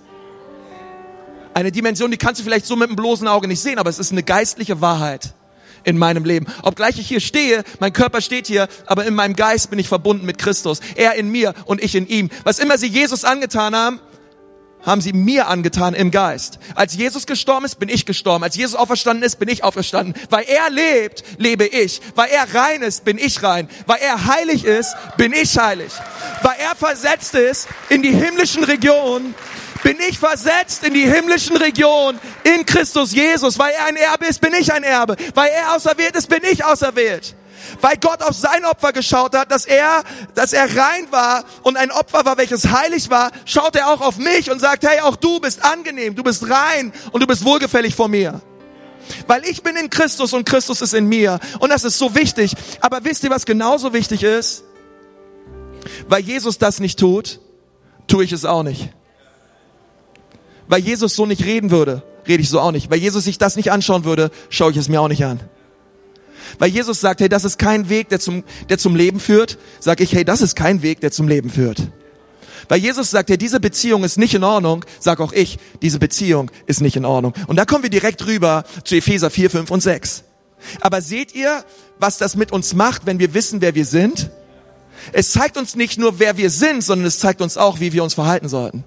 Eine 1.55 1.73
Dimension, 1.73 2.11
die 2.11 2.19
kannst 2.19 2.41
du 2.41 2.45
vielleicht 2.45 2.67
so 2.67 2.77
mit 2.77 2.91
dem 2.91 2.97
bloßen 2.97 3.27
Auge 3.27 3.49
nicht 3.49 3.61
sehen, 3.61 3.79
aber 3.79 3.89
es 3.89 3.99
ist 3.99 4.13
eine 4.13 4.23
geistliche 4.23 4.81
Wahrheit 4.81 5.35
in 5.85 5.97
meinem 5.97 6.25
Leben. 6.25 6.47
Obgleich 6.63 6.99
ich 6.99 7.09
hier 7.09 7.21
stehe, 7.21 7.65
mein 7.81 7.93
Körper 7.93 8.21
steht 8.21 8.47
hier, 8.47 8.69
aber 8.85 9.07
in 9.07 9.15
meinem 9.15 9.37
Geist 9.37 9.71
bin 9.71 9.79
ich 9.79 9.89
verbunden 9.89 10.27
mit 10.27 10.37
Christus. 10.37 10.81
Er 10.97 11.15
in 11.15 11.31
mir 11.31 11.55
und 11.65 11.83
ich 11.83 11.95
in 11.95 12.07
ihm. 12.07 12.29
Was 12.45 12.59
immer 12.59 12.77
sie 12.77 12.89
Jesus 12.89 13.25
angetan 13.25 13.75
haben, 13.75 14.01
haben 14.87 15.01
sie 15.01 15.13
mir 15.13 15.49
angetan 15.49 15.95
im 15.95 16.11
Geist. 16.13 16.61
Als 16.77 16.95
Jesus 16.95 17.27
gestorben 17.27 17.67
ist, 17.67 17.81
bin 17.81 17.89
ich 17.89 18.07
gestorben. 18.07 18.45
Als 18.45 18.57
Jesus 18.57 18.77
auferstanden 18.77 19.25
ist, 19.25 19.39
bin 19.39 19.49
ich 19.49 19.65
auferstanden. 19.65 20.15
Weil 20.31 20.45
er 20.45 20.71
lebt, 20.71 21.25
lebe 21.39 21.67
ich. 21.67 22.01
Weil 22.15 22.31
er 22.31 22.55
rein 22.55 22.83
ist, 22.83 23.05
bin 23.05 23.19
ich 23.19 23.43
rein. 23.43 23.69
Weil 23.87 23.99
er 23.99 24.27
heilig 24.27 24.65
ist, 24.65 24.95
bin 25.17 25.33
ich 25.33 25.59
heilig. 25.59 25.93
Weil 26.43 26.57
er 26.61 26.77
versetzt 26.77 27.35
ist 27.35 27.69
in 27.89 28.03
die 28.03 28.13
himmlischen 28.13 28.63
Regionen, 28.63 29.35
bin 29.83 29.97
ich 30.09 30.19
versetzt 30.19 30.85
in 30.85 30.95
die 30.95 31.09
himmlischen 31.09 31.57
Regionen 31.57 32.19
in 32.45 32.65
Christus 32.65 33.13
Jesus. 33.13 33.59
Weil 33.59 33.73
er 33.73 33.87
ein 33.87 33.97
Erbe 33.97 34.27
ist, 34.27 34.41
bin 34.41 34.55
ich 34.55 34.73
ein 34.73 34.85
Erbe. 34.85 35.17
Weil 35.35 35.51
er 35.51 35.75
auserwählt 35.75 36.15
ist, 36.15 36.29
bin 36.29 36.41
ich 36.51 36.65
auserwählt. 36.65 37.35
Weil 37.81 37.97
Gott 37.97 38.23
auf 38.23 38.35
sein 38.35 38.65
Opfer 38.65 38.93
geschaut 38.93 39.35
hat, 39.35 39.51
dass 39.51 39.65
er, 39.65 40.03
dass 40.35 40.53
er 40.53 40.65
rein 40.65 41.07
war 41.11 41.45
und 41.63 41.77
ein 41.77 41.91
Opfer 41.91 42.25
war, 42.25 42.37
welches 42.39 42.69
heilig 42.69 43.11
war, 43.11 43.31
schaut 43.45 43.77
er 43.77 43.89
auch 43.89 44.01
auf 44.01 44.19
mich 44.19 44.51
und 44.51 44.61
sagt, 44.61 44.85
hey, 44.87 45.01
auch 45.01 45.17
du 45.17 45.41
bist 45.41 45.65
angenehm, 45.65 46.15
du 46.15 46.23
bist 46.23 46.49
rein 46.49 46.93
und 47.13 47.23
du 47.23 47.27
bist 47.27 47.45
wohlgefällig 47.45 47.95
vor 47.95 48.09
mir. 48.09 48.41
Weil 49.27 49.45
ich 49.45 49.63
bin 49.63 49.77
in 49.77 49.91
Christus 49.91 50.33
und 50.33 50.45
Christus 50.45 50.81
ist 50.81 50.95
in 50.95 51.07
mir. 51.07 51.39
Und 51.61 51.71
das 51.71 51.85
ist 51.85 51.99
so 51.99 52.15
wichtig. 52.15 52.55
Aber 52.81 53.05
wisst 53.05 53.25
ihr, 53.25 53.31
was 53.31 53.47
genauso 53.47 53.93
wichtig 53.93 54.23
ist? 54.23 54.65
Weil 56.09 56.23
Jesus 56.23 56.59
das 56.59 56.81
nicht 56.81 56.99
tut, 56.99 57.41
tue 58.09 58.25
ich 58.25 58.33
es 58.33 58.45
auch 58.45 58.63
nicht. 58.63 58.91
Weil 60.69 60.81
Jesus 60.81 61.15
so 61.15 61.27
nicht 61.27 61.45
reden 61.45 61.71
würde, 61.71 62.03
rede 62.27 62.43
ich 62.43 62.49
so 62.49 62.61
auch 62.61 62.73
nicht. 62.73 62.91
Weil 62.91 62.99
Jesus 62.99 63.25
sich 63.25 63.39
das 63.39 63.57
nicht 63.57 63.71
anschauen 63.71 64.05
würde, 64.05 64.31
schaue 64.49 64.73
ich 64.73 64.77
es 64.77 64.89
mir 64.89 65.01
auch 65.01 65.09
nicht 65.09 65.25
an. 65.25 65.41
Weil 66.59 66.71
Jesus 66.71 67.01
sagt, 67.01 67.21
hey, 67.21 67.29
das 67.29 67.45
ist 67.45 67.59
kein 67.59 67.89
Weg, 67.89 68.09
der 68.09 68.21
zum, 68.21 68.45
der 68.69 68.79
zum 68.79 68.97
Leben 68.97 69.21
führt, 69.21 69.59
sage 69.81 70.05
ich, 70.05 70.13
hey, 70.13 70.25
das 70.25 70.41
ist 70.41 70.57
kein 70.57 70.83
Weg, 70.83 71.01
der 71.01 71.11
zum 71.11 71.29
Leben 71.29 71.51
führt. 71.51 71.89
Weil 72.69 72.79
Jesus 72.79 73.11
sagt, 73.11 73.31
hey, 73.31 73.39
diese 73.39 73.61
Beziehung 73.61 74.05
ist 74.05 74.19
nicht 74.19 74.35
in 74.35 74.43
Ordnung, 74.43 74.85
sag 74.99 75.21
auch 75.21 75.33
ich, 75.33 75.59
diese 75.83 75.99
Beziehung 75.99 76.51
ist 76.67 76.81
nicht 76.81 76.97
in 76.97 77.05
Ordnung. 77.05 77.35
Und 77.47 77.57
da 77.57 77.65
kommen 77.65 77.83
wir 77.83 77.91
direkt 77.91 78.27
rüber 78.27 78.65
zu 78.85 78.97
Epheser 78.97 79.31
4, 79.31 79.51
5 79.51 79.71
und 79.71 79.83
6. 79.83 80.25
Aber 80.81 81.01
seht 81.01 81.35
ihr, 81.35 81.65
was 81.99 82.19
das 82.19 82.35
mit 82.35 82.51
uns 82.53 82.75
macht, 82.75 83.07
wenn 83.07 83.19
wir 83.19 83.35
wissen, 83.35 83.61
wer 83.61 83.75
wir 83.75 83.85
sind? 83.85 84.31
Es 85.13 85.31
zeigt 85.31 85.57
uns 85.57 85.77
nicht 85.77 85.99
nur, 85.99 86.19
wer 86.19 86.37
wir 86.37 86.51
sind, 86.51 86.83
sondern 86.83 87.07
es 87.07 87.19
zeigt 87.19 87.41
uns 87.41 87.57
auch, 87.57 87.81
wie 87.81 87.93
wir 87.93 88.03
uns 88.03 88.15
verhalten 88.15 88.49
sollten. 88.49 88.85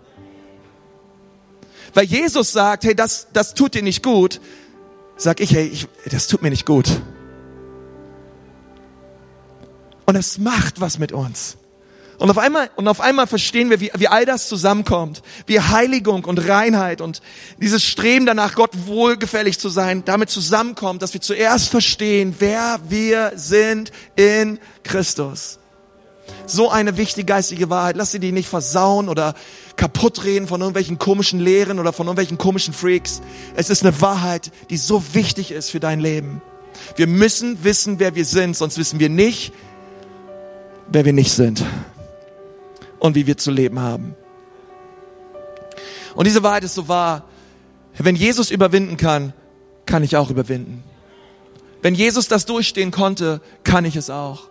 Weil 1.93 2.05
Jesus 2.05 2.51
sagt, 2.51 2.83
hey, 2.83 2.95
das, 2.95 3.27
das 3.33 3.53
tut 3.53 3.73
dir 3.75 3.83
nicht 3.83 4.03
gut, 4.03 4.41
sag 5.17 5.39
ich, 5.39 5.53
hey, 5.53 5.67
ich, 5.67 5.87
das 6.09 6.27
tut 6.27 6.41
mir 6.41 6.49
nicht 6.49 6.65
gut. 6.65 7.01
Und 10.09 10.15
es 10.15 10.39
macht 10.39 10.81
was 10.81 10.97
mit 10.97 11.11
uns. 11.11 11.57
Und 12.17 12.31
auf 12.31 12.39
einmal, 12.39 12.71
und 12.75 12.87
auf 12.87 12.99
einmal 12.99 13.27
verstehen 13.27 13.69
wir, 13.69 13.79
wie, 13.79 13.91
wie 13.95 14.07
all 14.07 14.25
das 14.25 14.47
zusammenkommt. 14.47 15.21
Wie 15.45 15.59
Heiligung 15.59 16.25
und 16.25 16.49
Reinheit 16.49 16.99
und 16.99 17.21
dieses 17.59 17.83
Streben 17.83 18.25
danach, 18.25 18.55
Gott 18.55 18.71
wohlgefällig 18.87 19.59
zu 19.59 19.69
sein, 19.69 20.03
damit 20.05 20.31
zusammenkommt, 20.31 21.03
dass 21.03 21.13
wir 21.13 21.21
zuerst 21.21 21.69
verstehen, 21.69 22.33
wer 22.39 22.79
wir 22.89 23.33
sind 23.35 23.91
in 24.15 24.57
Christus. 24.81 25.59
So 26.47 26.71
eine 26.71 26.97
wichtige 26.97 27.25
geistige 27.25 27.69
Wahrheit. 27.69 27.95
Lass 27.95 28.09
sie 28.09 28.19
die 28.19 28.31
nicht 28.31 28.49
versauen 28.49 29.09
oder 29.09 29.35
kaputt 29.75 30.23
reden 30.23 30.47
von 30.47 30.59
irgendwelchen 30.59 30.97
komischen 30.97 31.39
Lehren 31.39 31.77
oder 31.77 31.93
von 31.93 32.07
irgendwelchen 32.07 32.39
komischen 32.39 32.73
Freaks. 32.73 33.21
Es 33.55 33.69
ist 33.69 33.85
eine 33.85 34.01
Wahrheit, 34.01 34.49
die 34.71 34.77
so 34.77 35.03
wichtig 35.13 35.51
ist 35.51 35.69
für 35.69 35.79
dein 35.79 35.99
Leben. 35.99 36.41
Wir 36.95 37.05
müssen 37.05 37.63
wissen, 37.63 37.99
wer 37.99 38.15
wir 38.15 38.25
sind, 38.25 38.57
sonst 38.57 38.79
wissen 38.79 38.99
wir 38.99 39.09
nicht, 39.09 39.53
wer 40.91 41.05
wir 41.05 41.13
nicht 41.13 41.31
sind 41.31 41.63
und 42.99 43.15
wie 43.15 43.27
wir 43.27 43.37
zu 43.37 43.51
leben 43.51 43.79
haben. 43.79 44.15
Und 46.15 46.25
diese 46.25 46.43
Wahrheit 46.43 46.63
ist 46.63 46.75
so 46.75 46.87
wahr. 46.87 47.25
Wenn 47.97 48.15
Jesus 48.15 48.51
überwinden 48.51 48.97
kann, 48.97 49.33
kann 49.85 50.03
ich 50.03 50.17
auch 50.17 50.29
überwinden. 50.29 50.83
Wenn 51.81 51.95
Jesus 51.95 52.27
das 52.27 52.45
durchstehen 52.45 52.91
konnte, 52.91 53.41
kann 53.63 53.85
ich 53.85 53.95
es 53.95 54.09
auch. 54.09 54.49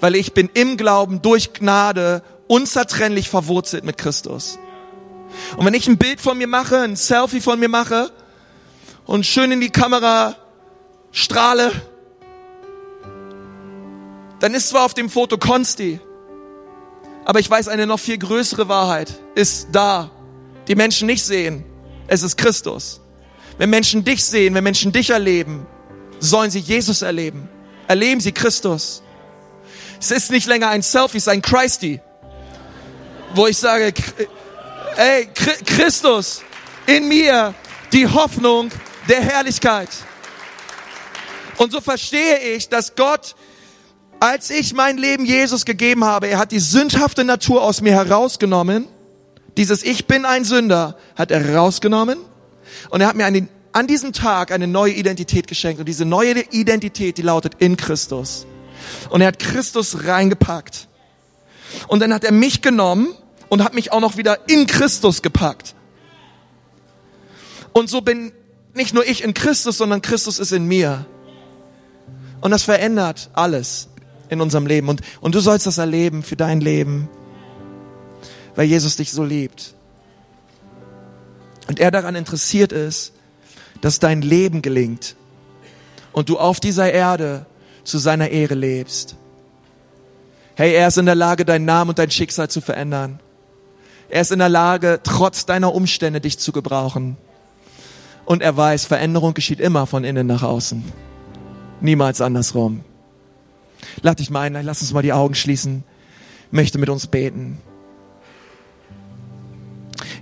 Weil 0.00 0.14
ich 0.14 0.34
bin 0.34 0.50
im 0.54 0.76
Glauben 0.76 1.22
durch 1.22 1.52
Gnade 1.52 2.22
unzertrennlich 2.48 3.28
verwurzelt 3.28 3.84
mit 3.84 3.98
Christus. 3.98 4.58
Und 5.56 5.66
wenn 5.66 5.74
ich 5.74 5.88
ein 5.88 5.98
Bild 5.98 6.20
von 6.20 6.38
mir 6.38 6.46
mache, 6.46 6.80
ein 6.80 6.96
Selfie 6.96 7.40
von 7.40 7.58
mir 7.58 7.68
mache 7.68 8.10
und 9.04 9.26
schön 9.26 9.52
in 9.52 9.60
die 9.60 9.70
Kamera 9.70 10.36
strahle, 11.12 11.72
dann 14.46 14.54
ist 14.54 14.68
zwar 14.68 14.84
auf 14.84 14.94
dem 14.94 15.10
Foto 15.10 15.38
Konsti, 15.38 15.98
aber 17.24 17.40
ich 17.40 17.50
weiß, 17.50 17.66
eine 17.66 17.84
noch 17.84 17.98
viel 17.98 18.16
größere 18.16 18.68
Wahrheit 18.68 19.12
ist 19.34 19.68
da, 19.72 20.12
die 20.68 20.76
Menschen 20.76 21.06
nicht 21.06 21.24
sehen. 21.24 21.64
Es 22.06 22.22
ist 22.22 22.36
Christus. 22.36 23.00
Wenn 23.58 23.70
Menschen 23.70 24.04
dich 24.04 24.24
sehen, 24.24 24.54
wenn 24.54 24.62
Menschen 24.62 24.92
dich 24.92 25.10
erleben, 25.10 25.66
sollen 26.20 26.52
sie 26.52 26.60
Jesus 26.60 27.02
erleben. 27.02 27.48
Erleben 27.88 28.20
sie 28.20 28.30
Christus. 28.30 29.02
Es 29.98 30.12
ist 30.12 30.30
nicht 30.30 30.46
länger 30.46 30.68
ein 30.68 30.82
Selfie, 30.82 31.16
es 31.16 31.24
ist 31.24 31.28
ein 31.28 31.42
Christi 31.42 32.00
wo 33.34 33.46
ich 33.46 33.58
sage, 33.58 33.92
ey, 34.96 35.28
Christus 35.66 36.42
in 36.86 37.08
mir, 37.08 37.54
die 37.92 38.06
Hoffnung 38.06 38.70
der 39.08 39.20
Herrlichkeit. 39.20 39.88
Und 41.56 41.72
so 41.72 41.80
verstehe 41.80 42.38
ich, 42.54 42.68
dass 42.68 42.94
Gott, 42.94 43.34
als 44.20 44.50
ich 44.50 44.74
mein 44.74 44.98
Leben 44.98 45.24
Jesus 45.24 45.64
gegeben 45.64 46.04
habe, 46.04 46.28
er 46.28 46.38
hat 46.38 46.52
die 46.52 46.58
sündhafte 46.58 47.24
Natur 47.24 47.62
aus 47.62 47.80
mir 47.80 47.92
herausgenommen. 47.92 48.86
Dieses 49.56 49.82
Ich 49.82 50.06
bin 50.06 50.24
ein 50.24 50.44
Sünder 50.44 50.96
hat 51.14 51.30
er 51.30 51.40
herausgenommen. 51.40 52.18
Und 52.90 53.00
er 53.00 53.08
hat 53.08 53.16
mir 53.16 53.26
einen, 53.26 53.48
an 53.72 53.86
diesem 53.86 54.12
Tag 54.12 54.52
eine 54.52 54.66
neue 54.66 54.92
Identität 54.92 55.46
geschenkt. 55.46 55.80
Und 55.80 55.86
diese 55.86 56.04
neue 56.04 56.40
Identität, 56.50 57.18
die 57.18 57.22
lautet 57.22 57.54
in 57.58 57.76
Christus. 57.76 58.46
Und 59.10 59.20
er 59.20 59.28
hat 59.28 59.38
Christus 59.38 60.06
reingepackt. 60.06 60.88
Und 61.88 62.00
dann 62.00 62.12
hat 62.12 62.24
er 62.24 62.32
mich 62.32 62.62
genommen 62.62 63.14
und 63.48 63.62
hat 63.62 63.74
mich 63.74 63.92
auch 63.92 64.00
noch 64.00 64.16
wieder 64.16 64.48
in 64.48 64.66
Christus 64.66 65.22
gepackt. 65.22 65.74
Und 67.72 67.90
so 67.90 68.00
bin 68.00 68.32
nicht 68.74 68.94
nur 68.94 69.06
ich 69.06 69.22
in 69.22 69.34
Christus, 69.34 69.78
sondern 69.78 70.02
Christus 70.02 70.38
ist 70.38 70.52
in 70.52 70.64
mir. 70.64 71.06
Und 72.40 72.50
das 72.50 72.62
verändert 72.62 73.30
alles 73.32 73.88
in 74.28 74.40
unserem 74.40 74.66
Leben. 74.66 74.88
Und, 74.88 75.00
und 75.20 75.34
du 75.34 75.40
sollst 75.40 75.66
das 75.66 75.78
erleben 75.78 76.22
für 76.22 76.36
dein 76.36 76.60
Leben, 76.60 77.08
weil 78.54 78.66
Jesus 78.66 78.96
dich 78.96 79.12
so 79.12 79.24
liebt. 79.24 79.74
Und 81.68 81.80
er 81.80 81.90
daran 81.90 82.14
interessiert 82.14 82.72
ist, 82.72 83.12
dass 83.80 83.98
dein 83.98 84.22
Leben 84.22 84.62
gelingt 84.62 85.16
und 86.12 86.28
du 86.28 86.38
auf 86.38 86.60
dieser 86.60 86.90
Erde 86.92 87.46
zu 87.84 87.98
seiner 87.98 88.28
Ehre 88.30 88.54
lebst. 88.54 89.16
Hey, 90.54 90.72
er 90.72 90.88
ist 90.88 90.96
in 90.96 91.06
der 91.06 91.14
Lage, 91.14 91.44
deinen 91.44 91.66
Namen 91.66 91.90
und 91.90 91.98
dein 91.98 92.10
Schicksal 92.10 92.48
zu 92.48 92.60
verändern. 92.60 93.20
Er 94.08 94.22
ist 94.22 94.32
in 94.32 94.38
der 94.38 94.48
Lage, 94.48 95.00
trotz 95.02 95.44
deiner 95.44 95.74
Umstände 95.74 96.20
dich 96.20 96.38
zu 96.38 96.52
gebrauchen. 96.52 97.16
Und 98.24 98.42
er 98.42 98.56
weiß, 98.56 98.86
Veränderung 98.86 99.34
geschieht 99.34 99.60
immer 99.60 99.86
von 99.86 100.04
innen 100.04 100.26
nach 100.26 100.42
außen. 100.42 100.82
Niemals 101.80 102.20
andersrum. 102.20 102.84
Lad 104.02 104.18
dich 104.18 104.30
mal 104.30 104.42
ein, 104.42 104.64
lass 104.64 104.82
uns 104.82 104.92
mal 104.92 105.02
die 105.02 105.12
Augen 105.12 105.34
schließen. 105.34 105.84
Möchte 106.50 106.78
mit 106.78 106.88
uns 106.88 107.06
beten. 107.06 107.58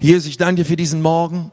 Jesus, 0.00 0.26
ich 0.26 0.36
danke 0.36 0.62
dir 0.62 0.64
für 0.66 0.76
diesen 0.76 1.02
Morgen. 1.02 1.50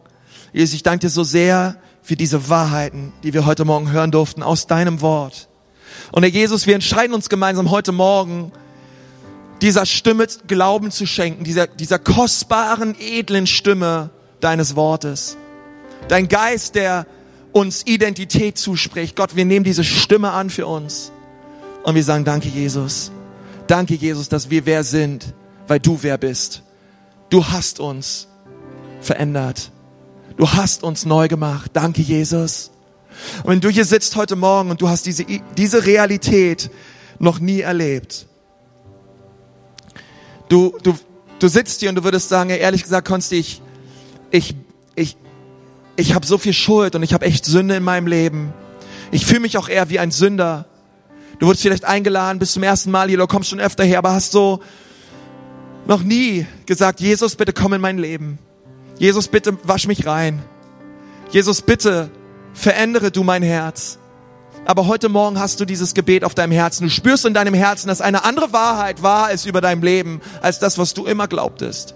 Jesus, 0.54 0.76
ich 0.76 0.84
danke 0.84 1.00
dir 1.00 1.10
so 1.10 1.24
sehr 1.24 1.78
für 2.02 2.16
diese 2.16 2.50
Wahrheiten, 2.50 3.14
die 3.24 3.34
wir 3.34 3.46
heute 3.46 3.66
Morgen 3.66 3.92
hören 3.92 4.12
durften 4.12 4.44
aus 4.44 4.68
deinem 4.68 5.02
Wort. 5.02 5.50
Und 6.12 6.24
Herr 6.24 6.30
Jesus, 6.30 6.68
wir 6.68 6.76
entscheiden 6.76 7.14
uns 7.14 7.30
gemeinsam 7.30 7.72
heute 7.72 7.92
Morgen, 7.92 8.52
dieser 9.62 9.86
Stimme 9.86 10.28
Glauben 10.48 10.92
zu 10.92 11.06
schenken, 11.06 11.44
dieser, 11.44 11.68
dieser 11.68 12.00
kostbaren, 12.00 12.96
edlen 13.00 13.46
Stimme 13.46 14.10
deines 14.40 14.76
Wortes. 14.76 15.38
Dein 16.08 16.28
Geist, 16.28 16.76
der 16.76 17.06
uns 17.52 17.86
Identität 17.86 18.58
zuspricht. 18.58 19.16
Gott, 19.16 19.36
wir 19.36 19.46
nehmen 19.46 19.64
diese 19.64 19.84
Stimme 19.84 20.32
an 20.32 20.50
für 20.50 20.66
uns. 20.66 21.12
Und 21.84 21.96
wir 21.96 22.04
sagen, 22.04 22.26
danke 22.26 22.50
Jesus. 22.50 23.12
Danke 23.68 23.96
Jesus, 23.96 24.30
dass 24.30 24.50
wir 24.50 24.66
wer 24.66 24.84
sind, 24.84 25.34
weil 25.68 25.80
du 25.80 26.00
wer 26.02 26.18
bist. 26.18 26.64
Du 27.30 27.48
hast 27.48 27.80
uns 27.80 28.28
verändert. 29.00 29.72
Du 30.38 30.50
hast 30.50 30.84
uns 30.84 31.06
neu 31.06 31.28
gemacht. 31.28 31.72
Danke 31.74 32.02
Jesus. 32.02 32.72
Und 33.44 33.52
wenn 33.52 33.62
du 33.62 33.70
hier 33.70 33.86
sitzt 33.86 34.16
heute 34.16 34.36
Morgen 34.36 34.72
und 34.72 34.82
du 34.82 34.90
hast 34.90 35.06
diese, 35.06 35.26
diese 35.58 35.86
Realität 35.86 36.70
noch 37.20 37.40
nie 37.40 37.62
erlebt, 37.62 38.28
du, 40.50 40.78
du, 40.84 40.98
du 41.40 41.48
sitzt 41.48 41.80
hier 41.80 41.90
und 41.90 41.96
du 41.96 42.04
würdest 42.04 42.30
sagen, 42.30 42.50
ehrlich 42.50 42.84
gesagt, 42.84 43.08
Konsti, 43.08 43.38
ich, 43.38 43.62
ich, 44.32 44.56
ich, 44.96 45.18
ich 45.96 46.14
habe 46.14 46.26
so 46.26 46.38
viel 46.38 46.54
Schuld 46.54 46.96
und 46.96 47.04
ich 47.04 47.14
habe 47.14 47.26
echt 47.26 47.46
Sünde 47.46 47.76
in 47.76 47.84
meinem 47.84 48.08
Leben. 48.08 48.54
Ich 49.12 49.26
fühle 49.26 49.42
mich 49.42 49.58
auch 49.58 49.70
eher 49.70 49.90
wie 49.90 50.00
ein 50.00 50.12
Sünder. 50.12 50.66
Du 51.42 51.48
wurdest 51.48 51.64
vielleicht 51.64 51.86
eingeladen, 51.86 52.38
bist 52.38 52.54
zum 52.54 52.62
ersten 52.62 52.92
Mal 52.92 53.08
hier, 53.08 53.18
du 53.18 53.26
kommst 53.26 53.50
schon 53.50 53.60
öfter 53.60 53.84
her, 53.84 53.98
aber 53.98 54.12
hast 54.12 54.32
so 54.32 54.60
noch 55.88 56.04
nie 56.04 56.46
gesagt, 56.68 57.00
Jesus, 57.00 57.36
bitte 57.36 57.52
komm 57.52 57.74
in 57.74 57.82
mein 57.82 57.98
Leben. 57.98 58.38
Jesus, 59.00 59.28
bitte 59.28 59.58
wasch 59.64 59.88
mich 59.88 60.06
rein. 60.06 60.44
Jesus, 61.32 61.64
bitte 61.64 62.12
verändere 62.54 63.10
du 63.10 63.24
mein 63.24 63.42
Herz. 63.42 63.98
Aber 64.66 64.86
heute 64.86 65.10
Morgen 65.10 65.40
hast 65.40 65.60
du 65.60 65.66
dieses 65.66 65.96
Gebet 65.96 66.24
auf 66.24 66.36
deinem 66.36 66.52
Herzen. 66.52 66.84
Du 66.84 66.92
spürst 66.92 67.26
in 67.26 67.34
deinem 67.34 67.56
Herzen, 67.56 67.88
dass 67.88 68.02
eine 68.02 68.24
andere 68.24 68.54
Wahrheit 68.54 69.02
wahr 69.02 69.32
ist 69.32 69.48
über 69.48 69.62
dein 69.62 69.82
Leben, 69.82 70.22
als 70.44 70.60
das, 70.60 70.78
was 70.78 70.94
du 70.94 71.08
immer 71.08 71.28
glaubtest. 71.28 71.96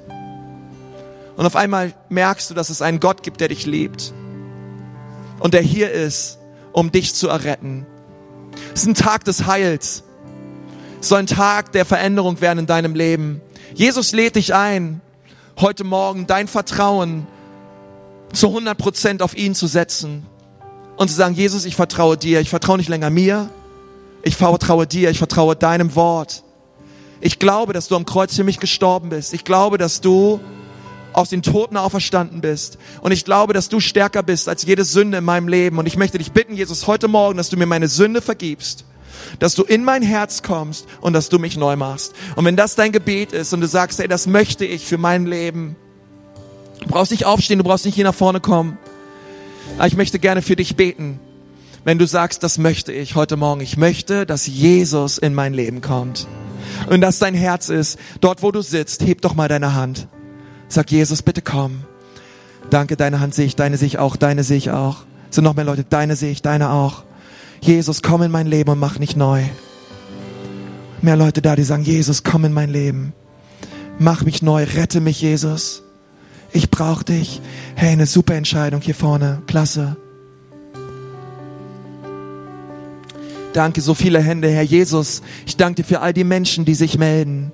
Und 1.38 1.46
auf 1.46 1.56
einmal 1.56 1.94
merkst 2.10 2.50
du, 2.50 2.56
dass 2.56 2.72
es 2.72 2.82
einen 2.82 3.00
Gott 3.00 3.22
gibt, 3.22 3.42
der 3.42 3.50
dich 3.50 3.68
liebt. 3.68 4.12
Und 5.40 5.54
der 5.54 5.62
hier 5.62 5.92
ist, 5.92 6.40
um 6.72 6.92
dich 6.92 7.14
zu 7.14 7.28
erretten. 7.28 7.86
Es 8.76 8.82
ist 8.82 8.88
ein 8.88 8.94
Tag 8.94 9.24
des 9.24 9.46
Heils. 9.46 10.04
Es 11.00 11.08
soll 11.08 11.20
ein 11.20 11.28
Tag 11.28 11.72
der 11.72 11.86
Veränderung 11.86 12.42
werden 12.42 12.60
in 12.60 12.66
deinem 12.66 12.94
Leben. 12.94 13.40
Jesus 13.74 14.12
lädt 14.12 14.36
dich 14.36 14.54
ein, 14.54 15.00
heute 15.62 15.86
Morgen 15.86 16.28
dein 16.28 16.50
Vertrauen 16.50 17.26
zu 18.34 18.50
100 18.50 18.78
Prozent 18.78 19.22
auf 19.22 19.34
ihn 19.34 19.56
zu 19.56 19.68
setzen 19.68 20.26
und 20.98 21.08
zu 21.08 21.16
sagen, 21.16 21.36
Jesus, 21.36 21.64
ich 21.64 21.78
vertraue 21.78 22.18
dir. 22.18 22.42
Ich 22.42 22.50
vertraue 22.50 22.78
nicht 22.78 22.90
länger 22.90 23.10
mir. 23.10 23.50
Ich 24.24 24.36
vertraue 24.36 24.86
dir. 24.86 25.10
Ich 25.10 25.20
vertraue 25.20 25.56
deinem 25.56 25.96
Wort. 25.96 26.44
Ich 27.22 27.40
glaube, 27.40 27.72
dass 27.72 27.88
du 27.88 27.96
am 27.96 28.06
Kreuz 28.06 28.36
für 28.36 28.44
mich 28.44 28.60
gestorben 28.60 29.08
bist. 29.08 29.34
Ich 29.34 29.46
glaube, 29.46 29.78
dass 29.78 30.02
du 30.02 30.42
aus 31.16 31.30
den 31.30 31.42
Toten 31.42 31.78
auferstanden 31.78 32.42
bist. 32.42 32.78
Und 33.02 33.12
ich 33.12 33.26
glaube, 33.26 33.54
dass 33.54 33.70
du 33.70 33.80
stärker 33.80 34.24
bist 34.24 34.50
als 34.50 34.64
jede 34.66 34.84
Sünde 34.84 35.20
in 35.20 35.24
meinem 35.24 35.48
Leben. 35.48 35.78
Und 35.78 35.86
ich 35.86 35.98
möchte 35.98 36.18
dich 36.18 36.32
bitten, 36.32 36.56
Jesus, 36.56 36.88
heute 36.88 37.08
Morgen, 37.08 37.38
dass 37.38 37.50
du 37.50 37.58
mir 37.58 37.66
meine 37.66 37.88
Sünde 37.88 38.22
vergibst. 38.22 38.86
Dass 39.40 39.56
du 39.56 39.64
in 39.64 39.84
mein 39.84 40.04
Herz 40.04 40.44
kommst 40.44 40.88
und 41.02 41.14
dass 41.14 41.30
du 41.30 41.40
mich 41.40 41.58
neu 41.58 41.76
machst. 41.76 42.14
Und 42.36 42.46
wenn 42.46 42.58
das 42.58 42.76
dein 42.76 42.92
Gebet 42.92 43.32
ist 43.32 43.54
und 43.54 43.62
du 43.62 43.68
sagst, 43.68 44.00
ey, 44.00 44.08
das 44.08 44.28
möchte 44.28 44.66
ich 44.66 44.86
für 44.86 44.98
mein 44.98 45.26
Leben. 45.26 45.76
Du 46.82 46.88
brauchst 46.88 47.12
nicht 47.12 47.26
aufstehen, 47.26 47.60
du 47.60 47.64
brauchst 47.64 47.86
nicht 47.86 47.96
hier 47.96 48.04
nach 48.04 48.14
vorne 48.14 48.42
kommen. 48.42 48.78
Aber 49.78 49.88
ich 49.88 49.96
möchte 49.96 50.20
gerne 50.20 50.42
für 50.42 50.56
dich 50.56 50.76
beten. 50.76 51.20
Wenn 51.86 51.98
du 51.98 52.08
sagst, 52.08 52.44
das 52.44 52.58
möchte 52.58 52.92
ich 52.92 53.16
heute 53.16 53.38
Morgen. 53.38 53.62
Ich 53.62 53.78
möchte, 53.78 54.26
dass 54.26 54.48
Jesus 54.48 55.18
in 55.18 55.34
mein 55.34 55.54
Leben 55.54 55.82
kommt. 55.82 56.28
Und 56.90 57.02
dass 57.02 57.20
dein 57.20 57.36
Herz 57.36 57.70
ist, 57.70 57.98
dort 58.22 58.44
wo 58.44 58.52
du 58.52 58.62
sitzt, 58.62 59.04
heb 59.04 59.22
doch 59.22 59.34
mal 59.34 59.48
deine 59.48 59.76
Hand. 59.76 60.08
Sag 60.68 60.92
Jesus, 60.92 61.22
bitte 61.22 61.42
komm. 61.42 61.84
Danke, 62.70 62.98
deine 62.98 63.20
Hand 63.20 63.36
sehe 63.36 63.46
ich, 63.46 63.56
deine 63.56 63.78
sehe 63.78 63.88
ich 63.88 64.00
auch, 64.00 64.16
deine 64.16 64.44
sehe 64.44 64.58
ich 64.58 64.72
auch. 64.72 65.06
Es 65.30 65.36
sind 65.36 65.44
noch 65.44 65.56
mehr 65.56 65.66
Leute, 65.66 65.84
deine 65.84 66.16
sehe 66.16 66.32
ich, 66.32 66.42
deine 66.42 66.72
auch. 66.72 67.04
Jesus, 67.62 68.02
komm 68.02 68.24
in 68.24 68.32
mein 68.32 68.48
Leben 68.48 68.72
und 68.72 68.80
mach 68.80 69.00
nicht 69.00 69.16
neu. 69.16 69.44
Mehr 71.02 71.16
Leute 71.16 71.42
da, 71.42 71.56
die 71.56 71.64
sagen, 71.64 71.84
Jesus, 71.84 72.24
komm 72.24 72.46
in 72.46 72.54
mein 72.54 72.70
Leben. 72.70 73.14
Mach 74.00 74.24
mich 74.24 74.42
neu, 74.42 74.64
rette 74.64 75.02
mich, 75.02 75.22
Jesus. 75.22 75.84
Ich 76.52 76.70
brauche 76.70 77.06
dich. 77.06 77.42
Hey, 77.76 77.92
eine 77.92 78.06
super 78.06 78.36
Entscheidung 78.36 78.82
hier 78.82 78.96
vorne. 78.96 79.42
Klasse. 79.48 79.98
Danke, 83.54 83.82
so 83.82 83.94
viele 83.94 84.20
Hände, 84.20 84.50
Herr 84.50 84.64
Jesus. 84.64 85.22
Ich 85.46 85.56
danke 85.56 85.82
dir 85.82 85.88
für 85.88 86.02
all 86.02 86.14
die 86.14 86.24
Menschen, 86.24 86.66
die 86.66 86.76
sich 86.76 86.98
melden. 86.98 87.54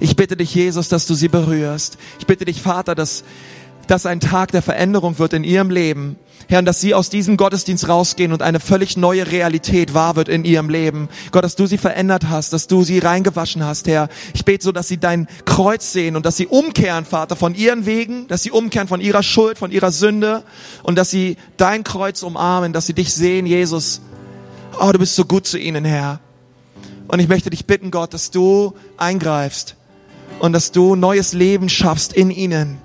Ich 0.00 0.16
bitte 0.16 0.36
dich, 0.36 0.54
Jesus, 0.54 0.88
dass 0.88 1.06
du 1.06 1.14
sie 1.14 1.28
berührst. 1.28 1.98
Ich 2.18 2.26
bitte 2.26 2.44
dich, 2.44 2.62
Vater, 2.62 2.94
dass 2.94 3.24
das 3.86 4.06
ein 4.06 4.20
Tag 4.20 4.52
der 4.52 4.62
Veränderung 4.62 5.18
wird 5.18 5.32
in 5.32 5.44
ihrem 5.44 5.70
Leben. 5.70 6.16
Herr, 6.48 6.62
dass 6.62 6.80
sie 6.80 6.94
aus 6.94 7.08
diesem 7.08 7.36
Gottesdienst 7.36 7.88
rausgehen 7.88 8.32
und 8.32 8.42
eine 8.42 8.60
völlig 8.60 8.96
neue 8.96 9.30
Realität 9.30 9.94
wahr 9.94 10.16
wird 10.16 10.28
in 10.28 10.44
ihrem 10.44 10.68
Leben. 10.68 11.08
Gott, 11.30 11.44
dass 11.44 11.56
du 11.56 11.66
sie 11.66 11.78
verändert 11.78 12.28
hast, 12.28 12.52
dass 12.52 12.66
du 12.66 12.84
sie 12.84 12.98
reingewaschen 12.98 13.64
hast, 13.64 13.86
Herr. 13.86 14.08
Ich 14.34 14.44
bete 14.44 14.64
so, 14.64 14.72
dass 14.72 14.88
sie 14.88 14.98
dein 14.98 15.28
Kreuz 15.44 15.92
sehen 15.92 16.16
und 16.16 16.26
dass 16.26 16.36
sie 16.36 16.46
umkehren, 16.46 17.04
Vater, 17.04 17.36
von 17.36 17.54
ihren 17.54 17.86
Wegen, 17.86 18.28
dass 18.28 18.42
sie 18.42 18.50
umkehren 18.50 18.88
von 18.88 19.00
ihrer 19.00 19.22
Schuld, 19.22 19.58
von 19.58 19.70
ihrer 19.70 19.92
Sünde 19.92 20.42
und 20.82 20.96
dass 20.96 21.10
sie 21.10 21.36
dein 21.56 21.84
Kreuz 21.84 22.22
umarmen, 22.22 22.72
dass 22.72 22.86
sie 22.86 22.94
dich 22.94 23.14
sehen, 23.14 23.46
Jesus. 23.46 24.02
Oh, 24.78 24.90
du 24.92 24.98
bist 24.98 25.14
so 25.14 25.24
gut 25.24 25.46
zu 25.46 25.58
ihnen, 25.58 25.84
Herr. 25.84 26.20
Und 27.08 27.18
ich 27.20 27.28
möchte 27.28 27.50
dich 27.50 27.66
bitten, 27.66 27.90
Gott, 27.90 28.14
dass 28.14 28.30
du 28.30 28.74
eingreifst 28.96 29.76
und 30.40 30.52
dass 30.52 30.72
du 30.72 30.94
neues 30.94 31.32
Leben 31.32 31.68
schaffst 31.68 32.12
in 32.12 32.30
ihnen. 32.30 32.78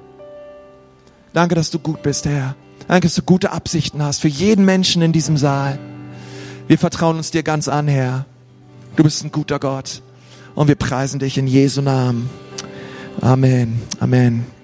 Danke, 1.33 1.55
dass 1.55 1.69
du 1.69 1.79
gut 1.79 2.01
bist, 2.01 2.25
Herr. 2.25 2.55
Danke, 2.87 3.07
dass 3.07 3.15
du 3.15 3.21
gute 3.21 3.51
Absichten 3.51 4.01
hast 4.01 4.19
für 4.19 4.27
jeden 4.27 4.65
Menschen 4.65 5.01
in 5.01 5.11
diesem 5.11 5.37
Saal. 5.37 5.79
Wir 6.67 6.77
vertrauen 6.77 7.17
uns 7.17 7.31
dir 7.31 7.43
ganz 7.43 7.67
an, 7.67 7.87
Herr. 7.87 8.25
Du 8.95 9.03
bist 9.03 9.23
ein 9.23 9.31
guter 9.31 9.59
Gott. 9.59 10.01
Und 10.55 10.67
wir 10.67 10.75
preisen 10.75 11.19
dich 11.19 11.37
in 11.37 11.47
Jesu 11.47 11.81
Namen. 11.81 12.29
Amen. 13.21 13.81
Amen. 13.99 14.56